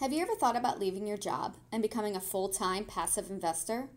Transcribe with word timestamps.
Have 0.00 0.14
you 0.14 0.22
ever 0.22 0.34
thought 0.34 0.56
about 0.56 0.80
leaving 0.80 1.06
your 1.06 1.18
job 1.18 1.58
and 1.70 1.82
becoming 1.82 2.16
a 2.16 2.20
full 2.20 2.48
time 2.48 2.86
passive 2.86 3.28
investor? 3.28 3.90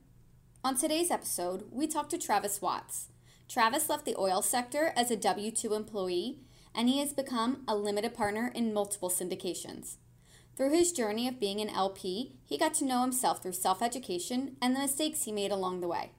On 0.61 0.75
today's 0.75 1.09
episode, 1.09 1.63
we 1.71 1.87
talk 1.87 2.09
to 2.09 2.17
Travis 2.17 2.61
Watts. 2.61 3.07
Travis 3.47 3.87
left 3.87 4.03
the 4.03 4.17
oil 4.19 4.41
sector 4.41 4.91
as 4.97 5.09
a 5.09 5.15
W 5.15 5.49
2 5.49 5.73
employee, 5.73 6.39
and 6.75 6.89
he 6.89 6.99
has 6.99 7.13
become 7.13 7.63
a 7.69 7.75
limited 7.77 8.13
partner 8.13 8.51
in 8.53 8.73
multiple 8.73 9.09
syndications. 9.09 9.95
Through 10.57 10.71
his 10.71 10.91
journey 10.91 11.25
of 11.25 11.39
being 11.39 11.61
an 11.61 11.69
LP, 11.69 12.35
he 12.43 12.57
got 12.57 12.73
to 12.75 12.85
know 12.85 12.99
himself 12.99 13.41
through 13.41 13.53
self 13.53 13.81
education 13.81 14.57
and 14.61 14.75
the 14.75 14.81
mistakes 14.81 15.23
he 15.23 15.31
made 15.31 15.53
along 15.53 15.79
the 15.79 15.87
way. 15.87 16.11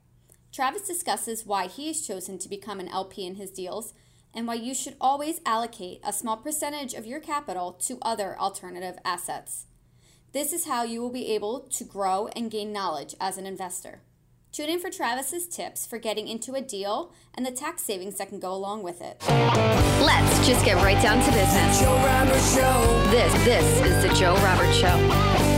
Travis 0.51 0.87
discusses 0.87 1.45
why 1.45 1.67
he 1.67 1.89
has 1.89 2.01
chosen 2.01 2.39
to 2.39 2.49
become 2.49 2.81
an 2.81 2.89
LP 2.89 3.27
in 3.27 3.35
his 3.35 3.51
deals 3.51 3.93
and 4.33 4.47
why 4.47 4.55
you 4.55 4.75
should 4.75 4.97
always 4.99 5.43
allocate 5.45 6.01
a 6.03 6.11
small 6.11 6.39
percentage 6.39 6.95
of 6.95 7.05
your 7.05 7.21
capital 7.21 7.73
to 7.73 7.99
other 8.01 8.35
alternative 8.41 8.97
assets. 9.05 9.67
This 10.35 10.53
is 10.53 10.65
how 10.65 10.83
you 10.83 11.01
will 11.01 11.13
be 11.13 11.33
able 11.33 11.61
to 11.61 11.85
grow 11.85 12.27
and 12.35 12.51
gain 12.51 12.73
knowledge 12.73 13.15
as 13.21 13.39
an 13.39 13.47
investor. 13.47 14.01
Tune 14.51 14.69
in 14.69 14.81
for 14.81 14.91
Travis's 14.91 15.47
tips 15.47 15.87
for 15.87 15.97
getting 15.97 16.27
into 16.27 16.55
a 16.55 16.61
deal 16.61 17.13
and 17.35 17.47
the 17.47 17.53
tax 17.53 17.85
savings 17.85 18.17
that 18.17 18.31
can 18.31 18.41
go 18.41 18.53
along 18.53 18.83
with 18.83 19.01
it. 19.01 19.23
Let's 19.29 20.45
just 20.45 20.65
get 20.65 20.75
right 20.83 21.01
down 21.01 21.23
to 21.23 21.31
business. 21.31 21.79
Joe 21.79 21.95
Roberts 21.99 22.53
Show. 22.53 23.11
This 23.13 23.33
this 23.45 23.81
is 23.87 24.03
the 24.03 24.13
Joe 24.15 24.35
Roberts 24.39 24.75
Show. 24.77 24.99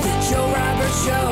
The 0.02 0.28
Joe 0.30 0.52
Roberts 0.52 1.04
Show. 1.06 1.30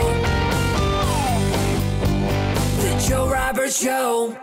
The 2.80 3.06
Joe 3.06 3.28
Roberts 3.28 3.78
Show. 3.78 4.38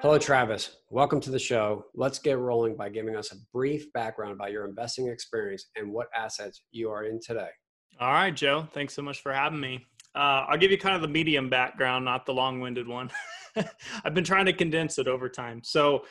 Hello, 0.00 0.18
Travis. 0.18 0.78
Welcome 0.88 1.20
to 1.20 1.30
the 1.30 1.38
show. 1.38 1.84
Let's 1.94 2.18
get 2.18 2.38
rolling 2.38 2.74
by 2.74 2.88
giving 2.88 3.16
us 3.16 3.32
a 3.32 3.36
brief 3.52 3.92
background 3.92 4.32
about 4.32 4.50
your 4.50 4.66
investing 4.66 5.08
experience 5.08 5.66
and 5.76 5.92
what 5.92 6.06
assets 6.16 6.62
you 6.70 6.88
are 6.88 7.04
in 7.04 7.20
today. 7.20 7.50
All 7.98 8.12
right, 8.12 8.34
Joe. 8.34 8.68
Thanks 8.74 8.92
so 8.92 9.00
much 9.00 9.22
for 9.22 9.32
having 9.32 9.58
me. 9.58 9.86
Uh, 10.14 10.44
I'll 10.48 10.58
give 10.58 10.70
you 10.70 10.76
kind 10.76 10.94
of 10.94 11.00
the 11.00 11.08
medium 11.08 11.48
background, 11.48 12.04
not 12.04 12.26
the 12.26 12.34
long-winded 12.34 12.86
one. 12.86 13.10
I've 14.04 14.12
been 14.12 14.24
trying 14.24 14.44
to 14.46 14.52
condense 14.52 14.98
it 14.98 15.08
over 15.08 15.30
time. 15.30 15.62
So 15.64 16.04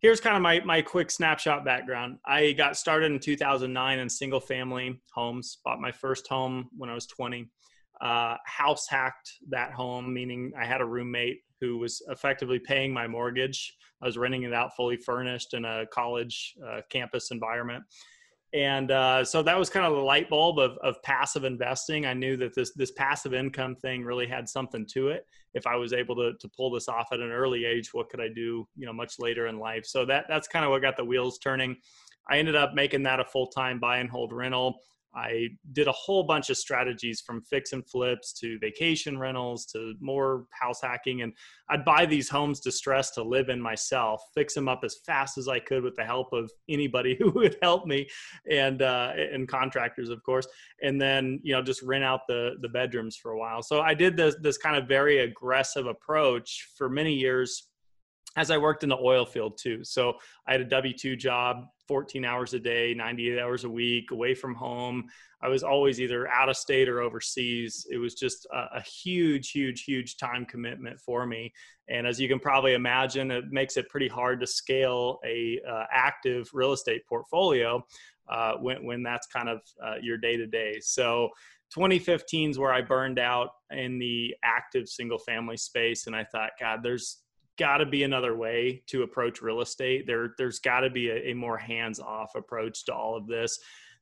here's 0.00 0.20
kind 0.20 0.34
of 0.34 0.42
my, 0.42 0.58
my 0.64 0.82
quick 0.82 1.12
snapshot 1.12 1.64
background. 1.64 2.18
I 2.26 2.52
got 2.52 2.76
started 2.76 3.12
in 3.12 3.20
2009 3.20 3.98
in 4.00 4.08
single 4.08 4.40
family 4.40 5.00
homes, 5.14 5.58
bought 5.64 5.80
my 5.80 5.92
first 5.92 6.26
home 6.26 6.70
when 6.76 6.90
I 6.90 6.94
was 6.94 7.06
20. 7.06 7.48
Uh, 8.00 8.36
house 8.44 8.88
hacked 8.88 9.30
that 9.48 9.72
home, 9.72 10.12
meaning 10.12 10.50
I 10.60 10.64
had 10.64 10.80
a 10.80 10.86
roommate 10.86 11.38
who 11.60 11.78
was 11.78 12.02
effectively 12.08 12.58
paying 12.58 12.92
my 12.92 13.06
mortgage. 13.06 13.76
I 14.02 14.06
was 14.06 14.18
renting 14.18 14.42
it 14.42 14.52
out 14.52 14.74
fully 14.74 14.96
furnished 14.96 15.54
in 15.54 15.64
a 15.64 15.86
college 15.92 16.56
uh, 16.68 16.80
campus 16.90 17.30
environment 17.30 17.84
and 18.54 18.90
uh, 18.90 19.24
so 19.24 19.42
that 19.42 19.58
was 19.58 19.68
kind 19.68 19.84
of 19.84 19.92
the 19.92 20.00
light 20.00 20.30
bulb 20.30 20.58
of, 20.58 20.78
of 20.78 21.02
passive 21.02 21.44
investing. 21.44 22.06
I 22.06 22.14
knew 22.14 22.36
that 22.38 22.54
this 22.54 22.72
this 22.74 22.92
passive 22.92 23.34
income 23.34 23.76
thing 23.76 24.02
really 24.02 24.26
had 24.26 24.48
something 24.48 24.86
to 24.94 25.08
it. 25.08 25.26
If 25.54 25.66
i 25.66 25.76
was 25.76 25.92
able 25.92 26.14
to, 26.16 26.32
to 26.38 26.48
pull 26.56 26.70
this 26.70 26.88
off 26.88 27.08
at 27.12 27.20
an 27.20 27.30
early 27.30 27.64
age 27.64 27.92
what 27.92 28.10
could 28.10 28.20
i 28.20 28.28
do 28.28 28.68
you 28.76 28.86
know 28.86 28.92
much 28.92 29.18
later 29.18 29.48
in 29.48 29.58
life? 29.58 29.84
So 29.84 30.04
that 30.06 30.26
that's 30.28 30.48
kind 30.48 30.64
of 30.64 30.70
what 30.70 30.82
got 30.82 30.96
the 30.96 31.04
wheels 31.04 31.38
turning. 31.38 31.76
I 32.30 32.38
ended 32.38 32.56
up 32.56 32.74
making 32.74 33.02
that 33.04 33.20
a 33.20 33.24
full-time 33.24 33.78
buy 33.78 33.98
and 33.98 34.10
hold 34.10 34.32
rental 34.32 34.80
I 35.14 35.48
did 35.72 35.88
a 35.88 35.92
whole 35.92 36.22
bunch 36.22 36.50
of 36.50 36.56
strategies 36.56 37.20
from 37.20 37.42
fix 37.42 37.72
and 37.72 37.88
flips 37.88 38.32
to 38.34 38.58
vacation 38.58 39.18
rentals 39.18 39.66
to 39.66 39.94
more 40.00 40.44
house 40.52 40.80
hacking. 40.82 41.22
And 41.22 41.32
I'd 41.70 41.84
buy 41.84 42.06
these 42.06 42.28
homes 42.28 42.60
distressed 42.60 43.14
to 43.14 43.22
live 43.22 43.48
in 43.48 43.60
myself, 43.60 44.22
fix 44.34 44.54
them 44.54 44.68
up 44.68 44.80
as 44.84 44.98
fast 45.06 45.38
as 45.38 45.48
I 45.48 45.60
could 45.60 45.82
with 45.82 45.96
the 45.96 46.04
help 46.04 46.32
of 46.32 46.50
anybody 46.68 47.16
who 47.18 47.30
would 47.30 47.56
help 47.62 47.86
me 47.86 48.06
and, 48.50 48.82
uh, 48.82 49.12
and 49.16 49.48
contractors, 49.48 50.10
of 50.10 50.22
course. 50.22 50.46
And 50.82 51.00
then, 51.00 51.40
you 51.42 51.52
know, 51.54 51.62
just 51.62 51.82
rent 51.82 52.04
out 52.04 52.20
the, 52.28 52.56
the 52.60 52.68
bedrooms 52.68 53.16
for 53.16 53.32
a 53.32 53.38
while. 53.38 53.62
So 53.62 53.80
I 53.80 53.94
did 53.94 54.16
this, 54.16 54.36
this 54.42 54.58
kind 54.58 54.76
of 54.76 54.86
very 54.86 55.20
aggressive 55.20 55.86
approach 55.86 56.68
for 56.76 56.88
many 56.88 57.14
years 57.14 57.68
as 58.36 58.50
I 58.50 58.58
worked 58.58 58.84
in 58.84 58.88
the 58.88 58.98
oil 58.98 59.26
field 59.26 59.58
too. 59.58 59.82
So 59.82 60.14
I 60.46 60.52
had 60.52 60.60
a 60.60 60.64
W 60.64 60.94
2 60.94 61.16
job, 61.16 61.64
14 61.88 62.24
hours 62.24 62.54
a 62.54 62.60
day, 62.60 62.94
98 62.94 63.38
hours 63.40 63.64
a 63.64 63.70
week, 63.70 64.10
away 64.10 64.34
from 64.34 64.54
home. 64.54 65.08
I 65.40 65.48
was 65.48 65.62
always 65.62 66.00
either 66.00 66.28
out 66.28 66.48
of 66.48 66.56
state 66.56 66.88
or 66.88 67.00
overseas. 67.00 67.86
It 67.90 67.98
was 67.98 68.14
just 68.14 68.46
a, 68.52 68.76
a, 68.76 68.82
huge, 68.82 69.50
huge, 69.50 69.84
huge 69.84 70.16
time 70.16 70.44
commitment 70.44 71.00
for 71.00 71.26
me. 71.26 71.52
And 71.88 72.06
as 72.06 72.20
you 72.20 72.28
can 72.28 72.38
probably 72.38 72.74
imagine, 72.74 73.30
it 73.30 73.44
makes 73.50 73.76
it 73.76 73.88
pretty 73.88 74.08
hard 74.08 74.40
to 74.40 74.46
scale 74.46 75.20
a 75.24 75.60
uh, 75.68 75.84
active 75.92 76.50
real 76.52 76.72
estate 76.72 77.06
portfolio 77.08 77.84
uh, 78.28 78.54
when, 78.54 78.84
when 78.84 79.02
that's 79.02 79.26
kind 79.26 79.48
of 79.48 79.60
uh, 79.82 79.94
your 80.02 80.18
day 80.18 80.36
to 80.36 80.46
day. 80.46 80.78
So 80.80 81.30
2015 81.72 82.50
is 82.50 82.58
where 82.58 82.72
I 82.72 82.80
burned 82.80 83.18
out 83.18 83.50
in 83.70 83.98
the 83.98 84.34
active 84.42 84.88
single 84.88 85.18
family 85.18 85.56
space. 85.56 86.06
And 86.06 86.16
I 86.16 86.24
thought, 86.24 86.50
God, 86.58 86.80
there's 86.82 87.22
got 87.58 87.78
to 87.78 87.86
be 87.86 88.04
another 88.04 88.36
way 88.36 88.82
to 88.86 89.02
approach 89.02 89.42
real 89.42 89.60
estate. 89.60 90.06
There, 90.06 90.34
there's 90.38 90.60
got 90.60 90.80
to 90.80 90.90
be 90.90 91.10
a, 91.10 91.30
a 91.30 91.34
more 91.34 91.58
hands-off 91.58 92.34
approach 92.34 92.84
to 92.86 92.94
all 92.94 93.16
of 93.16 93.26
this. 93.26 93.58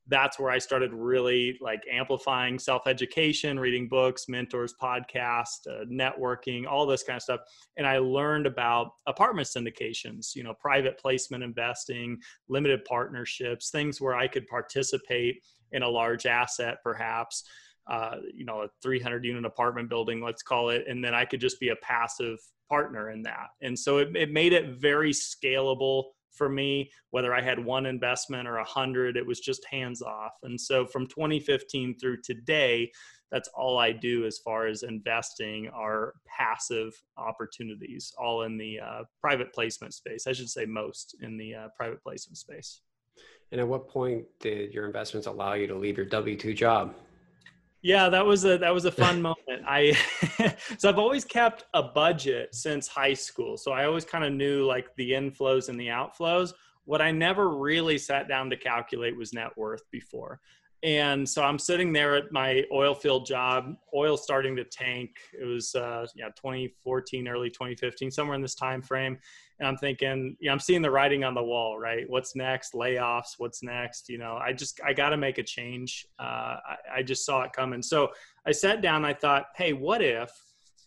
That's 0.08 0.38
where 0.38 0.52
I 0.52 0.58
started 0.58 0.92
really 0.92 1.58
like 1.60 1.82
amplifying 1.90 2.60
self-education, 2.60 3.58
reading 3.58 3.88
books, 3.88 4.28
mentors, 4.28 4.72
podcast, 4.80 5.66
uh, 5.68 5.84
networking, 5.86 6.64
all 6.64 6.86
this 6.86 7.02
kind 7.02 7.16
of 7.16 7.22
stuff. 7.22 7.40
And 7.76 7.84
I 7.84 7.98
learned 7.98 8.46
about 8.46 8.92
apartment 9.08 9.48
syndications, 9.48 10.36
you 10.36 10.44
know, 10.44 10.54
private 10.54 10.96
placement 10.96 11.42
investing, 11.42 12.18
limited 12.48 12.84
partnerships, 12.84 13.70
things 13.70 14.00
where 14.00 14.14
I 14.14 14.28
could 14.28 14.46
participate 14.46 15.42
in 15.72 15.82
a 15.82 15.88
large 15.88 16.26
asset, 16.26 16.76
perhaps. 16.84 17.42
Uh, 17.86 18.16
you 18.34 18.44
know, 18.44 18.62
a 18.62 18.68
300 18.82 19.24
unit 19.24 19.44
apartment 19.44 19.88
building, 19.88 20.20
let's 20.20 20.42
call 20.42 20.70
it, 20.70 20.84
and 20.88 21.04
then 21.04 21.14
I 21.14 21.24
could 21.24 21.40
just 21.40 21.60
be 21.60 21.68
a 21.68 21.76
passive 21.76 22.38
partner 22.68 23.10
in 23.10 23.22
that. 23.22 23.48
And 23.62 23.78
so 23.78 23.98
it, 23.98 24.16
it 24.16 24.32
made 24.32 24.52
it 24.52 24.78
very 24.78 25.12
scalable 25.12 26.04
for 26.36 26.48
me, 26.48 26.90
whether 27.10 27.34
I 27.34 27.40
had 27.40 27.64
one 27.64 27.86
investment 27.86 28.46
or 28.46 28.58
a 28.58 28.64
hundred, 28.64 29.16
it 29.16 29.26
was 29.26 29.40
just 29.40 29.64
hands 29.64 30.02
off. 30.02 30.32
And 30.42 30.60
so 30.60 30.86
from 30.86 31.06
2015 31.06 31.98
through 31.98 32.20
today, 32.22 32.90
that's 33.32 33.48
all 33.54 33.78
I 33.78 33.90
do 33.92 34.24
as 34.24 34.38
far 34.38 34.66
as 34.66 34.82
investing 34.82 35.68
are 35.74 36.14
passive 36.26 36.92
opportunities, 37.16 38.12
all 38.18 38.42
in 38.42 38.56
the 38.56 38.78
uh, 38.80 39.02
private 39.20 39.52
placement 39.52 39.94
space. 39.94 40.26
I 40.26 40.32
should 40.32 40.50
say 40.50 40.64
most 40.64 41.16
in 41.22 41.36
the 41.36 41.54
uh, 41.54 41.68
private 41.76 42.02
placement 42.02 42.38
space. 42.38 42.82
And 43.50 43.60
at 43.60 43.66
what 43.66 43.88
point 43.88 44.26
did 44.40 44.72
your 44.72 44.86
investments 44.86 45.26
allow 45.26 45.54
you 45.54 45.66
to 45.66 45.74
leave 45.74 45.96
your 45.96 46.06
W 46.06 46.36
2 46.36 46.54
job? 46.54 46.94
Yeah, 47.86 48.08
that 48.08 48.26
was 48.26 48.44
a 48.44 48.58
that 48.58 48.74
was 48.74 48.84
a 48.84 48.90
fun 48.90 49.22
moment. 49.22 49.62
I 49.64 49.92
so 50.76 50.88
I've 50.88 50.98
always 50.98 51.24
kept 51.24 51.66
a 51.72 51.84
budget 51.84 52.52
since 52.52 52.88
high 52.88 53.14
school. 53.14 53.56
So 53.56 53.70
I 53.70 53.84
always 53.84 54.04
kind 54.04 54.24
of 54.24 54.32
knew 54.32 54.66
like 54.66 54.88
the 54.96 55.12
inflows 55.12 55.68
and 55.68 55.78
the 55.78 55.86
outflows. 55.86 56.52
What 56.84 57.00
I 57.00 57.12
never 57.12 57.50
really 57.50 57.96
sat 57.96 58.26
down 58.26 58.50
to 58.50 58.56
calculate 58.56 59.16
was 59.16 59.32
net 59.32 59.56
worth 59.56 59.88
before. 59.92 60.40
And 60.82 61.28
so 61.28 61.44
I'm 61.44 61.60
sitting 61.60 61.92
there 61.92 62.16
at 62.16 62.32
my 62.32 62.64
oil 62.72 62.92
field 62.92 63.24
job, 63.24 63.76
oil 63.94 64.16
starting 64.16 64.56
to 64.56 64.64
tank. 64.64 65.10
It 65.40 65.44
was 65.44 65.72
uh, 65.76 66.08
yeah 66.16 66.30
2014, 66.30 67.28
early 67.28 67.50
2015, 67.50 68.10
somewhere 68.10 68.34
in 68.34 68.42
this 68.42 68.56
time 68.56 68.82
frame 68.82 69.16
and 69.58 69.68
I'm 69.68 69.76
thinking, 69.76 70.36
you 70.38 70.46
know, 70.46 70.52
I'm 70.52 70.60
seeing 70.60 70.82
the 70.82 70.90
writing 70.90 71.24
on 71.24 71.34
the 71.34 71.42
wall, 71.42 71.78
right? 71.78 72.04
What's 72.08 72.36
next? 72.36 72.74
Layoffs. 72.74 73.34
What's 73.38 73.62
next? 73.62 74.08
You 74.08 74.18
know, 74.18 74.36
I 74.36 74.52
just 74.52 74.80
I 74.84 74.92
got 74.92 75.10
to 75.10 75.16
make 75.16 75.38
a 75.38 75.42
change. 75.42 76.06
Uh, 76.18 76.56
I, 76.62 76.76
I 76.96 77.02
just 77.02 77.24
saw 77.24 77.42
it 77.42 77.52
coming. 77.52 77.82
So 77.82 78.10
I 78.46 78.52
sat 78.52 78.82
down. 78.82 79.04
I 79.04 79.14
thought, 79.14 79.46
hey, 79.56 79.72
what 79.72 80.02
if 80.02 80.30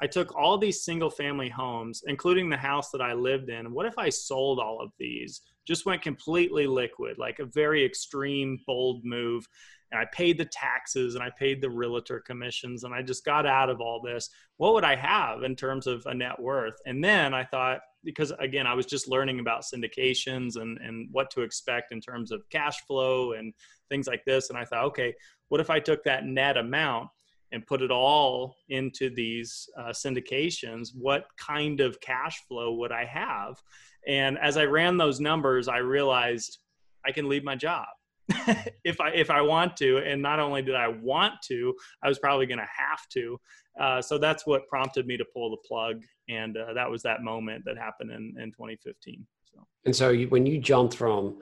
I 0.01 0.07
took 0.07 0.33
all 0.35 0.57
these 0.57 0.83
single 0.83 1.09
family 1.09 1.49
homes, 1.49 2.03
including 2.07 2.49
the 2.49 2.57
house 2.57 2.89
that 2.91 3.01
I 3.01 3.11
lived 3.11 3.49
in. 3.49 3.73
What 3.73 3.85
if 3.85 3.97
I 3.97 4.07
sold 4.07 4.57
all 4.57 4.79
of 4.79 4.91
these? 4.97 5.41
Just 5.67 5.85
went 5.85 6.01
completely 6.01 6.67
liquid, 6.67 7.17
like 7.17 7.39
a 7.39 7.45
very 7.45 7.83
extreme, 7.83 8.59
bold 8.65 9.03
move 9.03 9.45
and 9.91 9.99
I 9.99 10.05
paid 10.11 10.37
the 10.37 10.45
taxes 10.45 11.15
and 11.15 11.23
I 11.23 11.31
paid 11.31 11.61
the 11.61 11.69
realtor 11.69 12.19
commissions 12.19 12.83
and 12.83 12.93
I 12.93 13.01
just 13.01 13.25
got 13.25 13.45
out 13.45 13.69
of 13.69 13.81
all 13.81 14.01
this. 14.01 14.29
What 14.57 14.73
would 14.73 14.83
I 14.83 14.95
have 14.95 15.43
in 15.43 15.55
terms 15.55 15.87
of 15.87 16.05
a 16.05 16.13
net 16.13 16.39
worth? 16.39 16.75
And 16.85 17.03
then 17.03 17.33
I 17.33 17.43
thought, 17.43 17.79
because 18.03 18.31
again, 18.39 18.67
I 18.67 18.73
was 18.73 18.85
just 18.85 19.07
learning 19.07 19.39
about 19.39 19.63
syndications 19.63 20.55
and, 20.55 20.77
and 20.79 21.09
what 21.11 21.29
to 21.31 21.41
expect 21.41 21.91
in 21.91 22.01
terms 22.01 22.31
of 22.31 22.47
cash 22.49 22.79
flow 22.87 23.33
and 23.33 23.53
things 23.89 24.07
like 24.07 24.23
this. 24.25 24.49
And 24.49 24.57
I 24.57 24.65
thought, 24.65 24.85
okay, 24.85 25.13
what 25.49 25.61
if 25.61 25.69
I 25.69 25.79
took 25.79 26.03
that 26.03 26.25
net 26.25 26.57
amount 26.57 27.09
and 27.51 27.65
put 27.65 27.81
it 27.81 27.91
all 27.91 28.55
into 28.69 29.13
these 29.13 29.67
uh, 29.77 29.89
syndications? 29.89 30.89
What 30.93 31.25
kind 31.37 31.81
of 31.81 31.99
cash 31.99 32.41
flow 32.47 32.73
would 32.75 32.91
I 32.91 33.05
have? 33.05 33.61
And 34.07 34.37
as 34.39 34.57
I 34.57 34.65
ran 34.65 34.97
those 34.97 35.19
numbers, 35.19 35.67
I 35.67 35.77
realized 35.77 36.59
I 37.05 37.11
can 37.11 37.27
leave 37.27 37.43
my 37.43 37.55
job 37.55 37.87
if 38.83 38.99
I 39.01 39.09
if 39.09 39.29
I 39.29 39.41
want 39.41 39.75
to. 39.77 39.97
And 39.97 40.21
not 40.21 40.39
only 40.39 40.61
did 40.61 40.75
I 40.75 40.87
want 40.87 41.33
to, 41.47 41.73
I 42.03 42.07
was 42.07 42.19
probably 42.19 42.45
going 42.45 42.59
to 42.59 42.67
have 42.75 43.07
to. 43.13 43.39
Uh, 43.79 44.01
so 44.01 44.17
that's 44.17 44.45
what 44.45 44.67
prompted 44.67 45.07
me 45.07 45.17
to 45.17 45.25
pull 45.33 45.51
the 45.51 45.57
plug, 45.67 46.03
and 46.27 46.57
uh, 46.57 46.73
that 46.73 46.89
was 46.89 47.01
that 47.03 47.21
moment 47.21 47.63
that 47.65 47.77
happened 47.77 48.11
in 48.11 48.35
in 48.41 48.51
2015. 48.51 49.25
So. 49.53 49.65
And 49.85 49.95
so 49.95 50.09
you, 50.09 50.27
when 50.27 50.45
you 50.45 50.59
jumped 50.59 50.95
from 50.95 51.39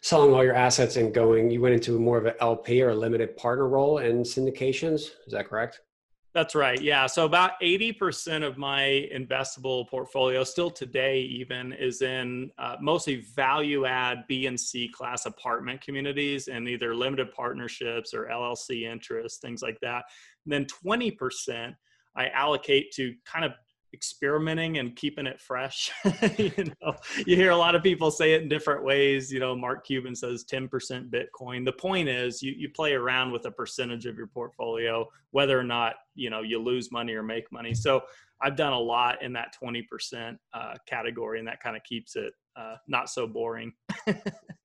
selling 0.00 0.34
all 0.34 0.44
your 0.44 0.54
assets 0.54 0.96
and 0.96 1.14
going, 1.14 1.50
you 1.50 1.60
went 1.60 1.74
into 1.74 1.98
more 1.98 2.18
of 2.18 2.26
an 2.26 2.34
LP 2.40 2.82
or 2.82 2.90
a 2.90 2.94
limited 2.94 3.36
partner 3.36 3.68
role 3.68 3.98
in 3.98 4.22
syndications. 4.22 5.10
Is 5.26 5.32
that 5.32 5.48
correct? 5.48 5.80
That's 6.34 6.54
right. 6.54 6.80
Yeah. 6.80 7.06
So 7.06 7.26
about 7.26 7.60
80% 7.60 8.42
of 8.42 8.56
my 8.56 9.06
investable 9.14 9.86
portfolio 9.86 10.44
still 10.44 10.70
today 10.70 11.20
even 11.20 11.74
is 11.74 12.00
in 12.00 12.50
uh, 12.58 12.76
mostly 12.80 13.16
value 13.34 13.84
add 13.84 14.24
B 14.28 14.46
and 14.46 14.58
C 14.58 14.88
class 14.88 15.26
apartment 15.26 15.82
communities 15.82 16.48
and 16.48 16.66
either 16.66 16.94
limited 16.94 17.32
partnerships 17.34 18.14
or 18.14 18.28
LLC 18.28 18.90
interests, 18.90 19.40
things 19.40 19.60
like 19.60 19.78
that. 19.82 20.04
And 20.46 20.52
then 20.52 20.66
20% 20.84 21.74
I 22.16 22.28
allocate 22.28 22.92
to 22.92 23.14
kind 23.26 23.44
of 23.44 23.52
experimenting 23.94 24.78
and 24.78 24.96
keeping 24.96 25.26
it 25.26 25.40
fresh. 25.40 25.90
you 26.38 26.72
know, 26.80 26.94
you 27.26 27.36
hear 27.36 27.50
a 27.50 27.56
lot 27.56 27.74
of 27.74 27.82
people 27.82 28.10
say 28.10 28.34
it 28.34 28.42
in 28.42 28.48
different 28.48 28.84
ways. 28.84 29.32
You 29.32 29.40
know, 29.40 29.54
Mark 29.54 29.86
Cuban 29.86 30.14
says 30.14 30.44
10% 30.44 30.68
Bitcoin. 31.10 31.64
The 31.64 31.72
point 31.72 32.08
is 32.08 32.42
you, 32.42 32.52
you 32.56 32.68
play 32.70 32.94
around 32.94 33.32
with 33.32 33.46
a 33.46 33.50
percentage 33.50 34.06
of 34.06 34.16
your 34.16 34.28
portfolio, 34.28 35.08
whether 35.30 35.58
or 35.58 35.64
not, 35.64 35.94
you 36.14 36.30
know, 36.30 36.42
you 36.42 36.58
lose 36.58 36.90
money 36.90 37.14
or 37.14 37.22
make 37.22 37.50
money. 37.52 37.74
So 37.74 38.02
I've 38.40 38.56
done 38.56 38.72
a 38.72 38.78
lot 38.78 39.22
in 39.22 39.32
that 39.34 39.54
20% 39.62 40.36
uh, 40.52 40.74
category 40.86 41.38
and 41.38 41.46
that 41.46 41.62
kind 41.62 41.76
of 41.76 41.84
keeps 41.84 42.16
it 42.16 42.32
uh, 42.56 42.76
not 42.88 43.08
so 43.08 43.26
boring. 43.26 43.72
well, 44.06 44.16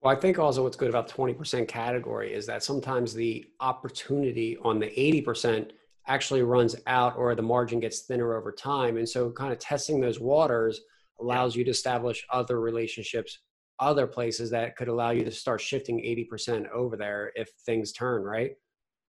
I 0.06 0.16
think 0.16 0.40
also 0.40 0.64
what's 0.64 0.76
good 0.76 0.90
about 0.90 1.08
20% 1.08 1.68
category 1.68 2.34
is 2.34 2.46
that 2.48 2.64
sometimes 2.64 3.14
the 3.14 3.46
opportunity 3.60 4.58
on 4.64 4.80
the 4.80 4.88
80% 4.88 5.72
actually 6.08 6.42
runs 6.42 6.76
out 6.88 7.18
or 7.18 7.36
the 7.36 7.42
margin 7.42 7.80
gets 7.80 8.02
thinner 8.02 8.36
over 8.36 8.52
time. 8.52 8.98
And 8.98 9.08
so, 9.08 9.32
kind 9.32 9.52
of 9.52 9.60
testing 9.60 10.00
those 10.00 10.20
waters 10.20 10.82
allows 11.20 11.56
you 11.56 11.64
to 11.64 11.72
establish 11.72 12.26
other 12.32 12.60
relationships, 12.60 13.40
other 13.80 14.08
places 14.08 14.50
that 14.52 14.76
could 14.76 14.88
allow 14.88 15.12
you 15.12 15.24
to 15.24 15.32
start 15.32 15.62
shifting 15.62 16.00
80% 16.00 16.70
over 16.70 16.96
there 16.96 17.32
if 17.36 17.50
things 17.66 17.92
turn, 17.92 18.24
right? 18.24 18.52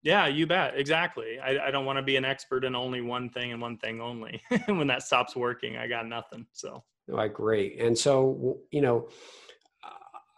Yeah, 0.03 0.27
you 0.27 0.47
bet. 0.47 0.77
Exactly. 0.77 1.39
I, 1.39 1.69
I 1.69 1.71
don't 1.71 1.85
want 1.85 1.99
to 1.99 2.03
be 2.03 2.17
an 2.17 2.25
expert 2.25 2.65
in 2.65 2.75
only 2.75 3.01
one 3.01 3.31
thing 3.31 3.53
and 3.53 3.63
one 3.63 3.79
thing 3.79 4.01
only. 4.01 4.43
when 4.67 4.89
that 4.89 5.03
stops 5.03 5.37
working, 5.37 5.77
I 5.77 5.87
got 5.87 6.07
nothing. 6.07 6.47
So, 6.53 6.83
I 7.17 7.25
agree. 7.27 7.77
And 7.79 7.97
so, 7.97 8.59
you 8.71 8.81
know, 8.81 9.09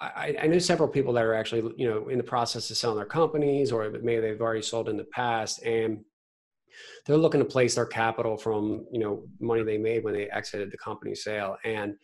I, 0.00 0.36
I 0.42 0.46
know 0.46 0.58
several 0.58 0.88
people 0.88 1.12
that 1.14 1.24
are 1.24 1.34
actually, 1.34 1.72
you 1.76 1.88
know, 1.88 2.08
in 2.08 2.18
the 2.18 2.24
process 2.24 2.70
of 2.70 2.76
selling 2.76 2.96
their 2.96 3.06
companies, 3.06 3.72
or 3.72 3.88
maybe 4.02 4.20
they've 4.20 4.40
already 4.40 4.62
sold 4.62 4.88
in 4.88 4.96
the 4.96 5.04
past, 5.04 5.62
and 5.62 6.04
they're 7.04 7.16
looking 7.16 7.40
to 7.40 7.44
place 7.44 7.74
their 7.74 7.86
capital 7.86 8.36
from 8.36 8.86
you 8.90 8.98
know 8.98 9.24
money 9.40 9.62
they 9.62 9.78
made 9.78 10.04
when 10.04 10.14
they 10.14 10.28
exited 10.30 10.70
the 10.70 10.78
company 10.78 11.14
sale. 11.14 11.56
And 11.64 11.94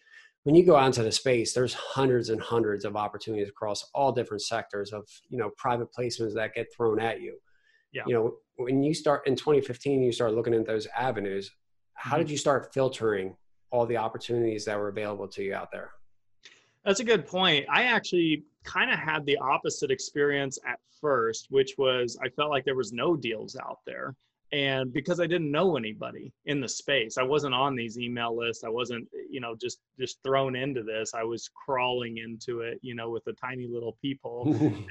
when 0.44 0.54
you 0.54 0.64
go 0.64 0.76
out 0.76 0.86
into 0.86 1.02
the 1.02 1.12
space 1.12 1.52
there's 1.52 1.74
hundreds 1.74 2.30
and 2.30 2.40
hundreds 2.40 2.84
of 2.84 2.96
opportunities 2.96 3.48
across 3.48 3.90
all 3.94 4.12
different 4.12 4.42
sectors 4.42 4.92
of 4.92 5.06
you 5.28 5.38
know 5.38 5.50
private 5.56 5.88
placements 5.96 6.34
that 6.34 6.54
get 6.54 6.66
thrown 6.74 7.00
at 7.00 7.20
you. 7.20 7.38
Yeah. 7.92 8.04
you 8.06 8.14
know 8.14 8.34
when 8.56 8.82
you 8.82 8.94
start 8.94 9.26
in 9.26 9.34
2015 9.34 10.02
you 10.02 10.12
start 10.12 10.34
looking 10.34 10.54
at 10.54 10.66
those 10.66 10.86
avenues. 10.96 11.50
How 11.94 12.12
mm-hmm. 12.12 12.20
did 12.20 12.30
you 12.30 12.38
start 12.38 12.72
filtering 12.72 13.36
all 13.70 13.86
the 13.86 13.96
opportunities 13.96 14.64
that 14.64 14.78
were 14.78 14.88
available 14.88 15.28
to 15.28 15.42
you 15.42 15.54
out 15.54 15.68
there? 15.70 15.90
That's 16.84 17.00
a 17.00 17.04
good 17.04 17.26
point. 17.26 17.66
I 17.70 17.84
actually 17.84 18.44
kind 18.64 18.90
of 18.90 18.98
had 18.98 19.24
the 19.26 19.36
opposite 19.38 19.90
experience 19.90 20.58
at 20.66 20.78
first 21.00 21.46
which 21.50 21.74
was 21.78 22.18
i 22.22 22.28
felt 22.28 22.50
like 22.50 22.64
there 22.64 22.76
was 22.76 22.92
no 22.92 23.16
deals 23.16 23.56
out 23.56 23.78
there 23.86 24.14
and 24.52 24.92
because 24.92 25.20
i 25.20 25.26
didn't 25.26 25.50
know 25.50 25.76
anybody 25.76 26.32
in 26.46 26.60
the 26.60 26.68
space 26.68 27.18
i 27.18 27.22
wasn't 27.22 27.54
on 27.54 27.76
these 27.76 27.98
email 27.98 28.36
lists 28.36 28.64
i 28.64 28.68
wasn't 28.68 29.06
you 29.30 29.40
know 29.40 29.54
just 29.60 29.78
just 29.98 30.22
thrown 30.22 30.56
into 30.56 30.82
this 30.82 31.14
i 31.14 31.22
was 31.22 31.48
crawling 31.54 32.18
into 32.18 32.60
it 32.60 32.78
you 32.82 32.94
know 32.94 33.10
with 33.10 33.26
a 33.28 33.32
tiny 33.34 33.68
little 33.68 33.96
people 34.02 34.44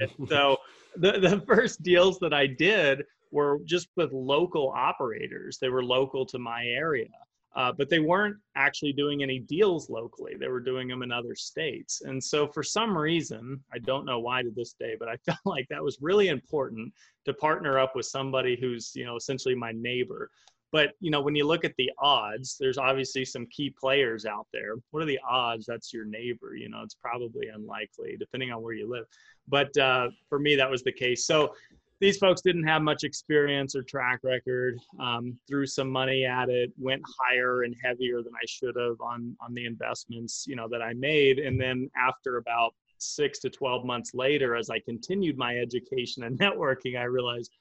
so 0.28 0.56
the, 0.96 1.12
the 1.20 1.42
first 1.46 1.82
deals 1.82 2.18
that 2.18 2.32
i 2.32 2.46
did 2.46 3.02
were 3.30 3.60
just 3.64 3.88
with 3.96 4.12
local 4.12 4.72
operators. 4.74 5.58
They 5.58 5.68
were 5.68 5.84
local 5.84 6.26
to 6.26 6.38
my 6.38 6.64
area 6.64 7.08
uh, 7.56 7.72
but 7.72 7.88
they 7.88 7.98
weren't 7.98 8.36
actually 8.54 8.92
doing 8.92 9.22
any 9.22 9.40
deals 9.40 9.90
locally. 9.90 10.34
They 10.38 10.48
were 10.48 10.60
doing 10.60 10.86
them 10.86 11.02
in 11.02 11.10
other 11.10 11.34
states. 11.34 12.02
And 12.02 12.22
so, 12.22 12.46
for 12.46 12.62
some 12.62 12.96
reason, 12.96 13.60
I 13.72 13.78
don't 13.78 14.04
know 14.04 14.20
why 14.20 14.42
to 14.42 14.50
this 14.50 14.74
day, 14.78 14.94
but 14.98 15.08
I 15.08 15.16
felt 15.26 15.40
like 15.44 15.66
that 15.68 15.82
was 15.82 15.98
really 16.00 16.28
important 16.28 16.92
to 17.24 17.34
partner 17.34 17.78
up 17.78 17.96
with 17.96 18.06
somebody 18.06 18.56
who's, 18.60 18.92
you 18.94 19.04
know, 19.04 19.16
essentially 19.16 19.54
my 19.54 19.72
neighbor. 19.72 20.30
But, 20.72 20.92
you 21.00 21.10
know, 21.10 21.20
when 21.20 21.34
you 21.34 21.44
look 21.44 21.64
at 21.64 21.74
the 21.76 21.90
odds, 21.98 22.56
there's 22.60 22.78
obviously 22.78 23.24
some 23.24 23.46
key 23.46 23.70
players 23.70 24.24
out 24.24 24.46
there. 24.52 24.76
What 24.92 25.02
are 25.02 25.06
the 25.06 25.18
odds 25.28 25.66
that's 25.66 25.92
your 25.92 26.04
neighbor? 26.04 26.54
You 26.54 26.68
know, 26.68 26.82
it's 26.82 26.94
probably 26.94 27.48
unlikely 27.48 28.16
depending 28.16 28.52
on 28.52 28.62
where 28.62 28.74
you 28.74 28.88
live. 28.88 29.06
But 29.48 29.76
uh, 29.76 30.10
for 30.28 30.38
me, 30.38 30.54
that 30.54 30.70
was 30.70 30.84
the 30.84 30.92
case. 30.92 31.26
So, 31.26 31.54
these 32.00 32.16
folks 32.16 32.40
didn't 32.40 32.66
have 32.66 32.82
much 32.82 33.04
experience 33.04 33.76
or 33.76 33.82
track 33.82 34.20
record. 34.22 34.78
Um, 34.98 35.38
threw 35.46 35.66
some 35.66 35.90
money 35.90 36.24
at 36.24 36.48
it, 36.48 36.72
went 36.78 37.02
higher 37.18 37.62
and 37.62 37.76
heavier 37.82 38.22
than 38.22 38.32
I 38.34 38.46
should 38.46 38.76
have 38.76 39.00
on 39.00 39.36
on 39.40 39.54
the 39.54 39.66
investments, 39.66 40.44
you 40.48 40.56
know, 40.56 40.68
that 40.68 40.82
I 40.82 40.94
made. 40.94 41.38
And 41.38 41.60
then 41.60 41.90
after 41.96 42.38
about 42.38 42.74
six 42.98 43.38
to 43.40 43.50
twelve 43.50 43.84
months 43.84 44.14
later, 44.14 44.56
as 44.56 44.70
I 44.70 44.80
continued 44.80 45.36
my 45.36 45.58
education 45.58 46.24
and 46.24 46.38
networking, 46.40 46.98
I 46.98 47.04
realized, 47.04 47.52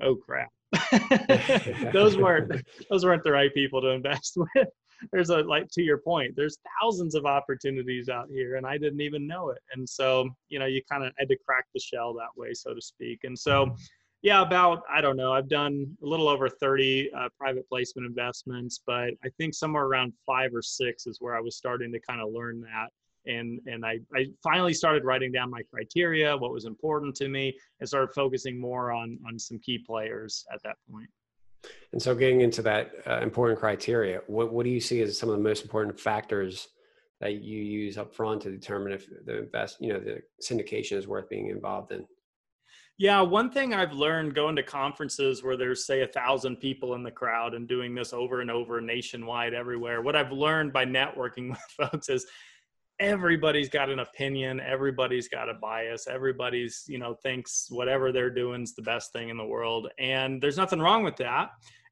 oh 0.00 0.14
crap, 0.14 0.52
those 1.92 2.16
weren't 2.16 2.62
those 2.88 3.04
weren't 3.04 3.24
the 3.24 3.32
right 3.32 3.52
people 3.52 3.80
to 3.82 3.88
invest 3.88 4.34
with 4.36 4.68
there's 5.12 5.30
a 5.30 5.38
like 5.38 5.68
to 5.70 5.82
your 5.82 5.98
point 5.98 6.34
there's 6.36 6.58
thousands 6.80 7.14
of 7.14 7.26
opportunities 7.26 8.08
out 8.08 8.28
here 8.30 8.56
and 8.56 8.66
i 8.66 8.78
didn't 8.78 9.00
even 9.00 9.26
know 9.26 9.50
it. 9.50 9.58
And 9.74 9.88
so 9.88 10.28
you 10.48 10.58
know 10.58 10.66
you 10.66 10.82
kind 10.90 11.04
of 11.04 11.12
had 11.18 11.28
to 11.28 11.36
crack 11.46 11.66
the 11.74 11.80
shell 11.80 12.14
that 12.14 12.36
way 12.36 12.54
so 12.54 12.74
to 12.74 12.80
speak. 12.80 13.20
And 13.24 13.38
so 13.38 13.74
yeah 14.22 14.40
about 14.40 14.82
i 14.88 15.00
don't 15.00 15.16
know 15.16 15.32
i've 15.32 15.48
done 15.48 15.96
a 16.02 16.06
little 16.06 16.28
over 16.28 16.48
30 16.48 17.10
uh, 17.12 17.28
private 17.36 17.68
placement 17.68 18.06
investments 18.06 18.80
but 18.86 19.10
i 19.24 19.28
think 19.36 19.52
somewhere 19.52 19.84
around 19.84 20.12
five 20.24 20.54
or 20.54 20.62
six 20.62 21.08
is 21.08 21.18
where 21.20 21.36
i 21.36 21.40
was 21.40 21.56
starting 21.56 21.92
to 21.92 22.00
kind 22.00 22.20
of 22.20 22.32
learn 22.32 22.60
that. 22.60 22.88
And 23.24 23.60
and 23.66 23.84
I, 23.86 23.98
I 24.14 24.26
finally 24.42 24.74
started 24.74 25.04
writing 25.04 25.30
down 25.30 25.50
my 25.50 25.62
criteria 25.72 26.36
what 26.36 26.52
was 26.52 26.64
important 26.64 27.14
to 27.16 27.28
me 27.28 27.56
and 27.78 27.88
started 27.88 28.12
focusing 28.14 28.60
more 28.60 28.92
on 28.92 29.18
on 29.26 29.38
some 29.38 29.58
key 29.58 29.78
players 29.78 30.44
at 30.52 30.60
that 30.64 30.76
point 30.90 31.08
and 31.92 32.00
so, 32.00 32.14
getting 32.14 32.40
into 32.40 32.62
that 32.62 32.92
uh, 33.06 33.20
important 33.20 33.60
criteria, 33.60 34.20
what 34.26 34.52
what 34.52 34.64
do 34.64 34.70
you 34.70 34.80
see 34.80 35.02
as 35.02 35.18
some 35.18 35.28
of 35.28 35.36
the 35.36 35.42
most 35.42 35.62
important 35.62 35.98
factors 35.98 36.68
that 37.20 37.42
you 37.42 37.58
use 37.58 37.98
up 37.98 38.14
front 38.14 38.42
to 38.42 38.50
determine 38.50 38.92
if 38.92 39.06
the 39.24 39.38
invest, 39.38 39.76
you 39.80 39.92
know, 39.92 40.00
the 40.00 40.20
syndication 40.42 40.96
is 40.96 41.06
worth 41.06 41.28
being 41.28 41.48
involved 41.48 41.92
in? 41.92 42.04
Yeah, 42.98 43.20
one 43.20 43.50
thing 43.50 43.74
I've 43.74 43.92
learned 43.92 44.34
going 44.34 44.56
to 44.56 44.62
conferences 44.62 45.42
where 45.42 45.56
there's 45.56 45.86
say 45.86 46.02
a 46.02 46.06
thousand 46.06 46.56
people 46.56 46.94
in 46.94 47.02
the 47.02 47.10
crowd 47.10 47.54
and 47.54 47.66
doing 47.66 47.94
this 47.94 48.12
over 48.12 48.40
and 48.40 48.50
over 48.50 48.80
nationwide 48.80 49.54
everywhere. 49.54 50.02
What 50.02 50.16
I've 50.16 50.32
learned 50.32 50.72
by 50.72 50.84
networking 50.84 51.50
with 51.78 51.90
folks 51.90 52.08
is 52.08 52.26
everybody's 53.00 53.68
got 53.68 53.90
an 53.90 53.98
opinion 54.00 54.60
everybody's 54.60 55.28
got 55.28 55.48
a 55.48 55.54
bias 55.54 56.06
everybody's 56.06 56.84
you 56.86 56.98
know 56.98 57.14
thinks 57.14 57.66
whatever 57.70 58.12
they're 58.12 58.30
doing 58.30 58.62
is 58.62 58.74
the 58.74 58.82
best 58.82 59.12
thing 59.12 59.28
in 59.28 59.36
the 59.36 59.44
world 59.44 59.88
and 59.98 60.42
there's 60.42 60.56
nothing 60.56 60.80
wrong 60.80 61.04
with 61.04 61.16
that. 61.16 61.50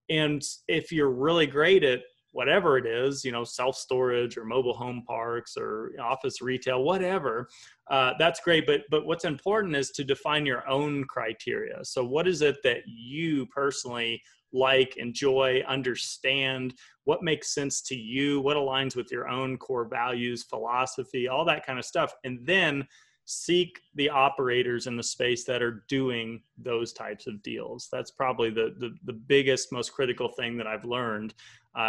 And 0.08 0.42
if 0.66 0.90
you're 0.90 1.10
really 1.10 1.46
great 1.46 1.84
at 1.84 2.00
whatever 2.32 2.78
it 2.78 2.86
is 2.86 3.24
you 3.24 3.32
know 3.32 3.42
self 3.42 3.74
storage 3.74 4.36
or 4.36 4.44
mobile 4.44 4.74
home 4.74 5.02
parks 5.06 5.56
or 5.56 5.90
office 6.00 6.40
retail 6.40 6.84
whatever 6.84 7.48
uh, 7.90 8.12
that's 8.20 8.40
great 8.40 8.66
but 8.68 8.82
but 8.88 9.04
what's 9.04 9.24
important 9.24 9.74
is 9.74 9.90
to 9.90 10.04
define 10.04 10.46
your 10.46 10.68
own 10.68 11.04
criteria. 11.04 11.84
So 11.84 12.04
what 12.04 12.28
is 12.28 12.40
it 12.40 12.56
that 12.62 12.82
you 12.86 13.46
personally 13.46 14.22
like, 14.52 14.96
enjoy, 14.96 15.62
understand, 15.68 16.74
what 17.04 17.22
makes 17.22 17.54
sense 17.54 17.80
to 17.82 17.96
you, 17.96 18.40
what 18.40 18.56
aligns 18.56 18.96
with 18.96 19.10
your 19.10 19.28
own 19.28 19.56
core 19.56 19.84
values, 19.84 20.42
philosophy, 20.42 21.28
all 21.28 21.44
that 21.44 21.64
kind 21.64 21.78
of 21.78 21.84
stuff. 21.84 22.14
And 22.24 22.38
then 22.44 22.86
seek 23.30 23.80
the 23.94 24.10
operators 24.10 24.88
in 24.88 24.96
the 24.96 25.02
space 25.02 25.44
that 25.44 25.62
are 25.62 25.84
doing 25.88 26.42
those 26.58 26.92
types 26.92 27.28
of 27.28 27.40
deals. 27.44 27.88
That's 27.92 28.10
probably 28.10 28.50
the, 28.50 28.74
the, 28.78 28.90
the 29.04 29.12
biggest, 29.12 29.72
most 29.72 29.92
critical 29.92 30.28
thing 30.28 30.56
that 30.56 30.66
I've 30.66 30.84
learned 30.84 31.34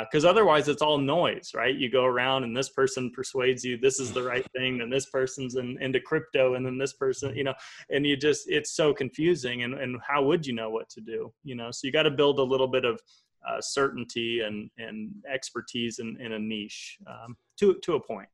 because 0.01 0.25
uh, 0.25 0.29
otherwise 0.29 0.67
it's 0.67 0.83
all 0.83 0.99
noise 0.99 1.53
right? 1.55 1.75
You 1.75 1.89
go 1.89 2.05
around 2.05 2.43
and 2.43 2.55
this 2.55 2.69
person 2.69 3.09
persuades 3.09 3.63
you 3.63 3.77
this 3.77 3.99
is 3.99 4.11
the 4.11 4.21
right 4.21 4.45
thing 4.55 4.81
and 4.81 4.93
this 4.93 5.07
person's 5.07 5.55
in, 5.55 5.81
into 5.81 5.99
crypto 5.99 6.53
and 6.53 6.63
then 6.63 6.77
this 6.77 6.93
person 6.93 7.35
you 7.35 7.43
know 7.43 7.55
and 7.89 8.05
you 8.05 8.15
just 8.15 8.47
it's 8.47 8.75
so 8.75 8.93
confusing 8.93 9.63
and, 9.63 9.73
and 9.73 9.99
how 10.07 10.23
would 10.23 10.45
you 10.45 10.53
know 10.53 10.69
what 10.69 10.87
to 10.89 11.01
do 11.01 11.33
you 11.43 11.55
know? 11.55 11.71
So 11.71 11.87
you 11.87 11.91
got 11.91 12.03
to 12.03 12.11
build 12.11 12.37
a 12.37 12.43
little 12.43 12.67
bit 12.67 12.85
of 12.85 13.01
uh, 13.49 13.59
certainty 13.59 14.41
and, 14.41 14.69
and 14.77 15.11
expertise 15.27 15.97
in, 15.97 16.15
in 16.21 16.33
a 16.33 16.39
niche 16.39 16.99
um, 17.07 17.35
to, 17.57 17.79
to 17.81 17.95
a 17.95 17.99
point 17.99 18.29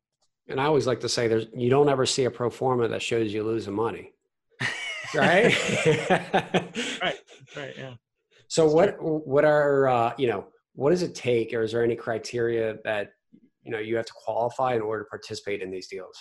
and 0.50 0.60
i 0.60 0.66
always 0.66 0.88
like 0.88 1.00
to 1.00 1.10
say 1.10 1.28
there's 1.28 1.48
you 1.56 1.70
don't 1.70 1.90
ever 1.90 2.06
see 2.06 2.26
a 2.26 2.32
pro 2.32 2.50
forma 2.50 2.88
that 2.88 3.02
shows 3.02 3.34
you 3.34 3.44
losing 3.44 3.74
money 3.74 4.14
right 5.16 5.54
right 7.02 7.20
right 7.56 7.74
yeah 7.78 7.94
so 8.48 8.64
That's 8.64 8.74
what 8.74 8.98
true. 8.98 9.22
what 9.26 9.46
are 9.46 9.88
uh, 9.88 10.14
you 10.18 10.28
know 10.28 10.48
what 10.74 10.92
does 10.92 11.04
it 11.04 11.16
take 11.16 11.54
or 11.54 11.62
is 11.64 11.72
there 11.72 11.84
any 11.84 11.96
criteria 11.96 12.78
that 12.84 13.14
you 13.64 13.72
know 13.72 13.80
you 13.80 13.96
have 13.98 14.06
to 14.06 14.14
qualify 14.14 14.76
in 14.76 14.82
order 14.82 15.04
to 15.04 15.10
participate 15.10 15.62
in 15.62 15.70
these 15.72 15.88
deals 15.88 16.18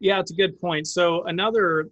Yeah, 0.00 0.18
it's 0.18 0.32
a 0.32 0.34
good 0.34 0.60
point. 0.60 0.86
So 0.88 1.22
another 1.24 1.90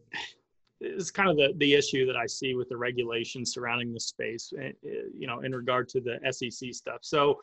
is 0.80 1.10
kind 1.12 1.28
of 1.30 1.36
the, 1.36 1.52
the 1.58 1.74
issue 1.74 2.06
that 2.06 2.16
I 2.16 2.26
see 2.26 2.54
with 2.56 2.68
the 2.68 2.76
regulations 2.76 3.52
surrounding 3.52 3.92
the 3.92 4.00
space, 4.00 4.52
eh, 4.58 4.72
eh, 4.84 4.88
you 5.16 5.26
know, 5.28 5.40
in 5.40 5.52
regard 5.54 5.88
to 5.90 6.00
the 6.00 6.18
SEC 6.32 6.72
stuff. 6.74 7.00
So 7.02 7.40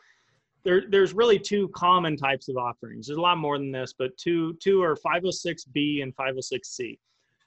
there, 0.67 0.83
there's 0.89 1.13
really 1.13 1.39
two 1.39 1.69
common 1.69 2.17
types 2.17 2.50
of 2.50 2.57
offerings. 2.57 3.07
There's 3.07 3.17
a 3.17 3.21
lot 3.21 3.38
more 3.38 3.57
than 3.57 3.71
this, 3.71 3.93
but 3.97 4.15
two, 4.17 4.53
two 4.62 4.83
are 4.83 4.97
506B 4.97 6.03
and 6.03 6.13
506C. 6.13 7.00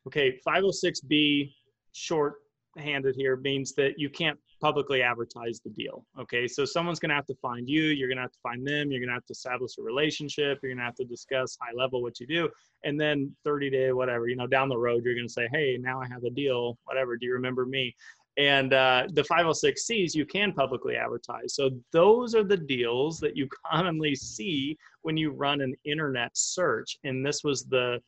Okay, 0.07 0.41
506B, 0.49 1.53
short-handed 1.93 3.15
here, 3.15 3.37
means 3.37 3.75
that 3.75 3.99
you 3.99 4.09
can't 4.09 4.39
publicly 4.63 5.03
advertise 5.03 5.61
the 5.63 5.69
deal. 5.69 6.07
Okay, 6.19 6.49
so 6.49 6.65
someone's 6.65 6.99
to 7.11 7.15
have 7.15 7.27
to 7.27 7.35
find 7.43 7.69
you, 7.69 7.83
you're 7.83 8.09
to 8.17 8.23
have 8.23 8.33
to 8.33 8.39
find 8.43 8.67
them, 8.67 8.91
you're 8.91 9.05
to 9.07 9.13
have 9.13 9.27
to 9.27 9.33
establish 9.33 9.73
a 9.79 9.83
relationship, 9.83 10.59
you're 10.63 10.75
to 10.75 10.81
have 10.81 10.95
to 10.95 11.05
discuss 11.05 11.59
high 11.61 11.75
level 11.75 12.01
what 12.01 12.21
you 12.21 12.27
do, 12.27 12.49
and 12.85 12.99
then 12.99 13.31
30 13.45 13.69
day, 13.69 13.93
whatever, 13.93 14.29
you 14.29 14.37
know, 14.37 14.47
down 14.47 14.71
the 14.71 14.79
road, 14.79 15.05
you're 15.05 15.15
to 15.15 15.29
say, 15.29 15.47
hey, 15.53 15.77
now 15.79 16.01
I 16.01 16.09
have 16.09 16.25
a 16.25 16.31
deal, 16.31 16.79
whatever, 16.85 17.19
do 17.19 17.27
you 17.27 17.35
remember 17.35 17.67
me? 17.67 17.95
And 18.41 18.73
uh, 18.73 19.07
the 19.13 19.23
506Cs 19.23 20.15
you 20.15 20.25
can 20.25 20.55
publicly 20.55 20.97
advertise. 20.97 21.55
So 21.55 21.69
those 21.93 22.35
are 22.35 22.43
the 22.43 22.57
deals 22.57 23.21
that 23.21 23.37
you 23.37 23.47
commonly 23.71 24.15
see 24.15 24.79
when 25.03 25.19
you 25.19 25.31
run 25.31 25.61
an 25.61 25.75
internet 25.85 26.31
search. 26.33 26.99
And 27.05 27.25
this 27.25 27.45
was 27.45 27.65
the 27.65 28.01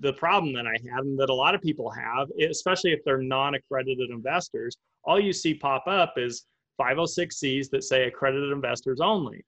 the 0.00 0.14
problem 0.14 0.52
that 0.54 0.66
I 0.66 0.76
had 0.90 1.04
and 1.04 1.20
that 1.20 1.28
a 1.28 1.34
lot 1.34 1.54
of 1.54 1.60
people 1.60 1.90
have, 1.90 2.28
especially 2.40 2.92
if 2.92 3.04
they're 3.04 3.22
non-accredited 3.22 4.10
investors, 4.10 4.76
all 5.04 5.20
you 5.20 5.32
see 5.32 5.54
pop 5.54 5.86
up 5.86 6.14
is 6.16 6.46
506Cs 6.80 7.70
that 7.70 7.84
say 7.84 8.04
accredited 8.04 8.50
investors 8.50 9.00
only, 9.00 9.44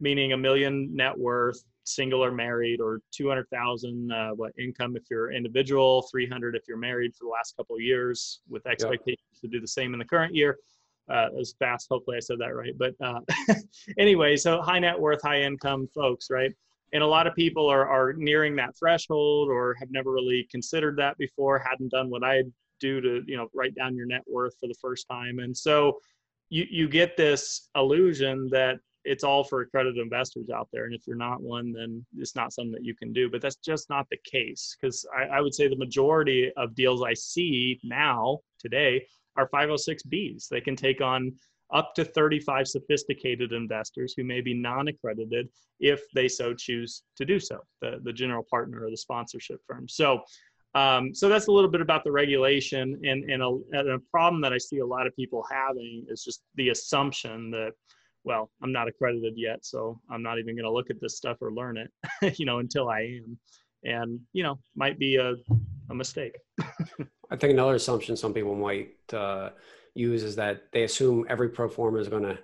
meaning 0.00 0.32
a 0.32 0.36
million 0.36 0.94
net 0.94 1.18
worth, 1.18 1.62
single 1.84 2.24
or 2.24 2.32
married, 2.32 2.80
or 2.80 3.00
200,000 3.12 4.12
uh, 4.12 4.30
what 4.30 4.52
income 4.58 4.96
if 4.96 5.04
you're 5.10 5.32
individual, 5.32 6.06
300 6.10 6.56
if 6.56 6.62
you're 6.68 6.76
married 6.76 7.14
for 7.14 7.24
the 7.24 7.30
last 7.30 7.56
couple 7.56 7.76
of 7.76 7.82
years, 7.82 8.40
with 8.48 8.66
expectations 8.66 9.18
yep. 9.34 9.40
to 9.42 9.48
do 9.48 9.60
the 9.60 9.68
same 9.68 9.92
in 9.92 9.98
the 9.98 10.04
current 10.04 10.34
year. 10.34 10.58
Uh, 11.10 11.28
as 11.38 11.54
fast, 11.58 11.88
hopefully 11.90 12.16
I 12.16 12.20
said 12.20 12.38
that 12.38 12.54
right. 12.54 12.74
But 12.78 12.94
uh, 13.00 13.20
anyway, 13.98 14.36
so 14.36 14.62
high 14.62 14.78
net 14.78 14.98
worth, 14.98 15.20
high 15.22 15.42
income 15.42 15.88
folks, 15.94 16.28
right? 16.30 16.52
and 16.92 17.02
a 17.02 17.06
lot 17.06 17.26
of 17.26 17.34
people 17.34 17.68
are, 17.68 17.88
are 17.88 18.12
nearing 18.12 18.54
that 18.56 18.76
threshold 18.76 19.48
or 19.48 19.74
have 19.78 19.90
never 19.90 20.12
really 20.12 20.46
considered 20.50 20.96
that 20.98 21.16
before 21.18 21.58
hadn't 21.58 21.90
done 21.90 22.10
what 22.10 22.24
i 22.24 22.42
do 22.80 23.00
to 23.00 23.22
you 23.26 23.36
know 23.36 23.48
write 23.54 23.74
down 23.74 23.96
your 23.96 24.06
net 24.06 24.22
worth 24.26 24.54
for 24.60 24.66
the 24.66 24.74
first 24.80 25.06
time 25.10 25.38
and 25.38 25.56
so 25.56 25.98
you, 26.50 26.66
you 26.70 26.88
get 26.88 27.16
this 27.16 27.70
illusion 27.76 28.48
that 28.50 28.76
it's 29.04 29.24
all 29.24 29.42
for 29.42 29.60
accredited 29.62 29.98
investors 29.98 30.48
out 30.50 30.68
there 30.72 30.84
and 30.84 30.94
if 30.94 31.06
you're 31.06 31.16
not 31.16 31.42
one 31.42 31.72
then 31.72 32.04
it's 32.16 32.36
not 32.36 32.52
something 32.52 32.72
that 32.72 32.84
you 32.84 32.94
can 32.94 33.12
do 33.12 33.28
but 33.30 33.40
that's 33.40 33.56
just 33.56 33.88
not 33.90 34.06
the 34.10 34.18
case 34.24 34.76
because 34.80 35.06
I, 35.16 35.38
I 35.38 35.40
would 35.40 35.54
say 35.54 35.68
the 35.68 35.76
majority 35.76 36.52
of 36.56 36.74
deals 36.74 37.02
i 37.02 37.14
see 37.14 37.80
now 37.82 38.38
today 38.58 39.06
are 39.36 39.48
506bs 39.48 40.48
they 40.48 40.60
can 40.60 40.76
take 40.76 41.00
on 41.00 41.32
up 41.72 41.94
to 41.94 42.04
35 42.04 42.68
sophisticated 42.68 43.52
investors 43.52 44.14
who 44.16 44.24
may 44.24 44.40
be 44.40 44.54
non-accredited 44.54 45.48
if 45.80 46.02
they 46.14 46.28
so 46.28 46.54
choose 46.54 47.02
to 47.16 47.24
do 47.24 47.40
so, 47.40 47.58
the, 47.80 47.98
the 48.04 48.12
general 48.12 48.44
partner 48.48 48.84
or 48.84 48.90
the 48.90 48.96
sponsorship 48.96 49.60
firm. 49.66 49.88
So, 49.88 50.22
um, 50.74 51.14
so 51.14 51.28
that's 51.28 51.48
a 51.48 51.52
little 51.52 51.70
bit 51.70 51.80
about 51.80 52.04
the 52.04 52.12
regulation 52.12 53.00
and, 53.04 53.28
and, 53.30 53.42
a, 53.42 53.58
and 53.72 53.90
a 53.90 53.98
problem 54.10 54.40
that 54.42 54.52
I 54.52 54.58
see 54.58 54.78
a 54.78 54.86
lot 54.86 55.06
of 55.06 55.16
people 55.16 55.44
having 55.50 56.06
is 56.08 56.22
just 56.22 56.42
the 56.54 56.68
assumption 56.70 57.50
that, 57.50 57.72
well, 58.24 58.50
I'm 58.62 58.72
not 58.72 58.88
accredited 58.88 59.34
yet, 59.36 59.64
so 59.64 60.00
I'm 60.10 60.22
not 60.22 60.38
even 60.38 60.54
going 60.54 60.64
to 60.64 60.72
look 60.72 60.90
at 60.90 61.00
this 61.00 61.16
stuff 61.16 61.38
or 61.40 61.52
learn 61.52 61.76
it, 61.76 62.38
you 62.38 62.46
know, 62.46 62.58
until 62.58 62.88
I 62.88 63.00
am. 63.00 63.38
And, 63.84 64.20
you 64.32 64.42
know, 64.44 64.58
might 64.76 64.98
be 64.98 65.16
a, 65.16 65.34
a 65.90 65.94
mistake. 65.94 66.36
I 67.30 67.36
think 67.36 67.52
another 67.52 67.74
assumption 67.74 68.16
some 68.16 68.32
people 68.32 68.54
might 68.54 68.94
uh, 69.12 69.50
use 69.94 70.22
is 70.22 70.36
that 70.36 70.64
they 70.72 70.84
assume 70.84 71.26
every 71.28 71.48
pro 71.48 71.68
forma 71.68 71.98
is 71.98 72.08
going 72.08 72.22
to 72.22 72.38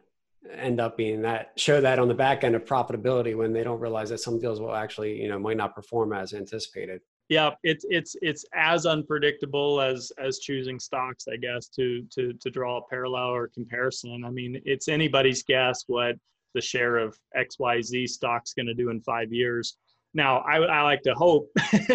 end 0.51 0.81
up 0.81 0.97
being 0.97 1.23
that 1.23 1.53
show 1.57 1.81
that 1.81 1.99
on 1.99 2.09
the 2.09 2.15
back 2.15 2.43
end 2.43 2.55
of 2.55 2.65
profitability 2.65 3.37
when 3.37 3.53
they 3.53 3.63
don't 3.63 3.81
realize 3.81 4.09
that 4.09 4.19
some 4.19 4.41
deals 4.41 4.61
will 4.61 4.75
actually 4.75 5.21
you 5.21 5.29
know 5.29 5.39
might 5.39 5.57
not 5.59 5.75
perform 5.75 6.13
as 6.13 6.33
anticipated 6.33 7.01
yeah 7.29 7.51
it's 7.63 7.85
it's 7.89 8.17
it's 8.23 8.45
as 8.55 8.87
unpredictable 8.87 9.81
as 9.81 10.11
as 10.19 10.39
choosing 10.39 10.79
stocks 10.79 11.27
i 11.33 11.37
guess 11.37 11.69
to 11.69 12.03
to 12.11 12.33
to 12.35 12.51
draw 12.51 12.79
a 12.79 12.89
parallel 12.89 13.29
or 13.29 13.49
comparison. 13.49 14.25
I 14.25 14.31
mean 14.31 14.61
it's 14.65 14.89
anybody's 14.89 15.43
guess 15.43 15.85
what 15.87 16.17
the 16.55 16.61
share 16.61 16.97
of 16.97 17.17
xyz 17.37 18.09
stock's 18.09 18.55
going 18.55 18.67
to 18.67 18.75
do 18.75 18.91
in 18.91 19.01
five 19.01 19.33
years 19.33 19.77
now, 20.15 20.39
I, 20.39 20.57
I 20.57 20.83
like 20.83 21.03
to 21.03 21.15
hope, 21.15 21.51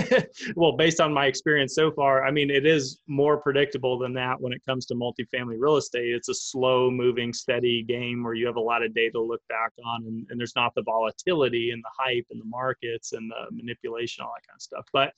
well, 0.56 0.74
based 0.74 1.02
on 1.02 1.12
my 1.12 1.26
experience 1.26 1.74
so 1.74 1.92
far, 1.92 2.24
I 2.24 2.30
mean, 2.32 2.52
it 2.52 2.66
is 2.66 3.00
more 3.08 3.38
predictable 3.38 3.98
than 3.98 4.14
that 4.14 4.40
when 4.40 4.54
it 4.54 4.62
comes 4.66 4.86
to 4.88 4.96
multifamily 4.96 5.56
real 5.58 5.78
estate. 5.78 6.14
It's 6.14 6.30
a 6.30 6.34
slow 6.34 6.92
moving, 6.92 7.34
steady 7.34 7.82
game 7.82 8.24
where 8.24 8.36
you 8.36 8.46
have 8.46 8.56
a 8.56 8.62
lot 8.62 8.84
of 8.84 8.94
data 8.94 9.14
to 9.14 9.22
look 9.22 9.42
back 9.50 9.72
on, 9.84 10.06
and, 10.06 10.28
and 10.30 10.40
there's 10.40 10.56
not 10.56 10.76
the 10.76 10.84
volatility 10.84 11.72
and 11.72 11.84
the 11.84 11.90
hype 11.98 12.26
and 12.30 12.40
the 12.40 12.46
markets 12.46 13.14
and 13.14 13.32
the 13.32 13.56
manipulation, 13.56 14.24
all 14.24 14.34
that 14.36 14.48
kind 14.48 14.58
of 14.58 14.62
stuff. 14.62 14.86
But, 14.94 15.14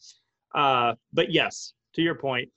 uh, 0.58 0.96
but 1.12 1.32
yes, 1.32 1.74
to 1.96 2.02
your 2.02 2.16
point, 2.16 2.50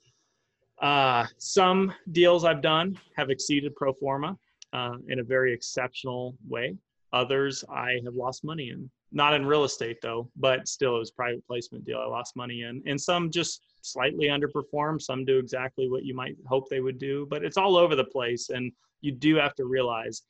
uh, 0.80 1.26
some 1.38 1.92
deals 2.12 2.44
I've 2.44 2.62
done 2.62 2.96
have 3.16 3.30
exceeded 3.30 3.74
pro 3.74 3.92
forma 3.92 4.38
uh, 4.72 4.94
in 5.08 5.18
a 5.18 5.24
very 5.24 5.52
exceptional 5.52 6.36
way. 6.48 6.76
Others 7.12 7.64
I 7.68 7.98
have 8.04 8.14
lost 8.14 8.44
money 8.44 8.70
in 8.70 8.88
not 9.12 9.34
in 9.34 9.46
real 9.46 9.64
estate 9.64 9.98
though, 10.02 10.30
but 10.36 10.68
still 10.68 10.96
it 10.96 11.00
was 11.00 11.10
private 11.10 11.46
placement 11.46 11.84
deal 11.84 11.98
I 11.98 12.06
lost 12.06 12.36
money 12.36 12.62
in. 12.62 12.82
And 12.86 13.00
some 13.00 13.30
just 13.30 13.62
slightly 13.82 14.26
underperform, 14.26 15.00
some 15.00 15.24
do 15.24 15.38
exactly 15.38 15.88
what 15.88 16.04
you 16.04 16.14
might 16.14 16.36
hope 16.46 16.68
they 16.68 16.80
would 16.80 16.98
do, 16.98 17.26
but 17.30 17.44
it's 17.44 17.56
all 17.56 17.76
over 17.76 17.96
the 17.96 18.04
place. 18.04 18.50
And 18.50 18.72
you 19.00 19.12
do 19.12 19.36
have 19.36 19.54
to 19.56 19.64
realize 19.64 20.22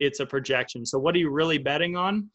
it's 0.00 0.20
a 0.20 0.26
projection. 0.26 0.84
So 0.84 0.98
what 0.98 1.14
are 1.14 1.18
you 1.18 1.30
really 1.30 1.58
betting 1.58 1.96
on? 1.96 2.28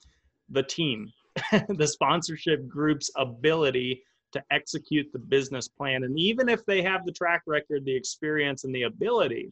The 0.50 0.64
team, 0.64 1.12
the 1.70 1.88
sponsorship 1.88 2.68
group's 2.68 3.12
ability 3.18 4.04
to 4.32 4.44
execute 4.52 5.12
the 5.12 5.20
business 5.20 5.68
plan. 5.68 6.04
And 6.04 6.18
even 6.20 6.50
if 6.50 6.66
they 6.66 6.82
have 6.82 7.06
the 7.06 7.12
track 7.12 7.42
record, 7.48 7.84
the 7.86 7.96
experience, 7.96 8.64
and 8.64 8.74
the 8.74 8.84
ability, 8.84 9.52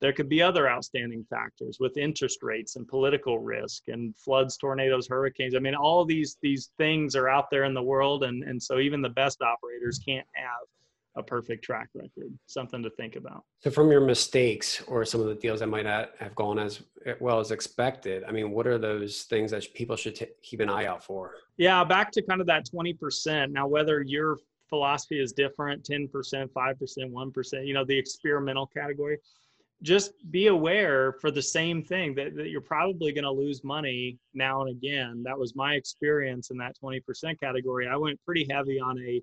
there 0.00 0.12
could 0.12 0.28
be 0.28 0.40
other 0.40 0.68
outstanding 0.68 1.24
factors 1.28 1.78
with 1.80 1.96
interest 1.96 2.42
rates 2.42 2.76
and 2.76 2.86
political 2.86 3.38
risk 3.38 3.84
and 3.88 4.16
floods, 4.16 4.56
tornadoes, 4.56 5.08
hurricanes. 5.08 5.54
I 5.54 5.58
mean, 5.58 5.74
all 5.74 6.04
these 6.04 6.36
these 6.40 6.70
things 6.78 7.16
are 7.16 7.28
out 7.28 7.50
there 7.50 7.64
in 7.64 7.74
the 7.74 7.82
world, 7.82 8.24
and 8.24 8.44
and 8.44 8.62
so 8.62 8.78
even 8.78 9.02
the 9.02 9.08
best 9.08 9.42
operators 9.42 9.98
can't 9.98 10.26
have 10.34 10.66
a 11.16 11.22
perfect 11.22 11.64
track 11.64 11.88
record. 11.94 12.32
Something 12.46 12.82
to 12.84 12.90
think 12.90 13.16
about. 13.16 13.42
So, 13.60 13.70
from 13.70 13.90
your 13.90 14.00
mistakes 14.00 14.82
or 14.86 15.04
some 15.04 15.20
of 15.20 15.26
the 15.26 15.34
deals 15.34 15.60
that 15.60 15.68
might 15.68 15.84
not 15.84 16.10
have 16.20 16.34
gone 16.36 16.60
as 16.60 16.80
well 17.18 17.40
as 17.40 17.50
expected, 17.50 18.22
I 18.24 18.30
mean, 18.30 18.52
what 18.52 18.68
are 18.68 18.78
those 18.78 19.22
things 19.22 19.50
that 19.50 19.66
people 19.74 19.96
should 19.96 20.14
t- 20.14 20.26
keep 20.42 20.60
an 20.60 20.70
eye 20.70 20.86
out 20.86 21.02
for? 21.02 21.32
Yeah, 21.56 21.82
back 21.82 22.12
to 22.12 22.22
kind 22.22 22.40
of 22.40 22.46
that 22.46 22.66
twenty 22.70 22.94
percent. 22.94 23.52
Now, 23.52 23.66
whether 23.66 24.02
your 24.02 24.38
philosophy 24.68 25.18
is 25.18 25.32
different 25.32 25.82
10% 25.82 26.10
5% 26.10 26.52
1% 26.52 27.66
you 27.66 27.72
know 27.72 27.86
the 27.86 27.98
experimental 27.98 28.66
category 28.66 29.18
just 29.82 30.12
be 30.30 30.48
aware 30.48 31.12
for 31.20 31.30
the 31.30 31.42
same 31.42 31.82
thing 31.82 32.14
that, 32.16 32.34
that 32.36 32.50
you're 32.50 32.60
probably 32.60 33.12
going 33.12 33.24
to 33.24 33.30
lose 33.30 33.62
money 33.62 34.18
now 34.34 34.60
and 34.62 34.70
again. 34.70 35.22
That 35.24 35.38
was 35.38 35.54
my 35.54 35.74
experience 35.74 36.50
in 36.50 36.56
that 36.58 36.76
20% 36.82 37.38
category. 37.38 37.86
I 37.86 37.96
went 37.96 38.20
pretty 38.24 38.46
heavy 38.50 38.80
on 38.80 38.98
a 38.98 39.22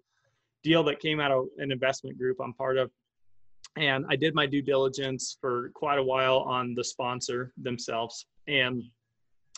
deal 0.63 0.83
that 0.83 1.00
came 1.00 1.19
out 1.19 1.31
of 1.31 1.47
an 1.57 1.71
investment 1.71 2.17
group 2.17 2.38
I'm 2.41 2.53
part 2.53 2.77
of. 2.77 2.89
And 3.77 4.05
I 4.09 4.15
did 4.15 4.33
my 4.33 4.45
due 4.45 4.62
diligence 4.62 5.38
for 5.41 5.69
quite 5.75 6.00
a 6.00 6.03
while 6.03 6.39
on 6.39 6.75
the 6.75 6.83
sponsor 6.83 7.51
themselves 7.57 8.25
and 8.47 8.83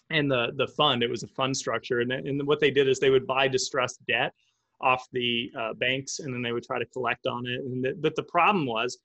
and 0.10 0.32
the 0.32 0.54
the 0.56 0.68
fund. 0.68 1.04
It 1.04 1.10
was 1.10 1.24
a 1.24 1.28
fund 1.28 1.56
structure, 1.56 2.00
and, 2.00 2.12
and 2.12 2.48
what 2.48 2.60
they 2.60 2.72
did 2.72 2.88
is 2.88 3.00
they 3.00 3.10
would 3.10 3.28
buy 3.28 3.48
distressed 3.48 4.00
debt 4.08 4.34
off 4.82 5.06
the 5.12 5.52
uh, 5.60 5.74
banks, 5.74 6.20
and 6.20 6.34
then 6.34 6.42
they 6.42 6.52
would 6.52 6.64
try 6.64 6.80
to 6.80 6.86
collect 6.86 7.28
on 7.28 7.46
it. 7.46 7.60
And 7.60 7.84
the, 7.84 7.94
but 8.00 8.16
the 8.16 8.24
problem 8.24 8.66
was 8.66 8.98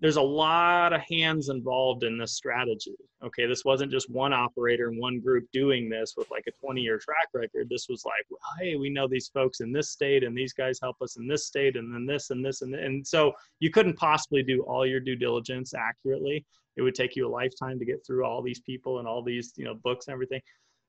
there's 0.00 0.16
a 0.16 0.22
lot 0.22 0.92
of 0.92 1.00
hands 1.10 1.48
involved 1.48 2.04
in 2.04 2.18
this 2.18 2.32
strategy. 2.32 2.94
Okay, 3.24 3.46
this 3.46 3.64
wasn't 3.64 3.90
just 3.90 4.08
one 4.08 4.32
operator 4.32 4.88
and 4.88 4.98
one 4.98 5.18
group 5.18 5.44
doing 5.52 5.88
this 5.88 6.14
with 6.16 6.30
like 6.30 6.44
a 6.46 6.52
20 6.64 6.80
year 6.80 6.98
track 6.98 7.28
record. 7.34 7.68
This 7.68 7.88
was 7.88 8.04
like, 8.04 8.24
well, 8.30 8.38
hey, 8.60 8.76
we 8.76 8.90
know 8.90 9.08
these 9.08 9.28
folks 9.28 9.60
in 9.60 9.72
this 9.72 9.90
state 9.90 10.22
and 10.22 10.36
these 10.36 10.52
guys 10.52 10.78
help 10.80 10.96
us 11.02 11.16
in 11.16 11.26
this 11.26 11.46
state 11.46 11.76
and 11.76 11.92
then 11.92 12.06
this 12.06 12.30
and 12.30 12.44
this 12.44 12.62
and 12.62 12.74
and 12.74 13.04
so 13.04 13.32
you 13.58 13.70
couldn't 13.70 13.96
possibly 13.96 14.42
do 14.42 14.62
all 14.62 14.86
your 14.86 15.00
due 15.00 15.16
diligence 15.16 15.74
accurately. 15.74 16.46
It 16.76 16.82
would 16.82 16.94
take 16.94 17.16
you 17.16 17.26
a 17.26 17.28
lifetime 17.28 17.80
to 17.80 17.84
get 17.84 18.06
through 18.06 18.24
all 18.24 18.40
these 18.40 18.60
people 18.60 19.00
and 19.00 19.08
all 19.08 19.20
these, 19.20 19.52
you 19.56 19.64
know, 19.64 19.74
books 19.74 20.06
and 20.06 20.12
everything 20.12 20.40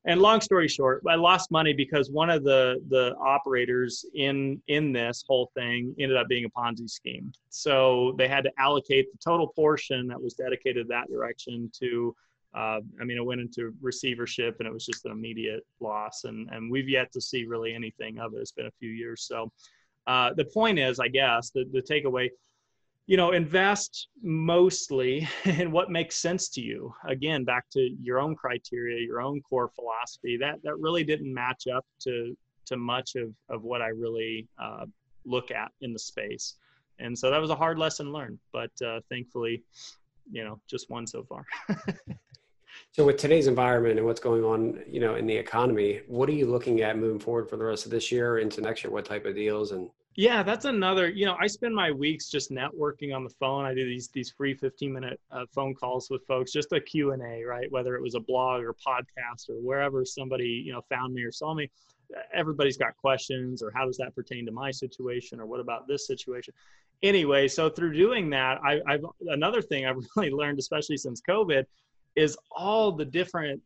and 0.05 0.21
long 0.21 0.39
story 0.39 0.67
short 0.67 1.03
i 1.09 1.15
lost 1.15 1.51
money 1.51 1.73
because 1.73 2.09
one 2.09 2.29
of 2.29 2.43
the 2.43 2.81
the 2.89 3.13
operators 3.17 4.05
in 4.15 4.61
in 4.67 4.93
this 4.93 5.23
whole 5.27 5.51
thing 5.55 5.93
ended 5.99 6.17
up 6.17 6.27
being 6.27 6.45
a 6.45 6.49
ponzi 6.49 6.89
scheme. 6.89 7.31
So 7.49 8.13
they 8.17 8.27
had 8.27 8.43
to 8.45 8.51
allocate 8.57 9.11
the 9.11 9.17
total 9.17 9.47
portion 9.47 10.07
that 10.07 10.21
was 10.21 10.33
dedicated 10.33 10.87
that 10.87 11.09
direction 11.09 11.71
to 11.79 12.15
uh, 12.55 12.79
i 12.99 13.03
mean 13.03 13.17
it 13.17 13.25
went 13.25 13.41
into 13.41 13.73
receivership 13.81 14.55
and 14.59 14.67
it 14.67 14.73
was 14.73 14.85
just 14.85 15.05
an 15.05 15.11
immediate 15.11 15.65
loss. 15.79 16.23
And 16.23 16.49
and 16.51 16.71
we've 16.71 16.89
yet 16.89 17.11
to 17.13 17.21
see 17.21 17.45
really 17.45 17.73
anything 17.73 18.19
of 18.19 18.33
it. 18.33 18.37
It's 18.39 18.51
been 18.51 18.67
a 18.67 18.79
few 18.79 18.89
years. 18.89 19.23
So 19.23 19.51
uh, 20.07 20.33
the 20.33 20.45
point 20.45 20.79
is, 20.79 20.99
I 20.99 21.07
guess, 21.07 21.51
the, 21.51 21.65
the 21.71 21.81
takeaway, 21.81 22.29
you 23.09 23.17
know, 23.17 23.31
invest 23.31 24.09
mostly 24.21 25.27
in 25.45 25.71
what 25.71 25.89
makes 25.89 26.15
sense 26.15 26.47
to 26.49 26.61
you. 26.61 26.93
Again, 27.07 27.43
back 27.43 27.65
to 27.71 27.89
your 27.99 28.19
own 28.19 28.35
criteria, 28.35 29.03
your 29.03 29.19
own 29.19 29.41
core 29.41 29.71
philosophy. 29.73 30.37
That 30.37 30.61
that 30.63 30.77
really 30.77 31.03
didn't 31.03 31.33
match 31.33 31.65
up 31.65 31.85
to 32.01 32.37
to 32.67 32.77
much 32.77 33.15
of 33.15 33.33
of 33.49 33.63
what 33.63 33.81
I 33.81 33.87
really 33.87 34.47
uh, 34.61 34.85
look 35.25 35.49
at 35.49 35.71
in 35.81 35.91
the 35.91 35.97
space. 35.97 36.57
And 36.99 37.17
so 37.17 37.31
that 37.31 37.41
was 37.41 37.49
a 37.49 37.55
hard 37.55 37.79
lesson 37.79 38.13
learned, 38.13 38.37
but 38.53 38.71
uh, 38.85 38.99
thankfully, 39.09 39.63
you 40.31 40.43
know, 40.43 40.61
just 40.69 40.91
one 40.91 41.07
so 41.07 41.23
far. 41.23 41.45
So 42.91 43.05
with 43.05 43.17
today's 43.17 43.47
environment 43.47 43.97
and 43.97 44.05
what's 44.05 44.19
going 44.19 44.43
on, 44.43 44.79
you 44.87 44.99
know, 44.99 45.15
in 45.15 45.27
the 45.27 45.35
economy, 45.35 46.01
what 46.07 46.29
are 46.29 46.33
you 46.33 46.45
looking 46.45 46.81
at 46.81 46.97
moving 46.97 47.19
forward 47.19 47.49
for 47.49 47.57
the 47.57 47.63
rest 47.63 47.85
of 47.85 47.91
this 47.91 48.11
year 48.11 48.39
into 48.39 48.61
next 48.61 48.83
year? 48.83 48.91
What 48.91 49.05
type 49.05 49.25
of 49.25 49.35
deals 49.35 49.71
and 49.71 49.89
yeah, 50.15 50.43
that's 50.43 50.65
another. 50.65 51.07
You 51.09 51.25
know, 51.25 51.37
I 51.39 51.47
spend 51.47 51.73
my 51.73 51.91
weeks 51.91 52.29
just 52.29 52.51
networking 52.51 53.15
on 53.15 53.23
the 53.23 53.29
phone. 53.29 53.65
I 53.65 53.73
do 53.73 53.85
these 53.85 54.09
these 54.09 54.29
free 54.29 54.53
15 54.53 54.91
minute 54.91 55.19
uh, 55.31 55.45
phone 55.53 55.73
calls 55.73 56.09
with 56.09 56.25
folks, 56.25 56.51
just 56.51 56.71
a 56.73 56.81
Q 56.81 57.11
and 57.11 57.21
A, 57.21 57.43
right? 57.43 57.71
Whether 57.71 57.95
it 57.95 58.01
was 58.01 58.15
a 58.15 58.19
blog 58.19 58.63
or 58.63 58.73
podcast 58.73 59.49
or 59.49 59.55
wherever 59.55 60.03
somebody 60.03 60.63
you 60.65 60.73
know 60.73 60.81
found 60.89 61.13
me 61.13 61.23
or 61.23 61.31
saw 61.31 61.53
me. 61.53 61.69
Everybody's 62.33 62.75
got 62.75 62.97
questions, 62.97 63.61
or 63.61 63.71
how 63.71 63.85
does 63.85 63.97
that 63.97 64.15
pertain 64.15 64.45
to 64.47 64.51
my 64.51 64.71
situation, 64.71 65.39
or 65.39 65.45
what 65.45 65.59
about 65.59 65.87
this 65.87 66.07
situation? 66.07 66.55
Anyway, 67.03 67.47
so 67.47 67.69
through 67.69 67.93
doing 67.93 68.31
that, 68.31 68.59
I, 68.63 68.81
I've 68.87 69.05
another 69.27 69.61
thing 69.61 69.85
I've 69.85 69.97
really 70.15 70.31
learned, 70.31 70.59
especially 70.59 70.97
since 70.97 71.21
COVID, 71.21 71.65
is 72.15 72.35
all 72.51 72.91
the 72.91 73.05
different 73.05 73.61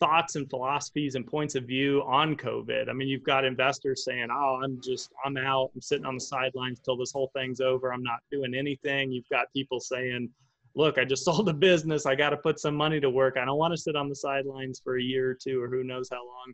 thoughts 0.00 0.36
and 0.36 0.48
philosophies 0.48 1.14
and 1.14 1.26
points 1.26 1.54
of 1.54 1.64
view 1.64 2.02
on 2.06 2.36
COVID. 2.36 2.88
I 2.88 2.92
mean, 2.92 3.08
you've 3.08 3.24
got 3.24 3.44
investors 3.44 4.04
saying, 4.04 4.28
"Oh, 4.30 4.60
I'm 4.62 4.80
just 4.80 5.12
I'm 5.24 5.36
out. 5.36 5.70
I'm 5.74 5.80
sitting 5.80 6.06
on 6.06 6.14
the 6.14 6.20
sidelines 6.20 6.80
till 6.80 6.96
this 6.96 7.12
whole 7.12 7.30
thing's 7.34 7.60
over. 7.60 7.92
I'm 7.92 8.02
not 8.02 8.20
doing 8.30 8.54
anything." 8.54 9.12
You've 9.12 9.28
got 9.30 9.52
people 9.52 9.80
saying, 9.80 10.30
"Look, 10.74 10.98
I 10.98 11.04
just 11.04 11.24
sold 11.26 11.48
a 11.48 11.54
business. 11.54 12.06
I 12.06 12.14
got 12.14 12.30
to 12.30 12.36
put 12.36 12.60
some 12.60 12.74
money 12.74 13.00
to 13.00 13.10
work. 13.10 13.36
I 13.36 13.44
don't 13.44 13.58
want 13.58 13.72
to 13.72 13.80
sit 13.80 13.96
on 13.96 14.08
the 14.08 14.16
sidelines 14.16 14.80
for 14.82 14.98
a 14.98 15.02
year 15.02 15.30
or 15.30 15.34
two 15.34 15.62
or 15.62 15.68
who 15.68 15.84
knows 15.84 16.08
how 16.10 16.24
long." 16.26 16.52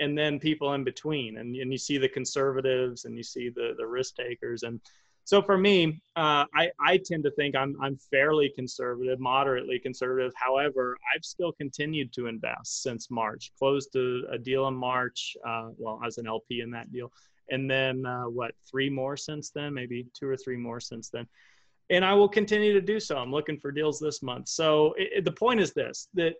And 0.00 0.16
then 0.16 0.38
people 0.38 0.74
in 0.74 0.84
between, 0.84 1.38
and 1.38 1.54
and 1.56 1.72
you 1.72 1.78
see 1.78 1.98
the 1.98 2.08
conservatives 2.08 3.04
and 3.04 3.16
you 3.16 3.24
see 3.24 3.48
the 3.48 3.74
the 3.76 3.86
risk 3.86 4.16
takers 4.16 4.62
and 4.62 4.80
so 5.24 5.40
for 5.40 5.56
me, 5.56 6.00
uh, 6.16 6.44
I, 6.54 6.70
I 6.80 6.98
tend 6.98 7.22
to 7.24 7.30
think 7.32 7.54
I'm, 7.54 7.76
I'm 7.80 7.96
fairly 7.96 8.50
conservative, 8.54 9.20
moderately 9.20 9.78
conservative. 9.78 10.32
However, 10.34 10.96
I've 11.14 11.24
still 11.24 11.52
continued 11.52 12.12
to 12.14 12.26
invest 12.26 12.82
since 12.82 13.10
March. 13.10 13.52
Closed 13.58 13.94
a, 13.96 14.22
a 14.32 14.38
deal 14.38 14.66
in 14.68 14.74
March, 14.74 15.36
uh, 15.46 15.70
well, 15.78 16.00
as 16.04 16.18
an 16.18 16.26
LP 16.26 16.60
in 16.60 16.70
that 16.72 16.92
deal, 16.92 17.12
and 17.50 17.70
then 17.70 18.04
uh, 18.04 18.24
what, 18.24 18.52
three 18.68 18.90
more 18.90 19.16
since 19.16 19.50
then, 19.50 19.74
maybe 19.74 20.06
two 20.12 20.28
or 20.28 20.36
three 20.36 20.56
more 20.56 20.80
since 20.80 21.08
then. 21.08 21.26
And 21.90 22.04
I 22.04 22.14
will 22.14 22.28
continue 22.28 22.72
to 22.72 22.80
do 22.80 22.98
so. 22.98 23.16
I'm 23.16 23.32
looking 23.32 23.58
for 23.58 23.70
deals 23.70 24.00
this 24.00 24.22
month. 24.22 24.48
So 24.48 24.94
it, 24.96 25.10
it, 25.18 25.24
the 25.24 25.32
point 25.32 25.60
is 25.60 25.72
this: 25.72 26.08
that 26.14 26.34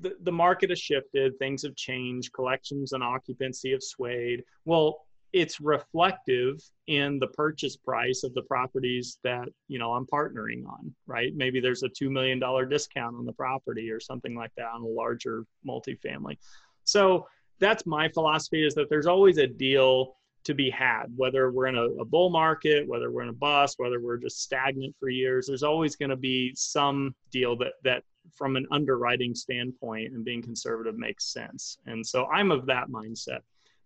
the, 0.00 0.16
the 0.22 0.32
market 0.32 0.70
has 0.70 0.78
shifted, 0.78 1.38
things 1.38 1.62
have 1.62 1.74
changed, 1.74 2.32
collections 2.32 2.92
and 2.92 3.02
occupancy 3.02 3.72
have 3.72 3.82
swayed. 3.82 4.44
Well, 4.64 5.06
it's 5.32 5.60
reflective 5.60 6.60
in 6.86 7.18
the 7.18 7.26
purchase 7.28 7.76
price 7.76 8.24
of 8.24 8.34
the 8.34 8.42
properties 8.42 9.18
that 9.22 9.48
you 9.68 9.78
know 9.78 9.92
i'm 9.92 10.06
partnering 10.06 10.66
on 10.66 10.94
right? 11.10 11.32
Maybe 11.34 11.60
there's 11.60 11.82
a 11.82 11.88
$2 11.88 12.08
million 12.10 12.38
discount 12.68 13.16
on 13.16 13.26
the 13.26 13.32
property 13.32 13.90
or 13.90 14.00
something 14.00 14.34
like 14.34 14.52
that 14.56 14.68
on 14.72 14.82
a 14.82 14.86
larger 14.86 15.44
multifamily. 15.68 16.38
So 16.84 17.26
that's 17.58 17.84
my 17.84 18.08
philosophy 18.08 18.64
is 18.64 18.74
that 18.76 18.88
there's 18.88 19.06
always 19.06 19.38
a 19.38 19.46
deal 19.46 20.16
to 20.42 20.54
be 20.54 20.70
had 20.70 21.04
whether 21.16 21.50
we're 21.50 21.66
in 21.66 21.76
a, 21.76 21.84
a 22.00 22.04
bull 22.04 22.30
market 22.30 22.88
whether 22.88 23.10
we're 23.10 23.24
in 23.24 23.28
a 23.28 23.32
bust 23.34 23.74
whether 23.78 24.00
we're 24.00 24.16
just 24.16 24.40
stagnant 24.40 24.96
for 24.98 25.10
years 25.10 25.46
there's 25.46 25.62
always 25.62 25.96
going 25.96 26.08
to 26.08 26.16
be 26.16 26.50
some 26.54 27.14
deal 27.30 27.54
that 27.58 27.74
that 27.84 28.02
from 28.34 28.56
an 28.56 28.66
underwriting 28.70 29.34
standpoint 29.34 30.14
and 30.14 30.24
being 30.24 30.40
conservative 30.40 30.96
makes 30.96 31.30
sense. 31.30 31.76
And 31.84 32.06
so 32.06 32.24
i'm 32.32 32.50
of 32.50 32.64
that 32.66 32.88
mindset 32.88 33.40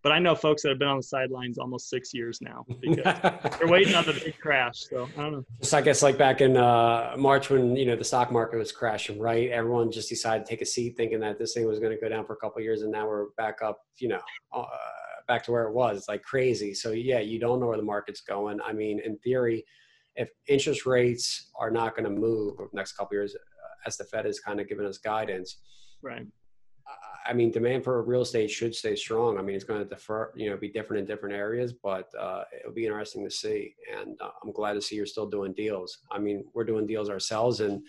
but 0.05 0.13
I 0.13 0.19
know 0.19 0.35
folks 0.35 0.63
that 0.63 0.69
have 0.69 0.79
been 0.79 0.89
on 0.89 0.99
the 0.99 1.03
sidelines 1.03 1.57
almost 1.57 1.89
six 1.89 2.13
years 2.13 2.41
now 2.43 2.67
because 2.81 3.03
they're 3.59 3.67
waiting 3.67 3.95
on 3.95 4.05
the 4.05 4.13
big 4.13 4.39
crash. 4.39 4.85
So 4.91 5.09
I 5.17 5.23
don't 5.23 5.33
know. 5.33 5.45
So 5.63 5.79
I 5.79 5.81
guess 5.81 6.03
like 6.03 6.19
back 6.19 6.43
in 6.43 6.59
uh, 6.59 7.15
March 7.17 7.49
when 7.49 7.75
you 7.75 7.87
know 7.87 7.97
the 7.97 8.05
stock 8.05 8.31
market 8.31 8.59
was 8.59 8.71
crashing, 8.71 9.19
right? 9.19 9.51
Everyone 9.51 9.91
just 9.91 10.11
decided 10.11 10.45
to 10.45 10.51
take 10.51 10.61
a 10.61 10.67
seat, 10.67 10.97
thinking 10.99 11.21
that 11.21 11.39
this 11.39 11.55
thing 11.55 11.67
was 11.67 11.81
going 11.81 11.93
to 11.93 12.01
go 12.01 12.11
down 12.11 12.27
for 12.27 12.35
a 12.35 12.37
couple 12.37 12.61
years, 12.61 12.83
and 12.83 12.93
now 12.93 13.09
we're 13.09 13.31
back 13.39 13.63
up. 13.63 13.81
You 13.97 14.09
know. 14.09 14.21
Uh, 14.53 14.67
back 15.27 15.43
to 15.43 15.53
where 15.53 15.63
it 15.63 15.73
was 15.73 15.97
it's 15.97 16.09
like 16.11 16.23
crazy 16.23 16.75
so 16.75 16.91
yeah 16.91 17.19
you 17.19 17.39
don't 17.39 17.59
know 17.59 17.67
where 17.67 17.79
the 17.79 17.83
market's 17.83 18.21
going 18.21 18.61
i 18.61 18.75
mean 18.75 19.01
in 19.07 19.17
theory 19.21 19.65
if 20.17 20.29
interest 20.49 20.85
rates 20.85 21.51
are 21.59 21.71
not 21.71 21.97
going 21.97 22.05
to 22.05 22.11
move 22.11 22.53
over 22.61 22.69
the 22.71 22.77
next 22.77 22.93
couple 22.93 23.15
years 23.15 23.35
uh, 23.35 23.39
as 23.87 23.97
the 23.97 24.05
fed 24.05 24.27
is 24.27 24.39
kind 24.39 24.61
of 24.61 24.69
giving 24.69 24.85
us 24.85 24.99
guidance 24.99 25.61
right 26.03 26.27
I 27.27 27.33
mean, 27.33 27.51
demand 27.51 27.85
for 27.85 28.03
real 28.03 28.23
estate 28.23 28.51
should 28.51 28.75
stay 28.75 28.97
strong. 28.97 29.39
I 29.39 29.43
mean, 29.43 29.57
it's 29.57 29.65
going 29.65 29.83
to 29.83 29.89
defer, 29.89 30.31
you 30.37 30.51
know, 30.51 30.57
be 30.57 30.69
different 30.69 31.01
in 31.01 31.07
different 31.07 31.35
areas, 31.35 31.73
but 31.73 32.11
uh, 32.19 32.45
it'll 32.61 32.73
be 32.73 32.85
interesting 32.85 33.25
to 33.25 33.31
see. 33.31 33.75
And 33.99 34.21
uh, 34.21 34.31
I'm 34.43 34.53
glad 34.53 34.75
to 34.75 34.83
see 34.83 34.97
you're 34.97 35.07
still 35.07 35.29
doing 35.29 35.53
deals. 35.55 35.99
I 36.11 36.19
mean, 36.19 36.45
we're 36.53 36.65
doing 36.65 36.87
deals 36.87 37.09
ourselves 37.09 37.61
and 37.61 37.83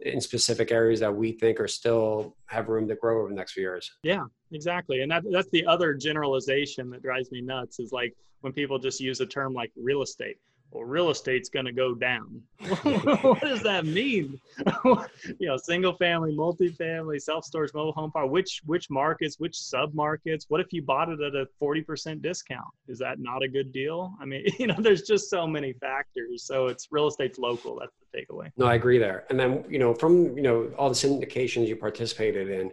in 0.00 0.20
specific 0.20 0.70
areas 0.72 1.00
that 1.00 1.14
we 1.14 1.32
think 1.32 1.60
are 1.60 1.68
still 1.68 2.36
have 2.46 2.68
room 2.68 2.88
to 2.88 2.96
grow 2.96 3.20
over 3.20 3.28
the 3.28 3.34
next 3.34 3.52
few 3.52 3.62
years. 3.62 3.90
Yeah, 4.02 4.24
exactly. 4.52 5.02
And 5.02 5.10
that, 5.10 5.22
that's 5.30 5.50
the 5.50 5.64
other 5.66 5.94
generalization 5.94 6.90
that 6.90 7.02
drives 7.02 7.30
me 7.30 7.40
nuts 7.40 7.78
is 7.78 7.92
like 7.92 8.14
when 8.40 8.52
people 8.52 8.78
just 8.78 9.00
use 9.00 9.20
a 9.20 9.26
term 9.26 9.54
like 9.54 9.70
real 9.76 10.02
estate 10.02 10.36
well, 10.74 10.84
real 10.84 11.10
estate's 11.10 11.48
going 11.48 11.66
to 11.66 11.72
go 11.72 11.94
down. 11.94 12.42
what 12.82 13.40
does 13.40 13.62
that 13.62 13.86
mean? 13.86 14.40
you 14.84 15.46
know, 15.46 15.56
single 15.56 15.94
family, 15.94 16.34
multifamily, 16.36 17.22
self 17.22 17.44
storage, 17.44 17.72
mobile 17.72 17.92
home 17.92 18.10
park. 18.10 18.28
Which 18.28 18.60
which 18.66 18.90
markets? 18.90 19.38
Which 19.38 19.56
sub 19.56 19.94
markets? 19.94 20.46
What 20.48 20.60
if 20.60 20.72
you 20.72 20.82
bought 20.82 21.08
it 21.08 21.20
at 21.20 21.34
a 21.34 21.46
forty 21.60 21.80
percent 21.80 22.22
discount? 22.22 22.66
Is 22.88 22.98
that 22.98 23.20
not 23.20 23.42
a 23.44 23.48
good 23.48 23.72
deal? 23.72 24.14
I 24.20 24.24
mean, 24.24 24.46
you 24.58 24.66
know, 24.66 24.74
there's 24.78 25.02
just 25.02 25.30
so 25.30 25.46
many 25.46 25.74
factors. 25.74 26.42
So 26.44 26.66
it's 26.66 26.88
real 26.90 27.06
estate's 27.06 27.38
local. 27.38 27.78
That's 27.78 27.92
the 28.12 28.18
takeaway. 28.18 28.50
No, 28.56 28.66
I 28.66 28.74
agree 28.74 28.98
there. 28.98 29.24
And 29.30 29.38
then 29.38 29.64
you 29.68 29.78
know, 29.78 29.94
from 29.94 30.36
you 30.36 30.42
know 30.42 30.72
all 30.76 30.88
the 30.88 30.96
syndications 30.96 31.68
you 31.68 31.76
participated 31.76 32.50
in, 32.50 32.72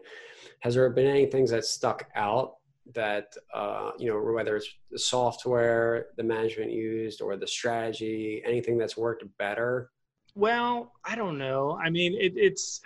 has 0.61 0.73
there 0.73 0.89
been 0.89 1.07
any 1.07 1.27
things 1.27 1.51
that 1.51 1.65
stuck 1.65 2.07
out 2.15 2.55
that 2.93 3.33
uh, 3.53 3.91
you 3.97 4.09
know 4.09 4.19
whether 4.19 4.55
it's 4.55 4.69
the 4.91 4.99
software 4.99 6.07
the 6.17 6.23
management 6.23 6.71
used 6.71 7.21
or 7.21 7.37
the 7.37 7.47
strategy 7.47 8.41
anything 8.45 8.77
that's 8.77 8.97
worked 8.97 9.23
better? 9.37 9.91
Well 10.35 10.93
i 11.05 11.15
don't 11.15 11.37
know. 11.37 11.79
I 11.83 11.89
mean 11.89 12.13
it, 12.19 12.33
it's 12.35 12.81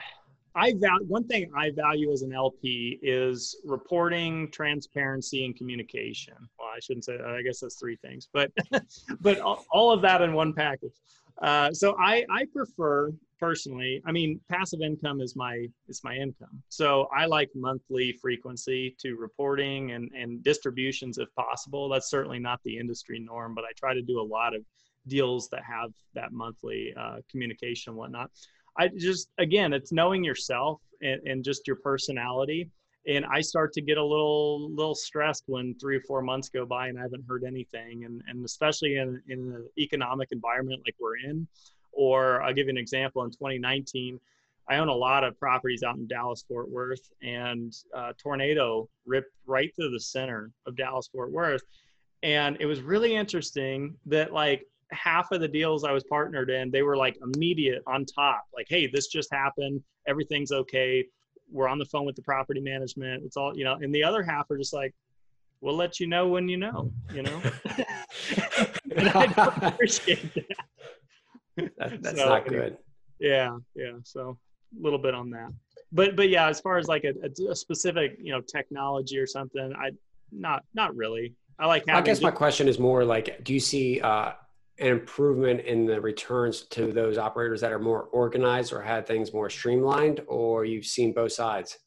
i 0.55 0.73
value 0.73 1.05
one 1.07 1.25
thing 1.25 1.51
i 1.55 1.69
value 1.71 2.11
as 2.11 2.21
an 2.21 2.33
lp 2.33 2.99
is 3.01 3.57
reporting 3.65 4.49
transparency 4.51 5.45
and 5.45 5.55
communication. 5.55 6.35
Well 6.57 6.69
i 6.75 6.79
shouldn't 6.79 7.05
say 7.05 7.17
i 7.19 7.41
guess 7.41 7.59
that's 7.59 7.75
three 7.75 7.97
things 7.97 8.27
but 8.33 8.51
but 9.21 9.39
all 9.39 9.91
of 9.91 10.01
that 10.01 10.21
in 10.21 10.33
one 10.33 10.53
package 10.53 10.93
uh, 11.41 11.71
so 11.73 11.95
I, 11.99 12.25
I 12.29 12.45
prefer 12.53 13.11
personally 13.37 14.01
i 14.05 14.13
mean 14.13 14.39
passive 14.49 14.79
income 14.81 15.19
is 15.19 15.35
my 15.35 15.67
is 15.89 16.01
my 16.05 16.15
income. 16.15 16.63
So 16.69 17.09
i 17.15 17.25
like 17.25 17.49
monthly 17.53 18.13
frequency 18.21 18.95
to 18.99 19.15
reporting 19.15 19.91
and 19.91 20.09
and 20.15 20.41
distributions 20.43 21.17
if 21.17 21.27
possible. 21.35 21.89
That's 21.89 22.09
certainly 22.09 22.39
not 22.39 22.61
the 22.63 22.77
industry 22.77 23.19
norm 23.19 23.53
but 23.53 23.65
i 23.65 23.71
try 23.77 23.93
to 23.93 24.01
do 24.01 24.21
a 24.21 24.23
lot 24.37 24.55
of 24.55 24.63
deals 25.07 25.49
that 25.49 25.63
have 25.63 25.91
that 26.13 26.31
monthly 26.31 26.93
uh, 26.99 27.17
communication 27.29 27.91
and 27.91 27.97
whatnot. 27.97 28.31
I 28.77 28.89
just 28.89 29.29
again 29.37 29.73
it's 29.73 29.91
knowing 29.91 30.23
yourself 30.23 30.81
and, 31.01 31.21
and 31.25 31.43
just 31.43 31.67
your 31.67 31.77
personality 31.77 32.69
and 33.07 33.25
i 33.25 33.39
start 33.41 33.71
to 33.73 33.81
get 33.81 33.97
a 33.97 34.03
little 34.03 34.69
little 34.71 34.95
stressed 34.95 35.43
when 35.47 35.75
three 35.75 35.97
or 35.97 36.01
four 36.01 36.21
months 36.21 36.49
go 36.49 36.65
by 36.65 36.87
and 36.87 36.97
i 36.97 37.01
haven't 37.01 37.23
heard 37.27 37.43
anything 37.43 38.05
and 38.05 38.21
and 38.27 38.43
especially 38.45 38.97
in 38.97 39.21
in 39.27 39.39
an 39.53 39.69
economic 39.77 40.29
environment 40.31 40.81
like 40.85 40.95
we're 40.99 41.17
in 41.17 41.47
or 41.95 42.43
I'll 42.43 42.53
give 42.53 42.67
you 42.67 42.71
an 42.71 42.77
example 42.77 43.23
in 43.23 43.31
2019, 43.31 44.19
I 44.67 44.77
own 44.77 44.89
a 44.89 44.93
lot 44.93 45.23
of 45.23 45.39
properties 45.39 45.83
out 45.83 45.95
in 45.95 46.07
Dallas, 46.07 46.43
Fort 46.47 46.69
Worth, 46.69 47.09
and 47.21 47.73
a 47.93 48.13
tornado 48.13 48.89
ripped 49.05 49.31
right 49.47 49.73
through 49.75 49.91
the 49.91 49.99
center 49.99 50.51
of 50.67 50.75
Dallas, 50.75 51.07
Fort 51.07 51.31
Worth. 51.31 51.61
And 52.21 52.57
it 52.59 52.65
was 52.65 52.81
really 52.81 53.15
interesting 53.15 53.95
that, 54.07 54.33
like, 54.33 54.65
half 54.91 55.31
of 55.31 55.41
the 55.41 55.47
deals 55.47 55.83
I 55.83 55.91
was 55.91 56.03
partnered 56.03 56.49
in, 56.49 56.69
they 56.71 56.81
were 56.81 56.97
like 56.97 57.17
immediate 57.21 57.81
on 57.87 58.05
top, 58.05 58.43
like, 58.55 58.67
hey, 58.69 58.87
this 58.87 59.07
just 59.07 59.31
happened. 59.33 59.81
Everything's 60.07 60.51
okay. 60.51 61.05
We're 61.51 61.67
on 61.67 61.79
the 61.79 61.85
phone 61.85 62.05
with 62.05 62.15
the 62.15 62.21
property 62.21 62.59
management. 62.59 63.23
It's 63.23 63.37
all, 63.37 63.57
you 63.57 63.63
know, 63.63 63.75
and 63.75 63.93
the 63.93 64.03
other 64.03 64.23
half 64.23 64.49
are 64.51 64.57
just 64.57 64.73
like, 64.73 64.93
we'll 65.61 65.75
let 65.75 65.99
you 65.99 66.07
know 66.07 66.27
when 66.27 66.47
you 66.47 66.57
know, 66.57 66.91
you 67.13 67.23
know? 67.23 67.41
and 68.95 69.09
I 69.09 69.25
don't 69.27 69.63
appreciate 69.63 70.33
that. 70.33 71.71
that, 71.77 72.03
that's 72.03 72.19
so, 72.19 72.29
not 72.29 72.47
good. 72.47 72.77
Yeah, 73.19 73.57
yeah. 73.75 73.93
So 74.03 74.37
a 74.77 74.83
little 74.83 74.99
bit 74.99 75.13
on 75.13 75.29
that, 75.31 75.51
but 75.91 76.15
but 76.15 76.29
yeah, 76.29 76.47
as 76.47 76.59
far 76.59 76.77
as 76.77 76.87
like 76.87 77.05
a, 77.05 77.13
a, 77.49 77.55
specific 77.55 78.17
you 78.21 78.33
know 78.33 78.41
technology 78.41 79.17
or 79.17 79.27
something, 79.27 79.73
I 79.77 79.91
not 80.31 80.63
not 80.73 80.95
really. 80.95 81.33
I 81.57 81.67
like. 81.67 81.87
I 81.87 82.01
guess 82.01 82.21
my 82.21 82.31
question 82.31 82.67
is 82.67 82.77
more 82.77 83.05
like, 83.05 83.43
do 83.43 83.53
you 83.53 83.59
see 83.59 84.01
uh, 84.01 84.33
an 84.79 84.87
improvement 84.87 85.61
in 85.61 85.85
the 85.85 85.99
returns 86.01 86.63
to 86.63 86.91
those 86.91 87.17
operators 87.17 87.61
that 87.61 87.71
are 87.71 87.79
more 87.79 88.03
organized 88.11 88.73
or 88.73 88.81
had 88.81 89.07
things 89.07 89.33
more 89.33 89.49
streamlined, 89.49 90.21
or 90.27 90.65
you've 90.65 90.85
seen 90.85 91.13
both 91.13 91.31
sides? 91.31 91.79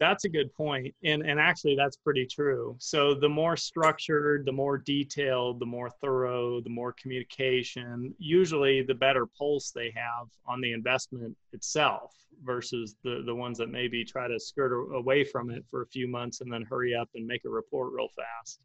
That's 0.00 0.24
a 0.24 0.28
good 0.28 0.52
point. 0.54 0.92
And 1.04 1.22
and 1.22 1.38
actually 1.38 1.76
that's 1.76 1.96
pretty 1.96 2.26
true. 2.26 2.74
So 2.78 3.14
the 3.14 3.28
more 3.28 3.56
structured, 3.56 4.44
the 4.44 4.52
more 4.52 4.76
detailed, 4.76 5.60
the 5.60 5.66
more 5.66 5.88
thorough, 5.88 6.60
the 6.60 6.70
more 6.70 6.92
communication, 7.00 8.12
usually 8.18 8.82
the 8.82 8.94
better 8.94 9.24
pulse 9.26 9.70
they 9.70 9.92
have 9.94 10.26
on 10.46 10.60
the 10.60 10.72
investment 10.72 11.36
itself 11.52 12.12
versus 12.44 12.96
the 13.04 13.22
the 13.24 13.34
ones 13.34 13.56
that 13.58 13.70
maybe 13.70 14.04
try 14.04 14.26
to 14.26 14.38
skirt 14.38 14.74
away 14.94 15.22
from 15.22 15.50
it 15.50 15.64
for 15.70 15.82
a 15.82 15.86
few 15.86 16.08
months 16.08 16.40
and 16.40 16.52
then 16.52 16.62
hurry 16.62 16.94
up 16.94 17.08
and 17.14 17.24
make 17.24 17.44
a 17.44 17.48
report 17.48 17.92
real 17.92 18.08
fast. 18.16 18.58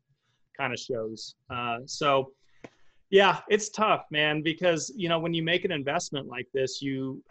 Kind 0.57 0.73
of 0.73 0.79
shows. 0.79 1.35
Uh, 1.49 1.77
so 1.85 2.31
yeah, 3.09 3.39
it's 3.49 3.69
tough, 3.69 4.05
man, 4.11 4.41
because 4.41 4.91
you 4.95 5.09
know 5.09 5.19
when 5.19 5.33
you 5.33 5.43
make 5.43 5.65
an 5.65 5.71
investment 5.71 6.27
like 6.27 6.47
this, 6.53 6.81
you 6.81 7.23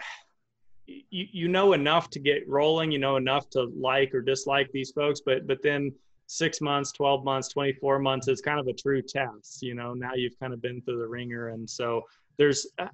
you, 0.87 1.27
you 1.33 1.49
know 1.49 1.75
enough 1.75 2.09
to 2.11 2.19
get 2.19 2.49
rolling 2.49 2.91
you 2.91 2.99
know 2.99 3.17
enough 3.17 3.51
to 3.51 3.65
like 3.77 4.15
or 4.15 4.23
dislike 4.23 4.71
these 4.73 4.91
folks 4.91 5.21
but 5.21 5.47
but 5.47 5.63
then 5.63 5.93
six 6.29 6.61
months 6.61 6.93
12 6.93 7.25
months 7.25 7.49
24 7.49 7.99
months 7.99 8.29
is 8.29 8.41
kind 8.41 8.59
of 8.59 8.67
a 8.69 8.73
true 8.73 9.03
test 9.03 9.63
you 9.63 9.75
know 9.75 9.93
now 9.95 10.15
you've 10.15 10.39
kind 10.39 10.53
of 10.53 10.61
been 10.63 10.81
through 10.83 10.99
the 10.99 11.07
ringer. 11.07 11.49
And 11.49 11.69
so 11.69 12.03
there's 12.37 12.67
uh, 12.79 12.89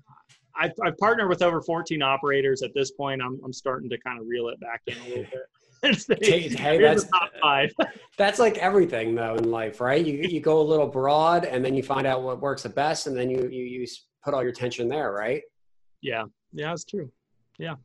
I've, 0.57 0.73
I've 0.85 0.97
partnered 0.99 1.29
with 1.29 1.42
over 1.42 1.61
14 1.61 2.01
operators 2.01 2.62
at 2.62 2.73
this 2.75 2.92
point. 2.92 3.20
I'm, 3.20 3.40
I'm 3.44 3.53
starting 3.53 3.90
to 3.90 3.99
kind 3.99 4.20
of 4.20 4.29
reel 4.29 4.49
it 4.49 4.61
back 4.61 4.83
in 4.87 4.97
a 4.99 5.09
little 5.09 5.25
bit 5.33 5.49
Hey, 6.20 6.49
hey, 6.49 6.79
that's- 6.79 7.05
top 7.09 7.31
five 7.40 7.70
That's 8.18 8.38
like 8.38 8.59
everything 8.59 9.14
though 9.16 9.35
in 9.35 9.51
life, 9.51 9.81
right? 9.81 10.05
You 10.05 10.14
you 10.29 10.40
go 10.40 10.61
a 10.61 10.62
little 10.62 10.87
broad, 10.87 11.44
and 11.44 11.64
then 11.64 11.75
you 11.75 11.83
find 11.83 12.07
out 12.07 12.23
what 12.23 12.40
works 12.40 12.62
the 12.62 12.68
best, 12.68 13.07
and 13.09 13.16
then 13.16 13.29
you 13.29 13.49
you, 13.51 13.64
you 13.64 13.87
put 14.25 14.35
all 14.35 14.42
your 14.42 14.53
attention 14.53 14.88
there, 14.88 15.12
right? 15.12 15.42
yeah 16.03 16.25
yeah 16.53 16.73
it's 16.73 16.85
true 16.85 17.11
Yeah. 17.59 17.77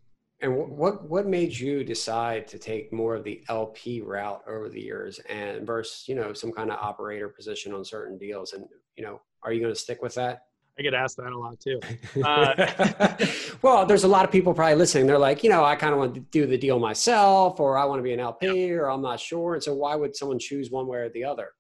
And 0.42 0.56
what 0.56 1.10
what 1.10 1.26
made 1.28 1.54
you 1.54 1.84
decide 1.84 2.48
to 2.50 2.58
take 2.60 2.94
more 2.94 3.16
of 3.16 3.24
the 3.24 3.44
LP 3.50 4.02
route 4.02 4.42
over 4.48 4.70
the 4.70 4.80
years, 4.82 5.20
and 5.28 5.66
versus 5.68 6.08
you 6.08 6.16
know 6.16 6.32
some 6.34 6.52
kind 6.52 6.70
of 6.72 6.78
operator 6.80 7.28
position 7.30 7.74
on 7.74 7.84
certain 7.84 8.18
deals? 8.18 8.54
And 8.54 8.66
you 8.96 9.04
know, 9.04 9.20
are 9.44 9.52
you 9.52 9.60
going 9.62 9.74
to 9.74 9.80
stick 9.80 10.02
with 10.02 10.16
that? 10.16 10.44
I 10.80 10.82
get 10.82 10.94
asked 10.94 11.18
that 11.18 11.32
a 11.32 11.38
lot 11.38 11.60
too 11.60 11.80
Uh, 12.24 13.16
well, 13.62 13.86
there's 13.86 14.04
a 14.04 14.08
lot 14.08 14.26
of 14.26 14.32
people 14.32 14.54
probably 14.54 14.76
listening. 14.76 15.06
They're 15.06 15.20
like, 15.20 15.44
you 15.44 15.50
know, 15.50 15.64
I 15.64 15.76
kind 15.76 15.94
of 15.94 16.00
want 16.00 16.14
to 16.16 16.20
do 16.20 16.46
the 16.46 16.58
deal 16.58 16.80
myself, 16.80 17.60
or 17.60 17.78
I 17.78 17.86
want 17.86 18.00
to 18.00 18.04
be 18.04 18.14
an 18.14 18.20
LP, 18.20 18.74
or 18.74 18.90
I'm 18.90 19.02
not 19.02 19.20
sure. 19.20 19.54
And 19.54 19.64
so, 19.64 19.74
why 19.74 19.96
would 19.96 20.16
someone 20.16 20.40
choose 20.40 20.70
one 20.72 20.88
way 20.88 21.00
or 21.00 21.10
the 21.10 21.24
other? 21.24 21.52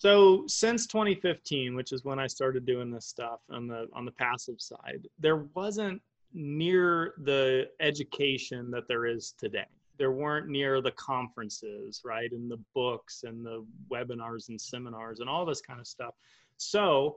so 0.00 0.44
since 0.46 0.86
2015 0.86 1.74
which 1.74 1.92
is 1.92 2.04
when 2.04 2.18
i 2.18 2.26
started 2.26 2.64
doing 2.64 2.90
this 2.90 3.06
stuff 3.06 3.40
on 3.50 3.66
the 3.66 3.86
on 3.92 4.04
the 4.04 4.10
passive 4.12 4.60
side 4.60 5.06
there 5.18 5.44
wasn't 5.54 6.00
near 6.32 7.14
the 7.24 7.68
education 7.80 8.70
that 8.70 8.88
there 8.88 9.06
is 9.06 9.34
today 9.38 9.66
there 9.98 10.12
weren't 10.12 10.48
near 10.48 10.80
the 10.80 10.92
conferences 10.92 12.00
right 12.04 12.32
and 12.32 12.50
the 12.50 12.60
books 12.74 13.24
and 13.24 13.44
the 13.44 13.64
webinars 13.90 14.48
and 14.48 14.58
seminars 14.60 15.20
and 15.20 15.28
all 15.28 15.44
this 15.44 15.60
kind 15.60 15.80
of 15.80 15.86
stuff 15.86 16.14
so 16.56 17.16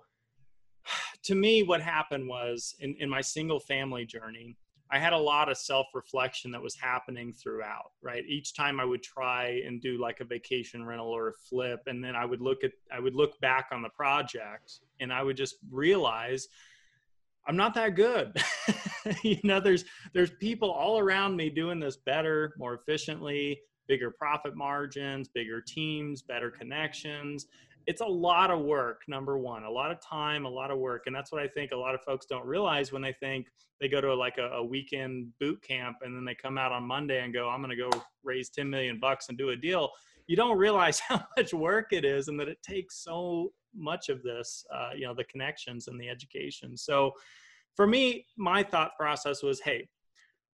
to 1.24 1.36
me 1.36 1.64
what 1.64 1.82
happened 1.82 2.28
was 2.28 2.76
in, 2.80 2.96
in 3.00 3.10
my 3.10 3.22
single 3.22 3.60
family 3.60 4.06
journey 4.06 4.58
I 4.94 5.00
had 5.00 5.14
a 5.14 5.18
lot 5.18 5.50
of 5.50 5.58
self 5.58 5.88
reflection 5.96 6.52
that 6.52 6.62
was 6.62 6.76
happening 6.76 7.34
throughout, 7.34 7.94
right? 8.04 8.24
Each 8.28 8.54
time 8.54 8.80
I 8.80 8.86
would 8.86 9.02
try 9.02 9.64
and 9.66 9.82
do 9.82 10.00
like 10.00 10.20
a 10.20 10.24
vacation 10.24 10.86
rental 10.86 11.08
or 11.08 11.30
a 11.30 11.34
flip, 11.34 11.82
and 11.88 12.04
then 12.04 12.16
I 12.16 12.26
would 12.26 12.42
look 12.42 12.64
at, 12.64 12.74
I 12.92 13.00
would 13.00 13.16
look 13.16 13.40
back 13.42 13.70
on 13.72 13.82
the 13.82 13.90
project 13.90 14.82
and 15.00 15.12
I 15.12 15.24
would 15.24 15.36
just 15.36 15.56
realize 15.72 16.48
I'm 17.48 17.58
not 17.58 17.74
that 17.74 17.96
good. 17.96 18.38
you 19.24 19.40
know, 19.44 19.60
there's, 19.60 19.84
there's 20.14 20.30
people 20.30 20.72
all 20.72 21.00
around 21.00 21.36
me 21.36 21.50
doing 21.50 21.80
this 21.80 21.98
better, 21.98 22.54
more 22.60 22.76
efficiently, 22.76 23.60
bigger 23.88 24.12
profit 24.12 24.56
margins, 24.56 25.28
bigger 25.28 25.60
teams, 25.60 26.22
better 26.22 26.52
connections. 26.52 27.48
It's 27.86 28.02
a 28.02 28.06
lot 28.06 28.50
of 28.50 28.62
work, 28.62 29.02
number 29.08 29.38
one, 29.38 29.64
a 29.64 29.70
lot 29.70 29.92
of 29.92 30.00
time, 30.00 30.46
a 30.46 30.50
lot 30.50 30.72
of 30.72 30.78
work. 30.78 31.04
And 31.06 31.16
that's 31.16 31.32
what 31.32 31.42
I 31.42 31.48
think 31.48 31.72
a 31.72 31.76
lot 31.76 31.96
of 31.96 32.02
folks 32.02 32.26
don't 32.26 32.46
realize 32.46 32.92
when 32.92 33.02
they 33.02 33.14
think 33.14 33.48
they 33.82 33.90
go 33.90 34.00
to 34.00 34.14
like 34.14 34.38
a, 34.38 34.48
a 34.50 34.64
weekend 34.64 35.28
boot 35.40 35.62
camp 35.62 35.98
and 36.02 36.16
then 36.16 36.24
they 36.24 36.36
come 36.36 36.58
out 36.58 36.72
on 36.72 36.84
Monday 36.84 37.24
and 37.24 37.34
go, 37.34 37.50
I'm 37.50 37.62
going 37.62 37.76
to 37.78 37.90
go 37.90 37.90
raise 38.24 38.50
10 38.50 38.70
million 38.70 39.00
bucks 39.00 39.28
and 39.30 39.38
do 39.38 39.50
a 39.50 39.56
deal. 39.56 39.90
You 40.28 40.36
don't 40.36 40.58
realize 40.58 41.00
how 41.08 41.26
much 41.38 41.54
work 41.54 41.92
it 41.92 42.06
is 42.06 42.30
and 42.30 42.40
that 42.40 42.48
it 42.48 42.62
takes 42.64 43.04
so 43.04 43.52
much 43.76 44.10
of 44.10 44.24
this, 44.24 44.66
uh, 44.74 44.92
you 44.96 45.06
know, 45.06 45.14
the 45.14 45.26
connections 45.26 45.88
and 45.88 46.00
the 46.00 46.10
education. 46.10 46.78
So 46.78 47.12
for 47.76 47.88
me, 47.88 48.28
my 48.38 48.64
thought 48.64 48.96
process 48.98 49.44
was, 49.44 49.60
hey, 49.60 49.90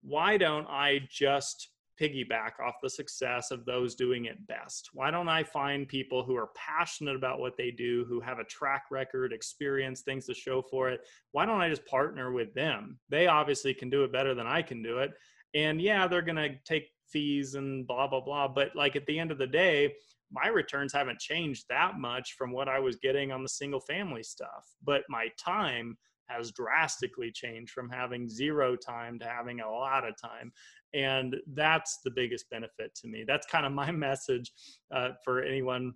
why 0.02 0.37
don't 0.37 0.66
I 0.68 1.00
just 1.10 1.70
piggyback 2.00 2.61
off 2.64 2.74
the 2.83 2.90
success 2.90 3.50
of 3.50 3.64
those 3.64 3.94
doing 3.94 4.26
it 4.26 4.46
best? 4.46 4.90
Why 4.92 5.11
don't 5.11 5.28
I 5.28 5.42
find 5.42 5.88
people 5.88 6.24
who 6.24 6.37
are 6.37 6.50
passionate 6.54 7.16
about 7.16 7.40
what 7.40 7.57
they 7.57 7.70
do, 7.70 8.04
who 8.09 8.20
have 8.20 8.38
a 8.38 8.44
track 8.44 8.85
record, 8.90 9.33
experience, 9.33 10.02
things 10.02 10.26
to 10.26 10.35
show 10.35 10.62
for 10.62 10.90
it? 10.90 11.00
Why 11.33 11.46
don't 11.46 11.61
I 11.61 11.68
just 11.68 11.87
partner 11.87 12.33
with 12.33 12.54
them? 12.54 12.98
They 13.09 13.26
obviously 13.26 13.74
can 13.74 13.90
do 13.90 14.04
it 14.04 14.12
better 14.12 14.35
than 14.35 14.46
I 14.46 14.62
can 14.62 14.83
do 14.83 14.98
it. 14.98 15.12
And 15.54 15.80
yeah, 15.80 16.07
they're 16.07 16.22
going 16.22 16.37
to 16.37 16.57
take 16.64 16.88
fees 17.09 17.54
and 17.54 17.87
blah, 17.87 18.09
blah, 18.09 18.20
blah. 18.20 18.48
But 18.48 18.74
like 18.74 18.96
at 18.96 19.07
the 19.07 19.18
end 19.18 19.30
of 19.30 19.38
the 19.38 19.46
day, 19.46 19.94
my 20.30 20.48
returns 20.48 20.92
haven't 20.92 21.20
changed 21.20 21.66
that 21.68 21.98
much 21.98 22.35
from 22.37 22.50
what 22.50 22.68
I 22.68 22.80
was 22.80 22.96
getting 22.96 23.30
on 23.30 23.42
the 23.42 23.48
single 23.48 23.80
family 23.80 24.22
stuff. 24.22 24.64
But 24.83 25.02
my 25.09 25.28
time 25.38 25.96
has 26.28 26.50
drastically 26.52 27.30
changed 27.30 27.72
from 27.72 27.90
having 27.90 28.28
zero 28.28 28.76
time 28.76 29.18
to 29.18 29.26
having 29.26 29.61
a 29.61 29.70
lot 29.70 30.09
of 30.09 30.14
time 30.20 30.52
and 30.94 31.37
that's 31.54 31.98
the 32.04 32.11
biggest 32.11 32.48
benefit 32.50 32.94
to 33.02 33.09
me. 33.09 33.24
That's 33.26 33.46
kind 33.46 33.66
of 33.66 33.72
my 33.72 33.90
message 34.07 34.52
uh, 34.94 35.11
for 35.24 35.42
anyone 35.42 35.94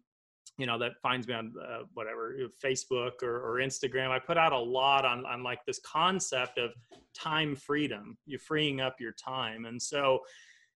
you 0.57 0.67
know 0.67 0.79
that 0.79 0.93
finds 1.01 1.29
me 1.29 1.35
on 1.35 1.53
uh, 1.63 1.83
whatever 1.95 2.35
facebook 2.63 3.23
or, 3.23 3.37
or 3.41 3.61
instagram. 3.61 4.11
I 4.11 4.19
put 4.19 4.37
out 4.37 4.53
a 4.53 4.59
lot 4.59 5.05
on, 5.05 5.25
on 5.25 5.43
like 5.43 5.65
this 5.67 5.81
concept 5.81 6.59
of 6.59 6.73
time 7.15 7.55
freedom 7.55 8.19
you're 8.27 8.41
freeing 8.41 8.81
up 8.81 8.97
your 9.01 9.13
time. 9.13 9.67
And 9.67 9.81
so 9.81 10.21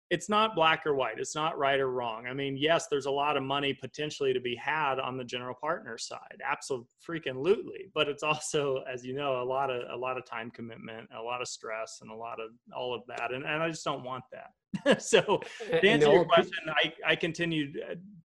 it's 0.10 0.30
not 0.30 0.56
black 0.56 0.86
or 0.86 0.96
white 0.96 1.20
it's 1.20 1.36
not 1.36 1.58
right 1.58 1.80
or 1.80 1.92
wrong. 1.92 2.28
I 2.28 2.34
mean 2.34 2.58
yes 2.58 2.88
there's 2.90 3.06
a 3.06 3.12
lot 3.12 3.38
of 3.38 3.44
money 3.44 3.74
potentially 3.74 4.34
to 4.34 4.40
be 4.40 4.56
had 4.56 5.00
on 5.00 5.18
the 5.18 5.24
general 5.24 5.56
partner 5.56 5.98
side 5.98 6.42
absolutely 6.46 6.88
freaking 7.08 7.36
lootly 7.36 7.92
but 7.94 8.08
it's 8.08 8.24
also 8.24 8.84
as 8.92 9.06
you 9.06 9.14
know 9.14 9.42
a 9.42 9.44
lot 9.44 9.70
of 9.70 9.84
a 9.92 9.96
lot 9.96 10.18
of 10.18 10.26
time 10.26 10.52
commitment 10.52 11.08
a 11.18 11.22
lot 11.22 11.42
of 11.42 11.48
stress 11.48 12.00
and 12.02 12.12
a 12.12 12.16
lot 12.16 12.40
of 12.40 12.52
all 12.76 12.94
of 12.94 13.04
that 13.08 13.34
and, 13.34 13.46
and 13.46 13.62
i 13.64 13.70
just 13.70 13.86
don't 13.86 14.04
want 14.04 14.24
that. 14.32 14.52
So 15.02 15.42
to 15.68 15.88
answer 15.88 16.12
your 16.12 16.26
question 16.26 16.64
i 16.70 16.94
i 17.06 17.16
continue 17.16 17.74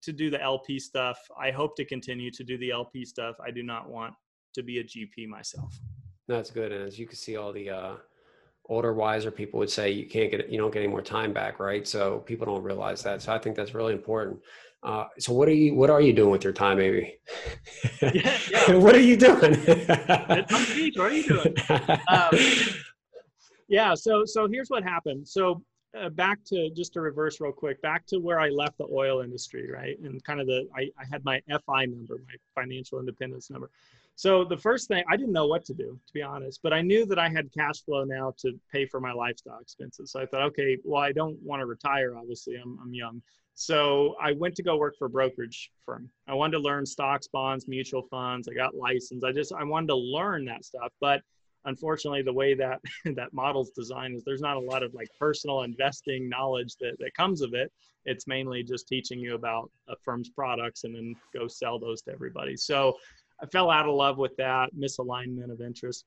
to 0.03 0.12
do 0.12 0.31
the 0.31 0.40
lp 0.42 0.79
stuff. 0.79 1.18
I 1.38 1.51
hope 1.51 1.77
to 1.77 1.85
continue 1.85 2.31
to 2.31 2.44
do 2.44 2.59
the 2.59 2.70
lp 2.70 3.05
stuff. 3.05 3.37
I 3.44 3.51
do 3.51 3.62
not 3.62 3.88
want 3.88 4.14
to 4.55 4.62
be 4.62 4.79
a 4.79 4.85
gp 4.85 5.27
myself. 5.27 5.79
That's 6.29 6.51
good. 6.51 6.73
And 6.73 6.85
as 6.87 6.99
you 6.99 7.07
can 7.07 7.16
see, 7.16 7.37
all 7.37 7.53
the 7.53 7.70
uh, 7.70 7.94
older, 8.66 8.94
wiser 8.94 9.31
people 9.31 9.59
would 9.59 9.70
say 9.70 9.90
you 9.90 10.07
can't 10.07 10.31
get, 10.31 10.48
you 10.48 10.59
don't 10.59 10.72
get 10.72 10.83
any 10.83 10.88
more 10.88 11.03
time 11.03 11.33
back, 11.33 11.61
right? 11.61 11.87
So 11.87 12.20
people 12.20 12.46
don't 12.46 12.62
realize 12.62 13.03
that. 13.03 13.22
So 13.22 13.33
I 13.33 13.38
think 13.38 13.57
that's 13.57 13.74
really 13.74 13.92
important. 13.92 14.40
Uh, 14.83 15.07
so 15.18 15.33
what 15.33 15.48
are 15.48 15.55
you, 15.55 15.74
what 15.74 15.90
are 15.90 16.00
you 16.00 16.12
doing 16.12 16.31
with 16.31 16.44
your 16.44 16.53
time, 16.53 16.79
maybe? 16.79 17.18
Yeah, 18.03 18.38
yeah. 18.50 18.74
what 18.74 18.94
are 18.94 19.00
you 19.00 19.16
doing? 19.16 19.57
It's 19.66 20.53
on 20.53 20.77
beach. 20.77 20.94
What 20.96 21.12
are 21.12 21.14
you 21.14 21.22
doing? 21.24 21.55
Um, 22.09 22.38
yeah 23.68 23.94
so 23.94 24.24
so 24.24 24.48
here's 24.48 24.68
what 24.68 24.83
happened 24.83 25.27
so 25.27 25.62
uh, 25.98 26.09
back 26.11 26.38
to 26.44 26.70
just 26.70 26.92
to 26.92 27.00
reverse 27.00 27.40
real 27.40 27.53
quick 27.53 27.81
back 27.83 28.05
to 28.07 28.18
where 28.18 28.40
i 28.40 28.48
left 28.48 28.77
the 28.79 28.87
oil 28.92 29.20
industry 29.20 29.70
right 29.70 29.98
and 30.00 30.22
kind 30.24 30.40
of 30.40 30.46
the 30.46 30.66
I, 30.77 30.83
I 30.98 31.05
had 31.11 31.24
my 31.24 31.40
fi 31.66 31.85
number 31.87 32.20
my 32.27 32.35
financial 32.55 32.98
independence 32.98 33.50
number 33.50 33.70
so 34.16 34.44
the 34.44 34.57
first 34.57 34.88
thing 34.88 35.03
i 35.09 35.16
didn't 35.16 35.33
know 35.33 35.46
what 35.46 35.64
to 35.64 35.74
do 35.74 35.98
to 36.07 36.12
be 36.12 36.22
honest 36.22 36.61
but 36.62 36.72
i 36.72 36.81
knew 36.81 37.05
that 37.07 37.18
i 37.18 37.29
had 37.29 37.53
cash 37.53 37.83
flow 37.85 38.05
now 38.05 38.33
to 38.38 38.53
pay 38.72 38.87
for 38.87 39.00
my 39.00 39.12
lifestyle 39.12 39.59
expenses. 39.61 40.12
So 40.12 40.20
i 40.20 40.27
thought 40.27 40.42
okay 40.42 40.79
well 40.85 41.03
i 41.03 41.12
don't 41.12 41.37
want 41.42 41.61
to 41.61 41.66
retire 41.66 42.16
obviously 42.16 42.57
i'm, 42.57 42.79
I'm 42.83 42.94
young. 42.94 43.22
So 43.55 44.16
i 44.20 44.33
went 44.33 44.55
to 44.57 44.62
go 44.62 44.77
work 44.77 44.96
for 44.98 45.07
a 45.07 45.11
brokerage 45.11 45.70
firm. 45.85 46.09
I 46.27 46.35
wanted 46.35 46.59
to 46.59 46.62
learn 46.62 46.87
stocks 46.87 47.29
bonds 47.29 47.68
mutual 47.68 48.03
funds. 48.03 48.48
I 48.48 48.55
got 48.55 48.74
licensed. 48.74 49.24
I 49.24 49.33
just 49.33 49.53
i 49.53 49.64
wanted 49.64 49.88
to 49.88 49.96
learn 49.96 50.44
that 50.46 50.64
stuff 50.64 50.92
but 51.00 51.22
unfortunately 51.66 52.22
the 52.22 52.33
way 52.33 52.55
that 52.55 52.81
that 53.16 53.33
model's 53.33 53.70
designed 53.70 54.16
is 54.16 54.24
there's 54.24 54.40
not 54.40 54.57
a 54.57 54.61
lot 54.61 54.83
of 54.83 54.94
like 54.94 55.09
personal 55.18 55.62
investing 55.62 56.29
knowledge 56.29 56.77
that, 56.81 56.96
that 56.98 57.14
comes 57.14 57.40
of 57.40 57.55
it. 57.55 57.72
It's 58.07 58.27
mainly 58.27 58.62
just 58.62 58.87
teaching 58.87 59.18
you 59.18 59.35
about 59.35 59.70
a 59.88 59.94
firm's 60.05 60.29
products 60.29 60.85
and 60.85 60.94
then 60.94 61.14
go 61.35 61.48
sell 61.48 61.79
those 61.79 62.03
to 62.03 62.12
everybody. 62.12 62.57
So 62.57 62.96
i 63.42 63.47
fell 63.47 63.70
out 63.70 63.88
of 63.88 63.94
love 63.94 64.18
with 64.18 64.37
that 64.37 64.70
misalignment 64.75 65.51
of 65.51 65.61
interest 65.61 66.05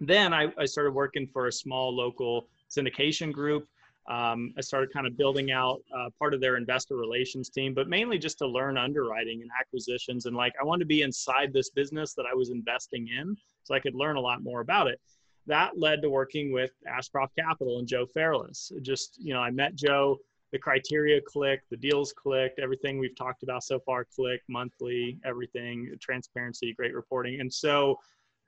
then 0.00 0.32
i, 0.32 0.46
I 0.58 0.64
started 0.64 0.92
working 0.92 1.26
for 1.32 1.46
a 1.46 1.52
small 1.52 1.94
local 1.94 2.48
syndication 2.70 3.32
group 3.32 3.66
Um, 4.08 4.54
I 4.56 4.62
started 4.62 4.88
kind 4.90 5.06
of 5.06 5.18
building 5.18 5.50
out 5.52 5.78
uh, 5.94 6.08
part 6.18 6.32
of 6.32 6.40
their 6.40 6.56
investor 6.56 6.96
relations 6.96 7.50
team, 7.50 7.74
but 7.74 7.88
mainly 7.88 8.18
just 8.18 8.38
to 8.38 8.46
learn 8.46 8.78
underwriting 8.78 9.42
and 9.42 9.50
acquisitions. 9.60 10.24
And 10.24 10.34
like, 10.34 10.54
I 10.58 10.64
wanted 10.64 10.84
to 10.84 10.94
be 10.96 11.02
inside 11.02 11.52
this 11.52 11.70
business 11.80 12.14
that 12.14 12.24
I 12.24 12.34
was 12.34 12.48
investing 12.48 13.04
in 13.18 13.36
so 13.64 13.74
I 13.74 13.80
could 13.80 13.94
learn 13.94 14.16
a 14.16 14.20
lot 14.20 14.42
more 14.42 14.60
about 14.62 14.86
it. 14.88 14.98
That 15.46 15.78
led 15.78 16.00
to 16.02 16.08
working 16.08 16.52
with 16.58 16.72
Ashcroft 16.86 17.34
Capital 17.36 17.80
and 17.80 17.86
Joe 17.86 18.06
Fairless. 18.06 18.72
Just, 18.80 19.18
you 19.20 19.34
know, 19.34 19.42
I 19.48 19.50
met 19.50 19.74
Joe, 19.74 20.16
the 20.52 20.58
criteria 20.58 21.20
clicked, 21.20 21.64
the 21.70 21.76
deals 21.76 22.12
clicked, 22.12 22.58
everything 22.58 22.98
we've 22.98 23.16
talked 23.16 23.42
about 23.42 23.62
so 23.62 23.78
far 23.80 24.04
clicked, 24.04 24.44
monthly, 24.48 25.18
everything, 25.24 25.94
transparency, 26.00 26.72
great 26.72 26.94
reporting. 26.94 27.40
And 27.40 27.52
so 27.52 27.98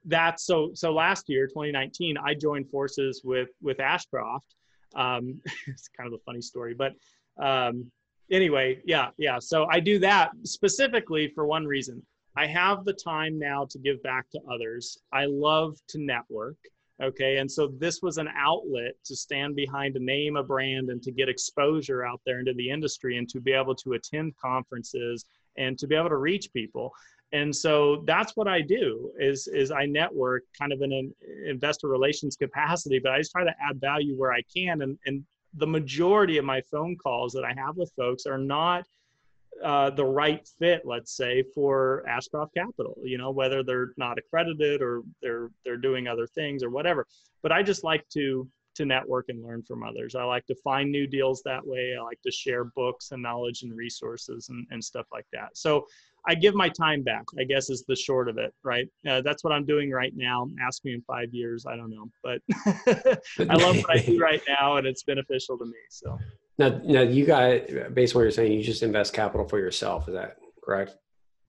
that's 0.04 0.44
so, 0.44 0.70
so 0.74 0.92
last 0.92 1.28
year, 1.28 1.46
2019, 1.46 2.16
I 2.16 2.34
joined 2.34 2.70
forces 2.70 3.22
with, 3.24 3.50
with 3.60 3.80
Ashcroft 3.80 4.54
um, 4.94 5.40
it's 5.66 5.88
kind 5.88 6.06
of 6.06 6.14
a 6.14 6.22
funny 6.24 6.40
story, 6.40 6.74
but 6.74 6.92
um, 7.42 7.90
anyway, 8.30 8.80
yeah, 8.84 9.10
yeah. 9.18 9.38
So 9.38 9.66
I 9.70 9.80
do 9.80 9.98
that 10.00 10.30
specifically 10.44 11.28
for 11.34 11.46
one 11.46 11.66
reason. 11.66 12.04
I 12.36 12.46
have 12.46 12.84
the 12.84 12.92
time 12.92 13.38
now 13.38 13.66
to 13.70 13.78
give 13.78 14.02
back 14.02 14.30
to 14.30 14.40
others. 14.50 14.98
I 15.12 15.26
love 15.26 15.76
to 15.88 15.98
network. 15.98 16.56
Okay. 17.02 17.38
And 17.38 17.50
so 17.50 17.68
this 17.78 18.02
was 18.02 18.18
an 18.18 18.28
outlet 18.36 18.92
to 19.04 19.16
stand 19.16 19.56
behind 19.56 19.96
a 19.96 20.04
name, 20.04 20.36
a 20.36 20.42
brand, 20.42 20.90
and 20.90 21.02
to 21.02 21.10
get 21.10 21.28
exposure 21.28 22.04
out 22.04 22.20
there 22.26 22.40
into 22.40 22.52
the 22.54 22.70
industry 22.70 23.16
and 23.16 23.28
to 23.30 23.40
be 23.40 23.52
able 23.52 23.74
to 23.76 23.94
attend 23.94 24.36
conferences 24.36 25.24
and 25.56 25.78
to 25.78 25.86
be 25.86 25.94
able 25.94 26.10
to 26.10 26.16
reach 26.16 26.52
people 26.52 26.92
and 27.32 27.54
so 27.54 28.02
that's 28.06 28.36
what 28.36 28.48
i 28.48 28.60
do 28.60 29.10
is 29.18 29.46
is 29.48 29.70
i 29.70 29.86
network 29.86 30.42
kind 30.58 30.72
of 30.72 30.82
in 30.82 30.92
an 30.92 31.14
investor 31.46 31.88
relations 31.88 32.36
capacity 32.36 32.98
but 32.98 33.12
i 33.12 33.18
just 33.18 33.32
try 33.32 33.44
to 33.44 33.54
add 33.62 33.80
value 33.80 34.16
where 34.16 34.32
i 34.32 34.42
can 34.54 34.82
and 34.82 34.98
and 35.06 35.24
the 35.54 35.66
majority 35.66 36.38
of 36.38 36.44
my 36.44 36.60
phone 36.70 36.96
calls 36.96 37.32
that 37.32 37.44
i 37.44 37.52
have 37.56 37.76
with 37.76 37.92
folks 37.96 38.26
are 38.26 38.38
not 38.38 38.84
uh, 39.64 39.90
the 39.90 40.04
right 40.04 40.46
fit, 40.58 40.82
let's 40.84 41.16
say, 41.16 41.44
for 41.54 42.04
Ashcroft 42.08 42.54
Capital. 42.54 42.96
You 43.04 43.18
know, 43.18 43.30
whether 43.30 43.62
they're 43.62 43.92
not 43.96 44.18
accredited 44.18 44.82
or 44.82 45.02
they're 45.22 45.50
they're 45.64 45.76
doing 45.76 46.08
other 46.08 46.26
things 46.26 46.62
or 46.62 46.70
whatever. 46.70 47.06
But 47.42 47.52
I 47.52 47.62
just 47.62 47.84
like 47.84 48.06
to 48.14 48.48
to 48.76 48.84
network 48.84 49.26
and 49.28 49.42
learn 49.44 49.62
from 49.62 49.82
others. 49.82 50.14
I 50.14 50.24
like 50.24 50.46
to 50.46 50.54
find 50.62 50.90
new 50.90 51.06
deals 51.06 51.42
that 51.44 51.66
way. 51.66 51.96
I 51.98 52.02
like 52.02 52.20
to 52.22 52.30
share 52.30 52.64
books 52.64 53.10
and 53.10 53.22
knowledge 53.22 53.62
and 53.62 53.76
resources 53.76 54.48
and, 54.48 54.66
and 54.70 54.82
stuff 54.82 55.06
like 55.12 55.26
that. 55.32 55.56
So 55.56 55.86
I 56.26 56.34
give 56.34 56.54
my 56.54 56.68
time 56.68 57.02
back, 57.02 57.24
I 57.38 57.44
guess 57.44 57.70
is 57.70 57.84
the 57.86 57.96
short 57.96 58.28
of 58.28 58.38
it, 58.38 58.52
right? 58.62 58.88
Uh, 59.08 59.22
that's 59.22 59.42
what 59.42 59.52
I'm 59.52 59.64
doing 59.64 59.90
right 59.90 60.12
now. 60.14 60.46
Ask 60.64 60.84
me 60.84 60.92
in 60.94 61.02
five 61.02 61.32
years, 61.32 61.66
I 61.66 61.76
don't 61.76 61.90
know, 61.90 62.10
but 62.22 62.40
I 63.48 63.54
love 63.54 63.76
what 63.78 63.90
I 63.90 63.98
do 63.98 64.18
right 64.22 64.42
now 64.46 64.76
and 64.76 64.86
it's 64.86 65.02
beneficial 65.02 65.58
to 65.58 65.64
me. 65.64 65.78
So 65.88 66.18
now, 66.60 66.80
now 66.84 67.00
you 67.00 67.24
got, 67.24 67.94
based 67.94 68.14
on 68.14 68.20
what 68.20 68.22
you're 68.24 68.30
saying, 68.30 68.52
you 68.52 68.62
just 68.62 68.82
invest 68.82 69.14
capital 69.14 69.48
for 69.48 69.58
yourself. 69.58 70.06
Is 70.08 70.14
that 70.14 70.36
correct? 70.62 70.94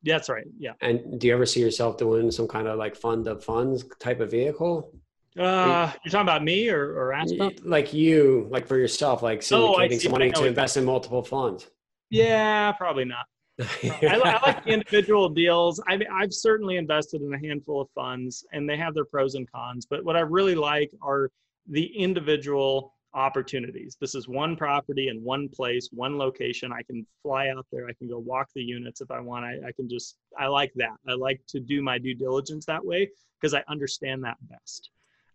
Yeah, 0.04 0.16
that's 0.16 0.30
right. 0.30 0.46
Yeah. 0.58 0.72
And 0.82 1.20
do 1.20 1.28
you 1.28 1.34
ever 1.34 1.46
see 1.46 1.60
yourself 1.60 1.98
doing 1.98 2.32
some 2.32 2.48
kind 2.48 2.68
of 2.68 2.80
like 2.80 2.96
fund 2.96 3.28
of 3.28 3.44
funds 3.44 3.84
type 4.00 4.22
of 4.22 4.32
vehicle? 4.32 4.94
Uh, 5.38 5.92
you're 6.04 6.12
talking 6.12 6.22
about 6.22 6.44
me 6.44 6.70
or, 6.70 6.94
or 6.94 7.14
Ashcroft? 7.14 7.66
Like 7.66 7.94
you, 7.94 8.48
like 8.50 8.68
for 8.68 8.78
yourself, 8.78 9.22
like 9.22 9.42
syndicating 9.42 9.96
oh, 9.96 9.98
some 10.00 10.12
money 10.12 10.32
to 10.32 10.46
invest 10.46 10.78
in 10.78 10.86
multiple 10.86 11.24
funds. 11.24 11.70
Yeah, 12.10 12.72
probably 12.74 13.06
not. 13.06 13.26
I, 13.62 14.08
I, 14.10 14.42
like 14.46 14.64
the 14.66 14.72
individual 14.72 15.30
deals. 15.30 15.82
I 15.88 16.00
I've 16.12 16.34
certainly 16.34 16.78
invested 16.78 17.22
in 17.22 17.34
a 17.34 17.40
handful 17.40 17.82
of 17.82 17.90
funds, 17.94 18.46
and 18.54 18.68
they 18.68 18.76
have 18.78 18.94
their 18.94 19.06
pros 19.06 19.36
and 19.36 19.50
cons. 19.52 19.86
But 19.90 20.04
what 20.04 20.16
I 20.18 20.22
really 20.22 20.56
like 20.56 20.92
are 21.02 21.30
the 21.70 21.86
individual 21.86 22.94
opportunities. 23.14 23.98
This 24.00 24.16
is 24.16 24.28
one 24.28 24.56
property 24.56 25.10
in 25.10 25.24
one 25.24 25.50
place, 25.50 25.90
one 25.92 26.18
location. 26.18 26.72
I 26.72 26.82
can 26.84 27.06
fly 27.22 27.50
out 27.50 27.66
there. 27.72 27.88
I 27.88 27.94
can 27.94 28.08
go 28.08 28.20
walk 28.20 28.50
the 28.56 28.64
units 28.64 29.02
if 29.02 29.12
I 29.12 29.20
want. 29.20 29.46
I, 29.46 29.68
I 29.68 29.72
can 29.72 29.90
just. 29.90 30.18
I 30.38 30.48
like 30.48 30.72
that. 30.76 30.96
I 31.08 31.14
like 31.14 31.42
to 31.50 31.60
do 31.60 31.82
my 31.82 31.98
due 31.98 32.16
diligence 32.16 32.66
that 32.66 32.84
way 32.84 33.10
because 33.40 33.54
I 33.54 33.64
understand 33.68 34.24
that 34.24 34.38
best. 34.50 34.90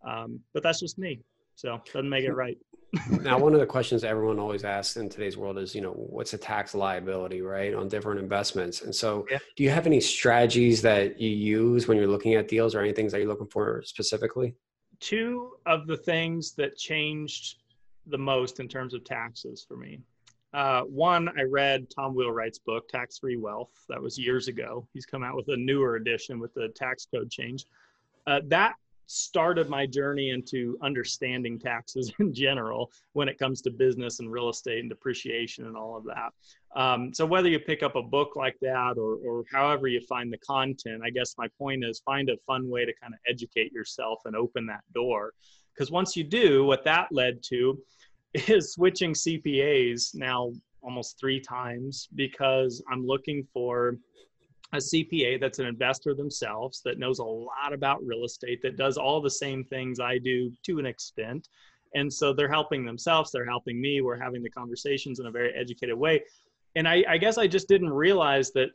Um, 0.07 0.41
but 0.55 0.63
that's 0.63 0.81
just 0.81 0.99
me. 0.99 1.21
So 1.55 1.81
doesn't 1.93 2.09
make 2.09 2.25
it 2.25 2.33
right. 2.33 2.59
now, 3.23 3.39
one 3.39 3.53
of 3.55 3.61
the 3.61 3.67
questions 3.67 4.05
everyone 4.05 4.39
always 4.39 4.65
asks 4.65 4.97
in 4.97 5.09
today's 5.09 5.37
world 5.37 5.59
is, 5.59 5.75
you 5.75 5.81
know, 5.81 5.93
what's 5.93 6.35
a 6.35 6.39
tax 6.39 6.75
liability, 6.75 7.43
right, 7.43 7.75
on 7.75 7.89
different 7.89 8.21
investments? 8.21 8.83
And 8.83 8.95
so, 8.95 9.27
yeah. 9.31 9.39
do 9.57 9.65
you 9.65 9.71
have 9.71 9.87
any 9.87 10.01
strategies 10.01 10.83
that 10.83 11.21
you 11.21 11.31
use 11.31 11.89
when 11.89 11.97
you're 11.97 12.07
looking 12.07 12.35
at 12.35 12.49
deals, 12.49 12.75
or 12.75 12.81
any 12.81 12.93
things 12.93 13.13
that 13.13 13.19
you're 13.19 13.29
looking 13.29 13.49
for 13.49 13.83
specifically? 13.85 14.55
Two 15.01 15.53
of 15.67 15.87
the 15.87 15.97
things 15.97 16.53
that 16.55 16.77
changed 16.77 17.57
the 18.07 18.19
most 18.19 18.61
in 18.61 18.69
terms 18.69 18.95
of 18.95 19.05
taxes 19.05 19.65
for 19.67 19.77
me. 19.77 20.01
Uh, 20.55 20.83
one, 20.83 21.29
I 21.39 21.43
read 21.43 21.91
Tom 21.91 22.15
Wheelwright's 22.15 22.59
book, 22.59 22.89
Tax 22.89 23.19
Free 23.19 23.37
Wealth. 23.37 23.71
That 23.89 24.01
was 24.01 24.19
years 24.19 24.49
ago. 24.49 24.87
He's 24.95 25.05
come 25.05 25.23
out 25.23 25.37
with 25.37 25.49
a 25.49 25.57
newer 25.57 25.97
edition 25.97 26.39
with 26.39 26.55
the 26.55 26.69
tax 26.75 27.07
code 27.13 27.31
change. 27.31 27.67
Uh, 28.27 28.41
that 28.47 28.75
started 29.07 29.69
my 29.69 29.87
journey 29.87 30.31
into 30.31 30.77
understanding 30.83 31.59
taxes 31.59 32.13
in 32.21 32.35
general 32.35 32.91
when 33.13 33.29
it 33.29 33.39
comes 33.39 33.63
to 33.63 33.71
business 33.71 34.19
and 34.19 34.31
real 34.31 34.49
estate 34.49 34.81
and 34.81 34.89
depreciation 34.89 35.67
and 35.67 35.77
all 35.77 35.97
of 35.97 36.05
that. 36.05 36.33
Um, 36.75 37.15
so 37.15 37.25
whether 37.25 37.49
you 37.49 37.59
pick 37.59 37.83
up 37.83 37.97
a 37.97 38.03
book 38.03 38.37
like 38.37 38.57
that 38.61 38.99
or, 38.99 39.17
or 39.25 39.45
however 39.51 39.89
you 39.89 40.01
find 40.01 40.33
the 40.33 40.39
content, 40.39 41.03
I 41.05 41.11
guess 41.11 41.37
my 41.39 41.49
point 41.59 41.85
is 41.85 42.01
find 42.01 42.29
a 42.29 42.37
fun 42.47 42.69
way 42.69 42.85
to 42.85 42.93
kind 43.01 43.15
of 43.15 43.21
educate 43.29 43.73
yourself 43.73 44.21
and 44.25 44.37
open 44.37 44.67
that 44.67 44.83
door. 44.93 45.33
Because 45.77 45.91
once 45.91 46.17
you 46.17 46.25
do, 46.25 46.65
what 46.65 46.85
that 46.85 47.09
led 47.13 47.43
to 47.45 47.79
is 48.35 48.73
switching 48.73 49.13
CPAs 49.13 50.15
now 50.15 50.53
almost 50.83 51.19
three 51.19 51.41
times 51.41 52.09
because 52.15 52.83
I'm 52.91 53.07
looking 53.07 53.47
for 53.53 53.97
a 54.73 54.79
CPA 54.79 55.41
that's 55.41 55.59
an 55.59 55.67
investor 55.67 56.15
themselves 56.15 56.81
that 56.85 56.99
knows 56.99 57.19
a 57.19 57.25
lot 57.25 57.73
about 57.73 58.05
real 58.05 58.25
estate 58.25 58.61
that 58.63 58.77
does 58.77 58.97
all 58.97 59.21
the 59.21 59.31
same 59.31 59.65
things 59.65 60.01
I 60.01 60.19
do 60.19 60.53
to 60.65 60.79
an 60.79 60.87
extent. 60.87 61.49
And 61.95 62.13
so 62.13 62.33
they're 62.33 62.49
helping 62.49 62.85
themselves, 62.85 63.31
they're 63.31 63.47
helping 63.47 63.81
me, 63.81 64.01
we're 64.01 64.19
having 64.19 64.43
the 64.43 64.51
conversations 64.51 65.19
in 65.19 65.27
a 65.27 65.31
very 65.31 65.53
educated 65.55 65.97
way. 65.97 66.23
And 66.75 66.87
I, 66.87 67.05
I 67.09 67.17
guess 67.17 67.39
I 67.39 67.47
just 67.47 67.69
didn't 67.69 67.91
realize 67.91 68.51
that, 68.53 68.71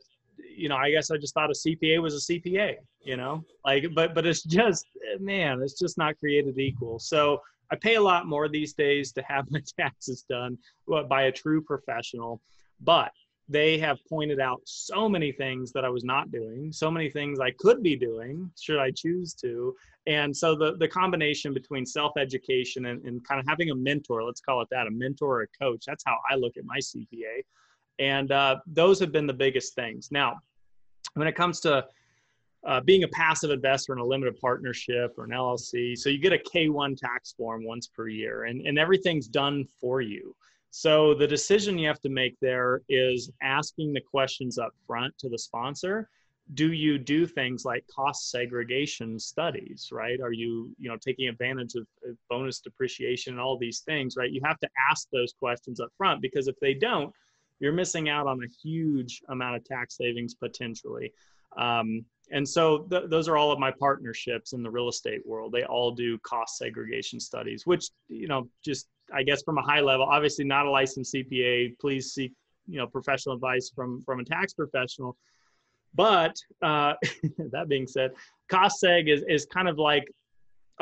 you 0.56 0.68
know, 0.68 0.76
I 0.76 0.90
guess 0.90 1.10
I 1.10 1.16
just 1.16 1.34
thought 1.34 1.50
a 1.50 1.54
CPA 1.54 2.00
was 2.02 2.14
a 2.14 2.32
CPA, 2.32 2.76
you 3.02 3.16
know, 3.16 3.44
like, 3.64 3.86
but, 3.94 4.14
but 4.14 4.26
it's 4.26 4.42
just, 4.42 4.86
man, 5.20 5.60
it's 5.62 5.78
just 5.78 5.98
not 5.98 6.18
created 6.18 6.58
equal. 6.58 6.98
So 6.98 7.40
I 7.70 7.76
pay 7.76 7.94
a 7.94 8.02
lot 8.02 8.26
more 8.26 8.48
these 8.48 8.74
days 8.74 9.12
to 9.12 9.22
have 9.22 9.46
my 9.50 9.62
taxes 9.78 10.24
done 10.28 10.58
uh, 10.92 11.02
by 11.04 11.22
a 11.22 11.32
true 11.32 11.62
professional. 11.62 12.40
But 12.80 13.12
they 13.48 13.78
have 13.78 13.98
pointed 14.08 14.40
out 14.40 14.60
so 14.64 15.08
many 15.08 15.32
things 15.32 15.72
that 15.72 15.84
I 15.84 15.88
was 15.88 16.04
not 16.04 16.30
doing, 16.30 16.72
so 16.72 16.90
many 16.90 17.10
things 17.10 17.38
I 17.40 17.50
could 17.58 17.82
be 17.82 17.96
doing 17.96 18.50
should 18.60 18.78
I 18.78 18.90
choose 18.92 19.34
to. 19.34 19.74
And 20.06 20.36
so 20.36 20.54
the, 20.54 20.76
the 20.76 20.88
combination 20.88 21.52
between 21.52 21.84
self 21.84 22.12
education 22.16 22.86
and, 22.86 23.04
and 23.04 23.26
kind 23.26 23.40
of 23.40 23.46
having 23.46 23.70
a 23.70 23.74
mentor, 23.74 24.24
let's 24.24 24.40
call 24.40 24.62
it 24.62 24.68
that, 24.70 24.86
a 24.86 24.90
mentor 24.90 25.40
or 25.40 25.42
a 25.42 25.64
coach, 25.64 25.84
that's 25.86 26.04
how 26.04 26.16
I 26.30 26.36
look 26.36 26.56
at 26.56 26.64
my 26.64 26.78
CPA. 26.78 27.42
And 28.02 28.32
uh, 28.32 28.56
those 28.66 28.98
have 28.98 29.12
been 29.12 29.28
the 29.28 29.32
biggest 29.32 29.76
things. 29.76 30.08
Now, 30.10 30.40
when 31.14 31.28
it 31.28 31.36
comes 31.36 31.60
to 31.60 31.86
uh, 32.66 32.80
being 32.80 33.04
a 33.04 33.08
passive 33.08 33.50
investor 33.50 33.92
in 33.92 34.00
a 34.00 34.04
limited 34.04 34.36
partnership 34.40 35.14
or 35.16 35.24
an 35.24 35.30
LLC, 35.30 35.96
so 35.96 36.08
you 36.08 36.18
get 36.18 36.32
a 36.32 36.38
K1 36.38 36.96
tax 36.96 37.32
form 37.32 37.64
once 37.64 37.86
per 37.86 38.08
year 38.08 38.44
and, 38.44 38.66
and 38.66 38.76
everything's 38.76 39.28
done 39.28 39.64
for 39.80 40.00
you. 40.00 40.34
So 40.72 41.14
the 41.14 41.28
decision 41.28 41.78
you 41.78 41.86
have 41.86 42.00
to 42.00 42.08
make 42.08 42.34
there 42.40 42.80
is 42.88 43.30
asking 43.40 43.92
the 43.92 44.00
questions 44.00 44.58
up 44.58 44.72
front 44.84 45.16
to 45.18 45.28
the 45.28 45.38
sponsor. 45.38 46.08
Do 46.54 46.72
you 46.72 46.98
do 46.98 47.24
things 47.24 47.64
like 47.64 47.84
cost 47.94 48.32
segregation 48.32 49.16
studies, 49.20 49.90
right? 49.92 50.20
Are 50.20 50.32
you, 50.32 50.74
you 50.76 50.88
know, 50.88 50.96
taking 50.96 51.28
advantage 51.28 51.76
of 51.76 51.86
bonus 52.28 52.58
depreciation 52.58 53.34
and 53.34 53.40
all 53.40 53.56
these 53.58 53.80
things, 53.80 54.16
right? 54.16 54.30
You 54.30 54.40
have 54.44 54.58
to 54.58 54.68
ask 54.90 55.06
those 55.12 55.32
questions 55.32 55.78
up 55.78 55.90
front 55.96 56.20
because 56.20 56.48
if 56.48 56.58
they 56.60 56.74
don't, 56.74 57.12
you're 57.62 57.72
missing 57.72 58.08
out 58.08 58.26
on 58.26 58.42
a 58.42 58.48
huge 58.62 59.22
amount 59.28 59.54
of 59.54 59.64
tax 59.64 59.96
savings 59.96 60.34
potentially. 60.34 61.12
Um, 61.56 62.04
and 62.32 62.48
so 62.48 62.78
th- 62.90 63.04
those 63.08 63.28
are 63.28 63.36
all 63.36 63.52
of 63.52 63.60
my 63.60 63.70
partnerships 63.70 64.52
in 64.52 64.64
the 64.64 64.70
real 64.70 64.88
estate 64.88 65.24
world. 65.24 65.52
They 65.52 65.62
all 65.62 65.92
do 65.92 66.18
cost 66.18 66.58
segregation 66.58 67.20
studies, 67.20 67.64
which 67.64 67.90
you 68.08 68.26
know 68.26 68.48
just 68.64 68.88
I 69.14 69.22
guess 69.22 69.42
from 69.44 69.58
a 69.58 69.62
high 69.62 69.80
level, 69.80 70.06
obviously 70.06 70.44
not 70.44 70.66
a 70.66 70.70
licensed 70.70 71.14
CPA. 71.14 71.78
Please 71.78 72.12
seek 72.12 72.32
you 72.66 72.78
know 72.78 72.86
professional 72.86 73.36
advice 73.36 73.70
from 73.74 74.02
from 74.02 74.18
a 74.18 74.24
tax 74.24 74.54
professional. 74.54 75.16
But 75.94 76.34
uh, 76.62 76.94
that 77.52 77.68
being 77.68 77.86
said, 77.86 78.12
cost 78.48 78.82
seg 78.82 79.08
is 79.08 79.22
is 79.28 79.46
kind 79.46 79.68
of 79.68 79.78
like 79.78 80.04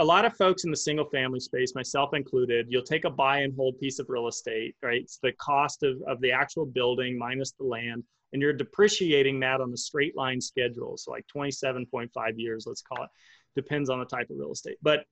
a 0.01 0.05
lot 0.05 0.25
of 0.25 0.35
folks 0.35 0.65
in 0.65 0.71
the 0.71 0.77
single 0.77 1.05
family 1.05 1.41
space, 1.41 1.75
myself 1.75 2.15
included, 2.15 2.67
you'll 2.71 2.83
take 2.83 3.05
a 3.05 3.11
buy 3.11 3.41
and 3.41 3.55
hold 3.55 3.79
piece 3.79 3.99
of 3.99 4.07
real 4.09 4.29
estate, 4.29 4.75
right? 4.83 5.03
It's 5.03 5.19
the 5.23 5.33
cost 5.33 5.83
of, 5.83 5.99
of 6.09 6.21
the 6.23 6.33
actual 6.33 6.65
building 6.65 7.19
minus 7.19 7.53
the 7.53 7.65
land, 7.65 8.03
and 8.33 8.41
you're 8.41 8.55
depreciating 8.55 9.39
that 9.41 9.61
on 9.61 9.71
a 9.73 9.77
straight 9.77 10.17
line 10.17 10.41
schedule. 10.41 10.97
So, 10.97 11.11
like 11.11 11.27
27.5 11.35 12.09
years, 12.37 12.65
let's 12.67 12.81
call 12.81 13.05
it, 13.05 13.11
depends 13.55 13.91
on 13.91 13.99
the 13.99 14.07
type 14.07 14.31
of 14.31 14.39
real 14.39 14.53
estate. 14.53 14.79
But 14.81 15.05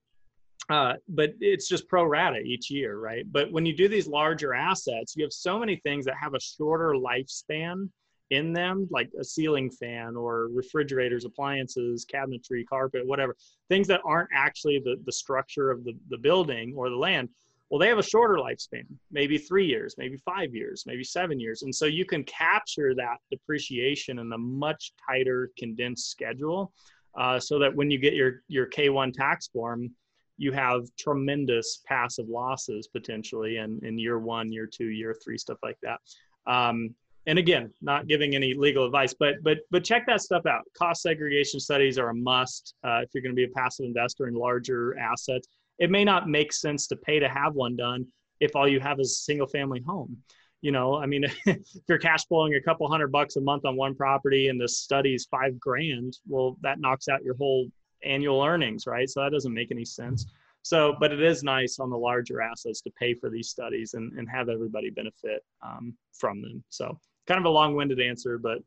uh, 0.70 0.94
but 1.09 1.35
it's 1.40 1.68
just 1.68 1.88
pro 1.88 2.05
rata 2.05 2.40
each 2.40 2.70
year, 2.70 2.98
right? 2.98 3.24
But 3.31 3.53
when 3.53 3.64
you 3.64 3.74
do 3.77 3.88
these 3.88 4.07
larger 4.07 4.55
assets, 4.55 5.14
you 5.16 5.22
have 5.24 5.33
so 5.33 5.59
many 5.59 5.77
things 5.77 6.05
that 6.07 6.14
have 6.20 6.35
a 6.35 6.40
shorter 6.40 6.94
lifespan 6.94 7.88
in 8.31 8.53
them, 8.53 8.88
like 8.91 9.11
a 9.19 9.25
ceiling 9.25 9.71
fan 9.71 10.17
or 10.17 10.49
refrigerators, 10.53 11.25
appliances, 11.25 12.05
cabinetry, 12.05 12.67
carpet, 12.67 13.07
whatever, 13.07 13.37
things 13.69 13.87
that 13.88 14.01
aren't 14.05 14.29
actually 14.35 14.81
the, 14.85 14.97
the 15.05 15.12
structure 15.12 15.71
of 15.71 15.85
the, 15.85 15.95
the 16.11 16.19
building 16.19 16.75
or 16.77 16.91
the 16.91 16.97
land. 16.97 17.29
Well, 17.71 17.79
they 17.79 17.88
have 17.88 17.99
a 17.99 18.03
shorter 18.03 18.37
lifespan, 18.37 18.85
maybe 19.11 19.37
three 19.37 19.67
years, 19.67 19.95
maybe 19.99 20.17
five 20.17 20.55
years, 20.55 20.85
maybe 20.87 21.05
seven 21.05 21.38
years. 21.38 21.62
And 21.62 21.75
so 21.75 21.85
you 21.85 22.07
can 22.07 22.25
capture 22.25 22.95
that 22.95 23.19
depreciation 23.31 24.19
in 24.19 24.33
a 24.33 24.38
much 24.38 24.93
tighter, 25.07 25.51
condensed 25.59 26.11
schedule 26.11 26.73
uh, 27.19 27.38
so 27.38 27.59
that 27.59 27.75
when 27.75 27.91
you 27.91 27.99
get 27.99 28.14
your, 28.14 28.43
your 28.49 28.67
K1 28.67 29.12
tax 29.12 29.49
form, 29.49 29.91
you 30.38 30.53
have 30.53 30.85
tremendous 30.99 31.83
passive 31.85 32.29
losses 32.29 32.87
potentially 32.87 33.59
in, 33.59 33.81
in 33.83 33.99
year 33.99 34.19
one, 34.19 34.51
year 34.51 34.67
two, 34.67 34.88
year 34.88 35.14
three, 35.23 35.37
stuff 35.37 35.59
like 35.62 35.79
that. 35.83 36.01
Um, 36.47 36.95
and 37.29 37.38
again, 37.38 37.71
not 37.83 38.07
giving 38.07 38.35
any 38.35 38.55
legal 38.55 38.87
advice, 38.87 39.14
but 39.14 39.35
but 39.43 39.59
but 39.71 39.85
check 39.85 40.07
that 40.07 40.23
stuff 40.23 40.47
out. 40.47 40.62
Cost 40.77 41.03
segregation 41.03 41.61
studies 41.61 41.99
are 41.99 42.09
a 42.09 42.14
must 42.14 42.75
uh, 42.83 43.01
if 43.03 43.11
you're 43.12 43.23
going 43.23 43.35
to 43.35 43.37
be 43.37 43.45
a 43.45 43.55
passive 43.55 43.85
investor 43.85 44.27
in 44.27 44.35
larger 44.35 44.99
assets. 44.99 45.47
It 45.79 45.91
may 45.91 46.05
not 46.05 46.29
make 46.29 46.53
sense 46.55 46.87
to 46.88 46.97
pay 46.97 47.21
to 47.21 47.29
have 47.29 47.55
one 47.55 47.77
done 47.77 48.07
if 48.41 48.57
all 48.57 48.67
you 48.67 48.81
have 48.81 48.99
is 48.99 49.12
a 49.12 49.14
single 49.14 49.47
family 49.47 49.83
home. 49.87 50.17
You 50.62 50.73
know, 50.73 50.97
I 50.97 51.05
mean, 51.05 51.25
if 51.47 51.59
you're 51.87 51.99
cash 51.99 52.27
flowing 52.27 52.55
a 52.55 52.62
couple 52.62 52.88
hundred 52.88 53.12
bucks 53.12 53.37
a 53.37 53.43
month 53.43 53.67
on 53.67 53.77
one 53.77 53.95
property 53.95 54.49
and 54.49 54.59
the 54.59 54.67
study's 54.67 55.27
five 55.31 55.61
grand, 55.61 56.17
well, 56.27 56.57
that 56.62 56.81
knocks 56.81 57.09
out 57.09 57.23
your 57.23 57.37
whole 57.37 57.69
annual 58.03 58.43
earnings, 58.43 58.87
right? 58.87 59.09
So 59.09 59.21
that 59.23 59.33
doesn't 59.33 59.53
make 59.53 59.71
any 59.71 59.85
sense. 59.85 60.27
So, 60.62 60.97
but 60.99 61.12
it 61.12 61.23
is 61.23 61.43
nice 61.43 61.79
on 61.79 61.91
the 61.91 61.97
larger 61.97 62.41
assets 62.41 62.81
to 62.83 62.91
pay 62.99 63.14
for 63.14 63.31
these 63.31 63.49
studies 63.49 63.95
and, 63.95 64.19
and 64.19 64.29
have 64.29 64.49
everybody 64.49 64.91
benefit 64.91 65.45
um, 65.62 65.95
from 66.12 66.43
them. 66.43 66.64
So, 66.69 66.99
kind 67.29 67.38
of 67.38 67.45
a 67.45 67.51
long-winded 67.51 68.01
answer, 68.01 68.38
but 68.38 68.59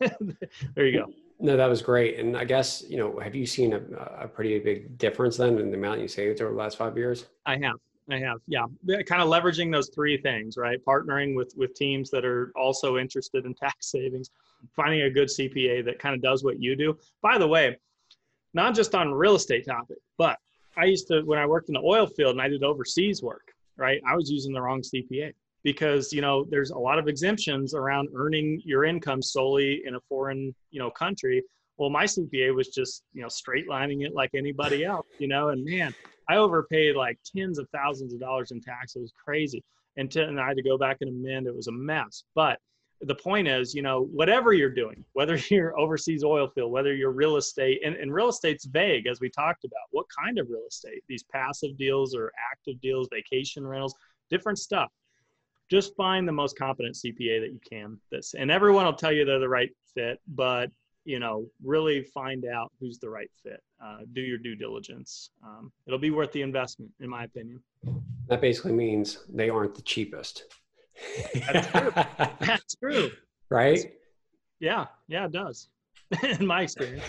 there 0.74 0.86
you 0.86 0.98
go. 0.98 1.12
No, 1.40 1.56
that 1.56 1.66
was 1.66 1.82
great. 1.82 2.18
And 2.20 2.36
I 2.36 2.44
guess, 2.44 2.84
you 2.88 2.96
know, 2.96 3.18
have 3.18 3.34
you 3.34 3.44
seen 3.44 3.72
a, 3.72 3.80
a 4.20 4.28
pretty 4.28 4.58
big 4.60 4.96
difference 4.96 5.36
then 5.36 5.58
in 5.58 5.70
the 5.70 5.76
amount 5.76 6.00
you 6.00 6.08
saved 6.08 6.40
over 6.40 6.52
the 6.52 6.56
last 6.56 6.78
five 6.78 6.96
years? 6.96 7.26
I 7.44 7.58
have. 7.58 7.74
I 8.10 8.18
have, 8.18 8.38
yeah. 8.46 8.66
Kind 9.06 9.22
of 9.22 9.28
leveraging 9.28 9.72
those 9.72 9.88
three 9.88 10.18
things, 10.18 10.56
right? 10.56 10.78
Partnering 10.86 11.34
with 11.34 11.54
with 11.56 11.74
teams 11.74 12.10
that 12.10 12.24
are 12.24 12.52
also 12.54 12.98
interested 12.98 13.46
in 13.46 13.54
tax 13.66 13.90
savings, 13.90 14.30
finding 14.76 15.02
a 15.02 15.10
good 15.10 15.28
CPA 15.28 15.84
that 15.86 15.98
kind 15.98 16.14
of 16.14 16.20
does 16.20 16.44
what 16.44 16.60
you 16.60 16.76
do. 16.76 16.96
By 17.22 17.38
the 17.38 17.48
way, 17.48 17.78
not 18.52 18.74
just 18.74 18.94
on 18.94 19.12
real 19.12 19.34
estate 19.34 19.64
topic, 19.66 19.98
but 20.18 20.38
I 20.76 20.84
used 20.84 21.08
to 21.08 21.22
when 21.22 21.38
I 21.38 21.46
worked 21.46 21.68
in 21.68 21.74
the 21.74 21.82
oil 21.82 22.06
field 22.06 22.32
and 22.32 22.42
I 22.42 22.48
did 22.48 22.62
overseas 22.62 23.22
work, 23.22 23.52
right? 23.76 24.00
I 24.06 24.14
was 24.14 24.30
using 24.30 24.52
the 24.52 24.60
wrong 24.60 24.82
CPA 24.82 25.32
because 25.64 26.12
you 26.12 26.20
know 26.20 26.46
there's 26.50 26.70
a 26.70 26.78
lot 26.78 26.98
of 26.98 27.08
exemptions 27.08 27.74
around 27.74 28.08
earning 28.14 28.62
your 28.64 28.84
income 28.84 29.20
solely 29.20 29.82
in 29.84 29.96
a 29.96 30.00
foreign 30.08 30.54
you 30.70 30.78
know 30.78 30.90
country. 30.90 31.42
Well, 31.76 31.90
my 31.90 32.04
CPA 32.04 32.54
was 32.54 32.68
just 32.68 33.02
you 33.12 33.22
know 33.22 33.28
straight 33.28 33.68
lining 33.68 34.02
it 34.02 34.14
like 34.14 34.30
anybody 34.34 34.84
else, 34.84 35.06
you 35.18 35.26
know, 35.26 35.48
and 35.48 35.64
man, 35.64 35.92
I 36.28 36.36
overpaid 36.36 36.94
like 36.94 37.18
tens 37.34 37.58
of 37.58 37.68
thousands 37.70 38.14
of 38.14 38.20
dollars 38.20 38.52
in 38.52 38.60
tax. 38.60 38.94
It 38.94 39.00
was 39.00 39.12
crazy, 39.12 39.64
and, 39.96 40.14
and 40.14 40.38
I 40.38 40.46
had 40.46 40.56
to 40.56 40.62
go 40.62 40.78
back 40.78 40.98
and 41.00 41.10
amend. 41.10 41.48
It 41.48 41.56
was 41.56 41.66
a 41.66 41.72
mess, 41.72 42.22
but 42.34 42.60
the 43.00 43.14
point 43.14 43.48
is, 43.48 43.74
you 43.74 43.82
know, 43.82 44.08
whatever 44.12 44.52
you're 44.52 44.70
doing, 44.70 45.04
whether 45.12 45.36
you're 45.50 45.78
overseas 45.78 46.24
oil 46.24 46.48
field, 46.48 46.70
whether 46.72 46.94
you're 46.94 47.10
real 47.10 47.36
estate, 47.36 47.80
and, 47.84 47.96
and 47.96 48.12
real 48.12 48.28
estate's 48.28 48.66
vague, 48.66 49.06
as 49.06 49.20
we 49.20 49.28
talked 49.28 49.64
about. 49.64 49.82
What 49.90 50.06
kind 50.16 50.38
of 50.38 50.48
real 50.48 50.66
estate? 50.68 51.02
These 51.08 51.24
passive 51.24 51.76
deals 51.76 52.14
or 52.14 52.32
active 52.52 52.80
deals, 52.80 53.08
vacation 53.12 53.66
rentals, 53.66 53.94
different 54.30 54.58
stuff. 54.58 54.90
Just 55.70 55.96
find 55.96 56.28
the 56.28 56.32
most 56.32 56.58
competent 56.58 56.94
CPA 56.94 57.40
that 57.40 57.50
you 57.52 57.60
can. 57.68 57.98
That's 58.10 58.34
and 58.34 58.50
everyone 58.50 58.84
will 58.84 58.92
tell 58.92 59.12
you 59.12 59.24
they're 59.24 59.38
the 59.38 59.48
right 59.48 59.70
fit, 59.94 60.20
but 60.28 60.70
you 61.04 61.18
know, 61.18 61.46
really 61.62 62.02
find 62.02 62.46
out 62.46 62.72
who's 62.80 62.98
the 62.98 63.08
right 63.08 63.30
fit. 63.42 63.62
Uh, 63.82 63.98
do 64.12 64.22
your 64.22 64.38
due 64.38 64.56
diligence. 64.56 65.30
Um, 65.44 65.70
it'll 65.86 65.98
be 65.98 66.10
worth 66.10 66.32
the 66.32 66.42
investment, 66.42 66.90
in 67.00 67.10
my 67.10 67.24
opinion. 67.24 67.62
That 68.28 68.40
basically 68.40 68.72
means 68.72 69.18
they 69.28 69.50
aren't 69.50 69.74
the 69.74 69.82
cheapest. 69.82 70.44
That's 71.34 71.66
true. 71.66 71.92
That's 72.40 72.74
true. 72.82 73.10
Right? 73.50 73.92
Yeah, 74.60 74.86
yeah, 75.08 75.26
it 75.26 75.32
does. 75.32 75.68
In 76.22 76.46
my 76.46 76.62
experience. 76.62 77.04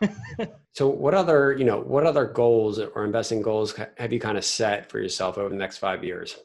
so 0.72 0.88
what 0.88 1.14
other, 1.14 1.54
you 1.56 1.64
know, 1.64 1.80
what 1.80 2.06
other 2.06 2.26
goals 2.26 2.78
or 2.78 3.04
investing 3.04 3.42
goals 3.42 3.74
have 3.96 4.12
you 4.12 4.20
kind 4.20 4.36
of 4.36 4.44
set 4.44 4.90
for 4.90 5.00
yourself 5.00 5.38
over 5.38 5.48
the 5.48 5.56
next 5.56 5.78
five 5.78 6.04
years? 6.04 6.36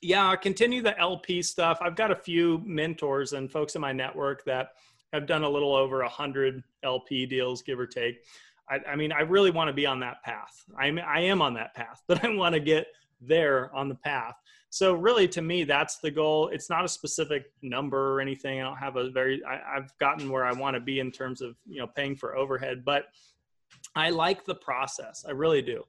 Yeah, 0.00 0.34
continue 0.36 0.80
the 0.80 0.98
LP 0.98 1.42
stuff. 1.42 1.78
I've 1.80 1.96
got 1.96 2.10
a 2.10 2.16
few 2.16 2.62
mentors 2.64 3.32
and 3.32 3.50
folks 3.50 3.74
in 3.74 3.80
my 3.80 3.92
network 3.92 4.44
that 4.44 4.70
have 5.12 5.26
done 5.26 5.42
a 5.42 5.48
little 5.48 5.74
over 5.74 6.02
a 6.02 6.08
hundred 6.08 6.62
LP 6.82 7.26
deals, 7.26 7.62
give 7.62 7.80
or 7.80 7.86
take. 7.86 8.24
I, 8.70 8.78
I 8.90 8.96
mean, 8.96 9.12
I 9.12 9.20
really 9.20 9.50
want 9.50 9.68
to 9.68 9.72
be 9.72 9.86
on 9.86 10.00
that 10.00 10.22
path. 10.22 10.64
I'm, 10.78 10.98
I 10.98 11.20
am 11.20 11.42
on 11.42 11.54
that 11.54 11.74
path, 11.74 12.02
but 12.08 12.24
I 12.24 12.34
want 12.34 12.54
to 12.54 12.60
get 12.60 12.86
there 13.20 13.74
on 13.74 13.88
the 13.88 13.94
path. 13.94 14.34
So 14.70 14.92
really, 14.92 15.26
to 15.28 15.42
me, 15.42 15.64
that's 15.64 15.98
the 15.98 16.10
goal. 16.10 16.48
It's 16.48 16.68
not 16.68 16.84
a 16.84 16.88
specific 16.88 17.50
number 17.62 18.14
or 18.14 18.20
anything. 18.20 18.60
I 18.60 18.64
don't 18.64 18.76
have 18.76 18.96
a 18.96 19.10
very. 19.10 19.42
I, 19.44 19.76
I've 19.76 19.96
gotten 19.98 20.30
where 20.30 20.44
I 20.44 20.52
want 20.52 20.74
to 20.74 20.80
be 20.80 21.00
in 21.00 21.10
terms 21.10 21.40
of 21.40 21.56
you 21.66 21.80
know 21.80 21.86
paying 21.86 22.14
for 22.14 22.36
overhead, 22.36 22.84
but 22.84 23.06
I 23.96 24.10
like 24.10 24.44
the 24.44 24.54
process. 24.54 25.24
I 25.26 25.32
really 25.32 25.62
do. 25.62 25.82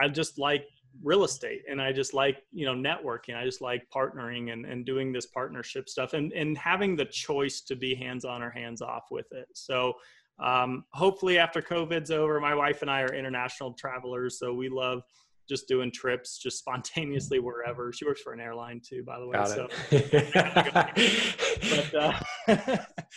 I 0.00 0.08
just 0.08 0.38
like 0.38 0.64
real 1.02 1.24
estate 1.24 1.62
and 1.68 1.80
I 1.80 1.92
just 1.92 2.14
like, 2.14 2.42
you 2.52 2.66
know, 2.66 2.74
networking. 2.74 3.36
I 3.36 3.44
just 3.44 3.60
like 3.60 3.86
partnering 3.94 4.52
and, 4.52 4.66
and 4.66 4.84
doing 4.84 5.12
this 5.12 5.26
partnership 5.26 5.88
stuff 5.88 6.12
and, 6.12 6.32
and 6.32 6.56
having 6.56 6.96
the 6.96 7.04
choice 7.04 7.60
to 7.62 7.76
be 7.76 7.94
hands 7.94 8.24
on 8.24 8.42
or 8.42 8.50
hands 8.50 8.82
off 8.82 9.06
with 9.10 9.30
it. 9.32 9.48
So 9.54 9.94
um, 10.38 10.84
hopefully 10.92 11.38
after 11.38 11.60
COVID's 11.60 12.10
over, 12.10 12.40
my 12.40 12.54
wife 12.54 12.82
and 12.82 12.90
I 12.90 13.02
are 13.02 13.14
international 13.14 13.72
travelers. 13.72 14.38
So 14.38 14.54
we 14.54 14.68
love 14.68 15.02
just 15.50 15.66
doing 15.66 15.90
trips 15.90 16.38
just 16.38 16.58
spontaneously 16.58 17.40
wherever. 17.40 17.92
She 17.92 18.06
works 18.06 18.22
for 18.22 18.32
an 18.32 18.40
airline 18.40 18.80
too, 18.80 19.02
by 19.02 19.18
the 19.18 19.26
way. 19.26 19.32
Got 19.32 19.48
so, 19.48 19.68
but, 21.70 21.94
uh, 21.94 22.12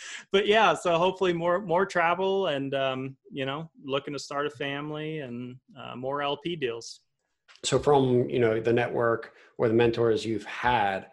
but 0.32 0.46
yeah, 0.46 0.74
so 0.74 0.98
hopefully 0.98 1.32
more 1.32 1.62
more 1.62 1.86
travel 1.86 2.48
and 2.48 2.74
um, 2.74 3.16
you 3.30 3.46
know 3.46 3.70
looking 3.84 4.12
to 4.12 4.18
start 4.18 4.46
a 4.46 4.50
family 4.50 5.20
and 5.20 5.56
uh, 5.80 5.94
more 5.94 6.22
LP 6.22 6.56
deals. 6.56 6.98
So 7.62 7.78
from 7.78 8.28
you 8.28 8.38
know 8.38 8.60
the 8.60 8.72
network 8.72 9.32
or 9.58 9.68
the 9.68 9.74
mentors 9.74 10.24
you've 10.24 10.44
had, 10.44 11.06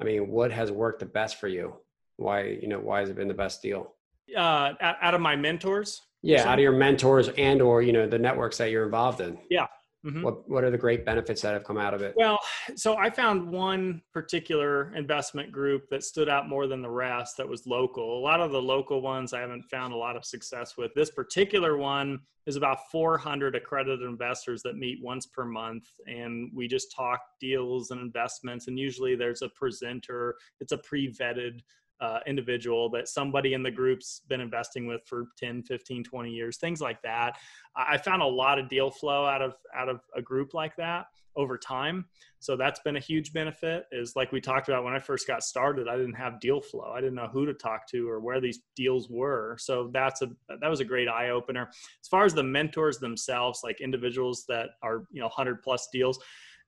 I 0.00 0.04
mean, 0.04 0.28
what 0.28 0.50
has 0.50 0.70
worked 0.70 1.00
the 1.00 1.06
best 1.06 1.38
for 1.38 1.48
you? 1.48 1.74
Why 2.16 2.58
you 2.60 2.68
know 2.68 2.80
why 2.80 3.00
has 3.00 3.10
it 3.10 3.16
been 3.16 3.28
the 3.28 3.34
best 3.34 3.62
deal? 3.62 3.94
Uh, 4.36 4.72
out 4.80 5.14
of 5.14 5.20
my 5.20 5.36
mentors. 5.36 6.00
Yeah, 6.22 6.48
out 6.48 6.58
of 6.58 6.60
your 6.60 6.72
mentors 6.72 7.28
and 7.28 7.60
or 7.60 7.82
you 7.82 7.92
know 7.92 8.06
the 8.06 8.18
networks 8.18 8.58
that 8.58 8.70
you're 8.70 8.84
involved 8.84 9.20
in. 9.20 9.38
Yeah, 9.50 9.66
Mm-hmm. 10.04 10.22
What 10.22 10.48
What 10.48 10.64
are 10.64 10.70
the 10.70 10.78
great 10.78 11.04
benefits 11.04 11.42
that 11.42 11.52
have 11.54 11.64
come 11.64 11.78
out 11.78 11.94
of 11.94 12.02
it? 12.02 12.14
Well, 12.16 12.38
so 12.74 12.96
I 12.96 13.08
found 13.08 13.48
one 13.48 14.02
particular 14.12 14.94
investment 14.96 15.52
group 15.52 15.88
that 15.90 16.02
stood 16.02 16.28
out 16.28 16.48
more 16.48 16.66
than 16.66 16.82
the 16.82 16.90
rest. 16.90 17.36
That 17.36 17.48
was 17.48 17.66
local. 17.66 18.18
A 18.18 18.22
lot 18.22 18.40
of 18.40 18.50
the 18.50 18.60
local 18.60 19.00
ones 19.00 19.32
I 19.32 19.40
haven't 19.40 19.62
found 19.70 19.92
a 19.92 19.96
lot 19.96 20.16
of 20.16 20.24
success 20.24 20.76
with. 20.76 20.92
This 20.94 21.10
particular 21.10 21.76
one 21.76 22.18
is 22.46 22.56
about 22.56 22.90
400 22.90 23.54
accredited 23.54 24.02
investors 24.02 24.62
that 24.62 24.76
meet 24.76 24.98
once 25.00 25.26
per 25.26 25.44
month, 25.44 25.84
and 26.06 26.50
we 26.52 26.66
just 26.66 26.92
talk 26.94 27.20
deals 27.40 27.92
and 27.92 28.00
investments. 28.00 28.66
And 28.66 28.76
usually 28.76 29.14
there's 29.14 29.42
a 29.42 29.48
presenter. 29.50 30.34
It's 30.60 30.72
a 30.72 30.78
pre 30.78 31.12
vetted 31.12 31.60
uh, 32.02 32.18
individual 32.26 32.90
that 32.90 33.08
somebody 33.08 33.54
in 33.54 33.62
the 33.62 33.70
group's 33.70 34.22
been 34.28 34.40
investing 34.40 34.86
with 34.86 35.02
for 35.06 35.28
10 35.38 35.62
15 35.62 36.02
20 36.02 36.30
years 36.30 36.56
things 36.56 36.80
like 36.80 37.00
that. 37.02 37.38
I 37.76 37.96
found 37.96 38.22
a 38.22 38.26
lot 38.26 38.58
of 38.58 38.68
deal 38.68 38.90
flow 38.90 39.24
out 39.24 39.40
of 39.40 39.54
out 39.74 39.88
of 39.88 40.00
a 40.16 40.20
group 40.20 40.52
like 40.52 40.74
that 40.76 41.06
over 41.36 41.56
time. 41.56 42.04
So 42.40 42.56
that's 42.56 42.80
been 42.80 42.96
a 42.96 43.00
huge 43.00 43.32
benefit 43.32 43.86
is 43.92 44.16
like 44.16 44.32
we 44.32 44.40
talked 44.40 44.68
about 44.68 44.84
when 44.84 44.92
i 44.92 44.98
first 44.98 45.26
got 45.26 45.42
started 45.42 45.88
i 45.88 45.96
didn't 45.96 46.14
have 46.14 46.40
deal 46.40 46.60
flow. 46.60 46.92
I 46.92 47.00
didn't 47.00 47.14
know 47.14 47.30
who 47.32 47.46
to 47.46 47.54
talk 47.54 47.86
to 47.90 48.08
or 48.08 48.18
where 48.18 48.40
these 48.40 48.60
deals 48.74 49.08
were. 49.08 49.56
So 49.60 49.88
that's 49.92 50.22
a 50.22 50.30
that 50.60 50.68
was 50.68 50.80
a 50.80 50.84
great 50.84 51.08
eye 51.08 51.30
opener 51.30 51.68
as 51.70 52.08
far 52.08 52.24
as 52.24 52.34
the 52.34 52.42
mentors 52.42 52.98
themselves 52.98 53.60
like 53.62 53.80
individuals 53.80 54.44
that 54.48 54.70
are 54.82 55.04
you 55.12 55.20
know 55.20 55.26
100 55.26 55.62
plus 55.62 55.88
deals 55.92 56.18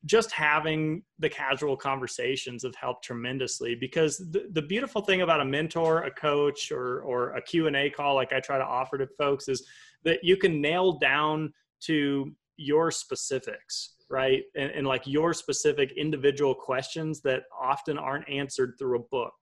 just 0.04 0.30
having 0.32 1.02
the 1.18 1.28
casual 1.28 1.76
conversations 1.76 2.62
have 2.62 2.74
helped 2.74 3.04
tremendously 3.04 3.74
because 3.74 4.18
the, 4.18 4.46
the 4.52 4.62
beautiful 4.62 5.00
thing 5.00 5.22
about 5.22 5.40
a 5.40 5.44
mentor 5.44 6.02
a 6.02 6.10
coach 6.10 6.70
or 6.70 7.00
or 7.00 7.30
a 7.30 7.40
q&a 7.40 7.88
call 7.90 8.14
like 8.14 8.32
i 8.32 8.40
try 8.40 8.58
to 8.58 8.64
offer 8.64 8.98
to 8.98 9.06
folks 9.18 9.48
is 9.48 9.66
that 10.02 10.22
you 10.22 10.36
can 10.36 10.60
nail 10.60 10.98
down 10.98 11.52
to 11.80 12.34
your 12.56 12.90
specifics 12.90 13.94
right? 14.10 14.44
And, 14.54 14.70
and 14.70 14.86
like 14.86 15.06
your 15.06 15.34
specific 15.34 15.92
individual 15.96 16.54
questions 16.54 17.20
that 17.22 17.44
often 17.60 17.98
aren't 17.98 18.28
answered 18.28 18.74
through 18.78 18.98
a 18.98 19.02
book 19.10 19.34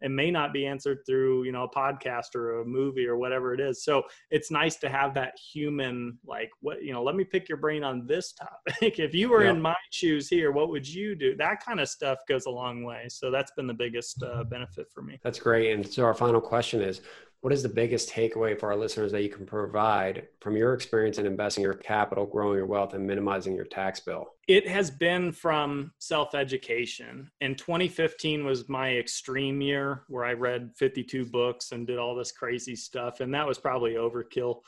and 0.00 0.14
may 0.14 0.30
not 0.30 0.52
be 0.52 0.66
answered 0.66 1.00
through 1.06 1.44
you 1.44 1.52
know 1.52 1.64
a 1.64 1.70
podcast 1.70 2.34
or 2.34 2.60
a 2.60 2.64
movie 2.64 3.06
or 3.06 3.16
whatever 3.16 3.54
it 3.54 3.60
is. 3.60 3.82
So 3.84 4.02
it's 4.30 4.50
nice 4.50 4.76
to 4.76 4.88
have 4.88 5.14
that 5.14 5.38
human 5.38 6.18
like 6.26 6.50
what 6.60 6.82
you 6.82 6.92
know 6.92 7.02
let 7.02 7.14
me 7.14 7.24
pick 7.24 7.48
your 7.48 7.58
brain 7.58 7.84
on 7.84 8.06
this 8.06 8.32
topic. 8.32 8.98
If 9.08 9.14
you 9.14 9.30
were 9.30 9.44
in 9.44 9.60
my 9.60 9.76
shoes 9.90 10.28
here 10.28 10.50
what 10.52 10.70
would 10.70 10.86
you 10.86 11.14
do? 11.14 11.36
That 11.36 11.64
kind 11.64 11.80
of 11.80 11.88
stuff 11.88 12.18
goes 12.28 12.46
a 12.46 12.50
long 12.50 12.82
way. 12.84 13.06
So 13.08 13.30
that's 13.30 13.52
been 13.52 13.66
the 13.66 13.74
biggest 13.74 14.22
uh, 14.22 14.44
benefit 14.44 14.90
for 14.92 15.02
me. 15.02 15.18
That's 15.22 15.38
great. 15.38 15.72
And 15.72 15.86
so 15.86 16.04
our 16.04 16.14
final 16.14 16.40
question 16.40 16.82
is 16.82 17.00
what 17.40 17.52
is 17.52 17.62
the 17.62 17.68
biggest 17.68 18.10
takeaway 18.10 18.58
for 18.58 18.70
our 18.70 18.76
listeners 18.76 19.12
that 19.12 19.22
you 19.22 19.28
can 19.28 19.46
provide 19.46 20.26
from 20.40 20.56
your 20.56 20.74
experience 20.74 21.18
in 21.18 21.26
investing 21.26 21.62
your 21.62 21.74
capital, 21.74 22.26
growing 22.26 22.56
your 22.56 22.66
wealth, 22.66 22.94
and 22.94 23.06
minimizing 23.06 23.54
your 23.54 23.64
tax 23.64 24.00
bill? 24.00 24.26
It 24.48 24.66
has 24.66 24.90
been 24.90 25.30
from 25.30 25.92
self 25.98 26.34
education. 26.34 27.30
And 27.42 27.56
2015 27.58 28.46
was 28.46 28.68
my 28.68 28.96
extreme 28.96 29.60
year 29.60 30.04
where 30.08 30.24
I 30.24 30.32
read 30.32 30.72
52 30.74 31.26
books 31.26 31.72
and 31.72 31.86
did 31.86 31.98
all 31.98 32.16
this 32.16 32.32
crazy 32.32 32.74
stuff. 32.74 33.20
And 33.20 33.32
that 33.34 33.46
was 33.46 33.58
probably 33.58 33.94
overkill. 33.94 34.60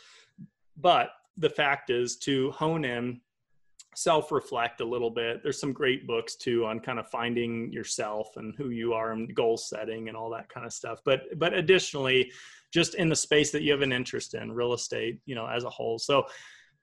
But 0.76 1.10
the 1.38 1.48
fact 1.48 1.88
is 1.88 2.16
to 2.18 2.50
hone 2.50 2.84
in 2.84 3.22
self 3.94 4.30
reflect 4.30 4.82
a 4.82 4.84
little 4.84 5.10
bit. 5.10 5.42
There's 5.42 5.58
some 5.58 5.72
great 5.72 6.06
books 6.06 6.36
too 6.36 6.66
on 6.66 6.80
kind 6.80 6.98
of 6.98 7.08
finding 7.08 7.72
yourself 7.72 8.36
and 8.36 8.54
who 8.56 8.68
you 8.68 8.92
are 8.92 9.12
and 9.12 9.34
goal 9.34 9.56
setting 9.56 10.08
and 10.08 10.16
all 10.16 10.30
that 10.30 10.50
kind 10.50 10.66
of 10.66 10.74
stuff. 10.74 11.00
But 11.06 11.38
but 11.38 11.54
additionally, 11.54 12.30
just 12.70 12.96
in 12.96 13.08
the 13.08 13.16
space 13.16 13.50
that 13.52 13.62
you 13.62 13.72
have 13.72 13.82
an 13.82 13.92
interest 13.92 14.34
in, 14.34 14.52
real 14.52 14.74
estate, 14.74 15.20
you 15.24 15.34
know, 15.34 15.46
as 15.46 15.64
a 15.64 15.70
whole. 15.70 15.98
So 15.98 16.26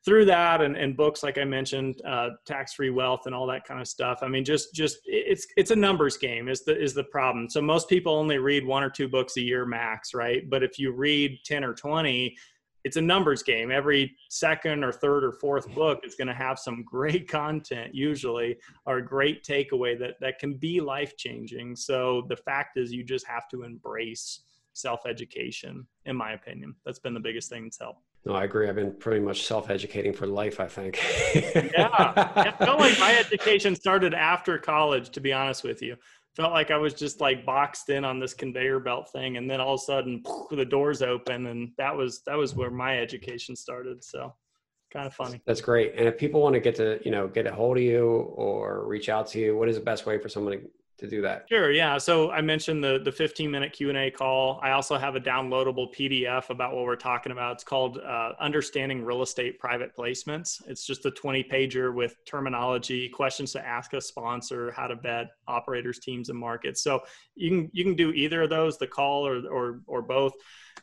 through 0.08 0.24
that 0.24 0.62
and, 0.62 0.78
and 0.78 0.96
books 0.96 1.22
like 1.22 1.38
I 1.38 1.44
mentioned, 1.44 2.02
uh, 2.08 2.30
tax 2.46 2.74
free 2.74 2.92
wealth 2.92 3.26
and 3.26 3.36
all 3.36 3.46
that 3.48 3.66
kind 3.66 3.82
of 3.82 3.90
stuff. 3.90 4.20
I 4.22 4.30
mean, 4.30 4.46
just 4.46 4.74
just 4.74 5.00
it's 5.04 5.46
it's 5.58 5.72
a 5.72 5.76
numbers 5.76 6.16
game 6.16 6.48
is 6.48 6.64
the 6.64 6.82
is 6.82 6.94
the 6.94 7.04
problem. 7.04 7.50
So 7.50 7.62
most 7.62 7.90
people 7.90 8.16
only 8.16 8.38
read 8.38 8.66
one 8.66 8.84
or 8.84 8.90
two 8.90 9.10
books 9.10 9.36
a 9.36 9.42
year 9.42 9.66
max, 9.66 10.14
right? 10.14 10.50
But 10.50 10.64
if 10.64 10.80
you 10.80 10.94
read 10.94 11.40
ten 11.44 11.66
or 11.66 11.74
twenty 11.74 12.38
it's 12.86 12.96
a 12.96 13.02
numbers 13.02 13.44
game. 13.44 13.70
Every 13.70 14.16
second 14.30 14.82
or 14.86 14.94
third 14.94 15.26
or 15.26 15.34
fourth 15.34 15.68
book 15.76 16.00
is 16.06 16.16
going 16.16 16.30
to 16.30 16.34
have 16.34 16.58
some 16.58 16.84
great 16.84 17.28
content, 17.30 17.94
usually, 17.94 18.56
or 18.86 19.00
a 19.00 19.06
great 19.06 19.44
takeaway 19.44 20.00
that 20.00 20.14
that 20.22 20.40
can 20.40 20.54
be 20.54 20.80
life 20.80 21.18
changing. 21.18 21.76
So 21.76 22.26
the 22.30 22.38
fact 22.38 22.78
is, 22.78 22.94
you 22.94 23.04
just 23.04 23.28
have 23.28 23.50
to 23.50 23.64
embrace 23.64 24.40
self 24.72 25.02
education. 25.06 25.86
In 26.06 26.16
my 26.16 26.32
opinion, 26.32 26.76
that's 26.86 27.00
been 27.00 27.14
the 27.14 27.20
biggest 27.20 27.50
thing 27.50 27.66
that's 27.66 27.80
helped. 27.80 28.04
No, 28.28 28.34
I 28.34 28.44
agree. 28.44 28.68
I've 28.68 28.76
been 28.76 28.92
pretty 28.92 29.22
much 29.22 29.46
self-educating 29.46 30.12
for 30.12 30.28
life. 30.28 30.60
I 30.60 30.68
think. 30.68 31.00
yeah, 31.34 31.88
I 32.36 32.54
felt 32.60 32.78
like 32.78 33.00
my 33.00 33.16
education 33.20 33.74
started 33.74 34.14
after 34.14 34.58
college. 34.58 35.12
To 35.12 35.22
be 35.22 35.32
honest 35.32 35.64
with 35.64 35.82
you, 35.82 35.96
felt 36.36 36.52
like 36.52 36.70
I 36.70 36.76
was 36.76 36.94
just 36.94 37.22
like 37.22 37.46
boxed 37.46 37.90
in 37.90 38.04
on 38.04 38.20
this 38.20 38.34
conveyor 38.34 38.82
belt 38.82 39.10
thing, 39.14 39.38
and 39.38 39.50
then 39.50 39.62
all 39.62 39.76
of 39.76 39.80
a 39.80 39.84
sudden 39.84 40.24
the 40.52 40.66
doors 40.66 41.02
open, 41.02 41.48
and 41.48 41.72
that 41.78 41.96
was 41.96 42.22
that 42.26 42.36
was 42.36 42.54
where 42.54 42.70
my 42.70 43.00
education 43.00 43.56
started. 43.56 44.04
So 44.04 44.36
kind 44.92 45.08
of 45.08 45.14
funny. 45.14 45.42
That's 45.46 45.62
great. 45.62 45.94
And 45.96 46.06
if 46.06 46.18
people 46.18 46.42
want 46.42 46.56
to 46.56 46.60
get 46.60 46.76
to 46.76 47.00
you 47.06 47.12
know 47.12 47.30
get 47.30 47.48
a 47.48 47.54
hold 47.54 47.78
of 47.78 47.84
you 47.84 48.10
or 48.10 48.86
reach 48.86 49.08
out 49.08 49.28
to 49.28 49.40
you, 49.40 49.56
what 49.56 49.70
is 49.70 49.78
the 49.78 49.84
best 49.84 50.06
way 50.06 50.18
for 50.18 50.28
someone 50.28 50.52
to 50.52 50.60
to 50.98 51.08
do 51.08 51.22
that? 51.22 51.46
Sure. 51.50 51.72
Yeah. 51.72 51.98
So 51.98 52.32
I 52.32 52.42
mentioned 52.42 52.84
the 52.84 53.00
the 53.04 53.12
15 53.12 53.50
minute 53.50 53.74
Q 53.74 53.90
and 53.90 53.98
A 53.98 54.12
call. 54.12 54.60
I 54.64 54.72
also 54.72 54.98
have 54.98 55.16
a 55.16 55.20
downloadable 55.20 55.94
PDF 55.96 56.50
about 56.50 56.76
what 56.76 56.86
we're 56.86 56.96
talking 56.96 57.32
about. 57.32 57.54
It's 57.54 57.64
called 57.64 58.00
uh, 58.00 58.34
Understanding 58.40 59.04
Real 59.04 59.22
Estate 59.22 59.60
Private 59.60 59.96
Placements. 59.96 60.62
It's 60.68 60.86
just 60.86 61.06
a 61.06 61.12
20 61.12 61.44
pager 61.44 61.94
with 61.94 62.16
terminology, 62.26 63.10
questions 63.10 63.52
to 63.54 63.66
ask 63.66 63.94
a 63.94 64.02
sponsor, 64.02 64.72
how 64.72 64.88
to 64.88 64.96
vet 64.96 65.28
operators, 65.48 66.00
teams, 66.00 66.30
and 66.30 66.38
markets. 66.38 66.82
So 66.82 67.02
you 67.36 67.50
can 67.50 67.70
you 67.74 67.84
can 67.84 67.96
do 67.96 68.12
either 68.12 68.44
of 68.44 68.50
those, 68.50 68.78
the 68.78 68.88
call 68.88 69.28
or 69.28 69.48
or 69.48 69.82
or 69.88 70.02
both, 70.02 70.34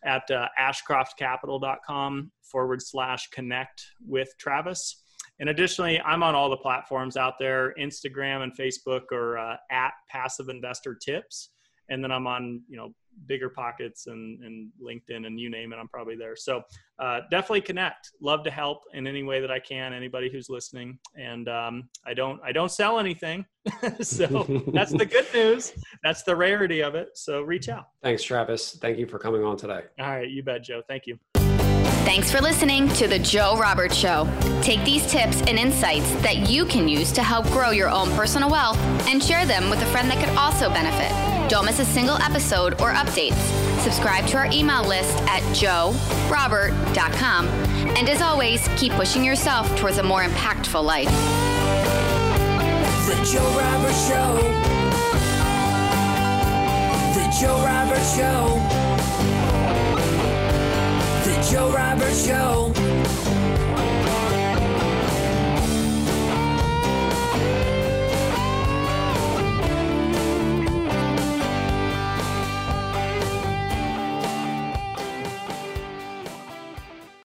at 0.05 0.31
uh, 0.31 0.49
ashcroftcapital.com 0.59 2.31
forward 2.43 2.83
slash 2.83 3.29
connect 3.31 3.87
with 4.07 4.29
Travis 4.39 5.04
and 5.41 5.49
additionally, 5.49 6.01
I'm 6.01 6.23
on 6.23 6.35
all 6.35 6.49
the 6.49 6.57
platforms 6.57 7.17
out 7.17 7.35
there 7.39 7.75
Instagram 7.79 8.43
and 8.43 8.57
Facebook 8.57 9.03
or 9.11 9.39
uh, 9.39 9.57
at 9.71 9.93
Passive 10.09 10.49
Investor 10.49 10.95
Tips. 10.95 11.51
And 11.91 12.03
then 12.03 12.11
I'm 12.11 12.27
on, 12.27 12.63
you 12.69 12.77
know, 12.77 12.95
Bigger 13.27 13.49
Pockets 13.49 14.07
and, 14.07 14.43
and 14.43 14.71
LinkedIn 14.83 15.27
and 15.27 15.39
you 15.39 15.51
name 15.51 15.73
it, 15.73 15.77
I'm 15.77 15.89
probably 15.89 16.17
there. 16.17 16.37
So 16.37 16.63
uh, 16.99 17.21
definitely 17.31 17.63
connect. 17.63 18.11
Love 18.21 18.45
to 18.45 18.51
help 18.51 18.83
in 18.93 19.07
any 19.07 19.23
way 19.23 19.41
that 19.41 19.51
I 19.51 19.59
can. 19.59 19.93
Anybody 19.93 20.31
who's 20.31 20.49
listening, 20.49 20.99
and 21.17 21.49
um, 21.49 21.89
I 22.07 22.15
don't 22.15 22.41
I 22.45 22.53
don't 22.53 22.71
sell 22.71 22.99
anything, 22.99 23.45
so 24.01 24.45
that's 24.73 24.93
the 24.93 25.07
good 25.07 25.27
news. 25.33 25.73
That's 26.03 26.23
the 26.23 26.35
rarity 26.37 26.81
of 26.81 26.95
it. 26.95 27.11
So 27.15 27.43
reach 27.43 27.69
out. 27.69 27.89
Thanks, 28.03 28.23
Travis. 28.23 28.77
Thank 28.81 28.99
you 28.99 29.07
for 29.07 29.19
coming 29.19 29.43
on 29.45 29.57
today. 29.57 29.83
All 29.99 30.07
right, 30.07 30.29
you 30.29 30.43
bet, 30.43 30.63
Joe. 30.65 30.83
Thank 30.89 31.07
you. 31.07 31.19
Thanks 32.05 32.31
for 32.31 32.41
listening 32.43 32.89
to 32.91 33.09
The 33.09 33.19
Joe 33.19 33.57
Roberts 33.57 33.97
Show. 33.97 34.29
Take 34.61 34.85
these 34.85 35.07
tips 35.11 35.41
and 35.43 35.59
insights 35.59 36.13
that 36.17 36.51
you 36.51 36.67
can 36.67 36.87
use 36.87 37.11
to 37.13 37.23
help 37.23 37.47
grow 37.47 37.71
your 37.71 37.89
own 37.89 38.11
personal 38.11 38.51
wealth 38.51 38.77
and 39.09 39.23
share 39.23 39.47
them 39.47 39.71
with 39.71 39.81
a 39.81 39.87
friend 39.87 40.11
that 40.11 40.23
could 40.23 40.37
also 40.37 40.69
benefit. 40.69 41.11
Don't 41.51 41.65
miss 41.65 41.79
a 41.79 41.85
single 41.85 42.17
episode 42.17 42.75
or 42.75 42.93
updates. 42.93 43.41
Subscribe 43.81 44.27
to 44.27 44.37
our 44.37 44.47
email 44.53 44.87
list 44.87 45.17
at 45.23 45.41
joerobert.com. 45.55 47.49
And 47.97 48.07
as 48.07 48.21
always, 48.21 48.69
keep 48.77 48.93
pushing 48.93 49.25
yourself 49.25 49.75
towards 49.79 49.97
a 49.97 50.03
more 50.03 50.23
impactful 50.23 50.85
life. 50.85 51.09
The 53.07 53.17
Joe 53.33 53.59
Roberts 53.59 54.09
Show. 54.09 54.37
The 57.15 57.27
Joe 57.41 57.65
Roberts 57.65 58.15
Show. 58.15 58.84
Joe 61.51 61.71
Roberts 61.71 62.27
Show. 62.27 63.44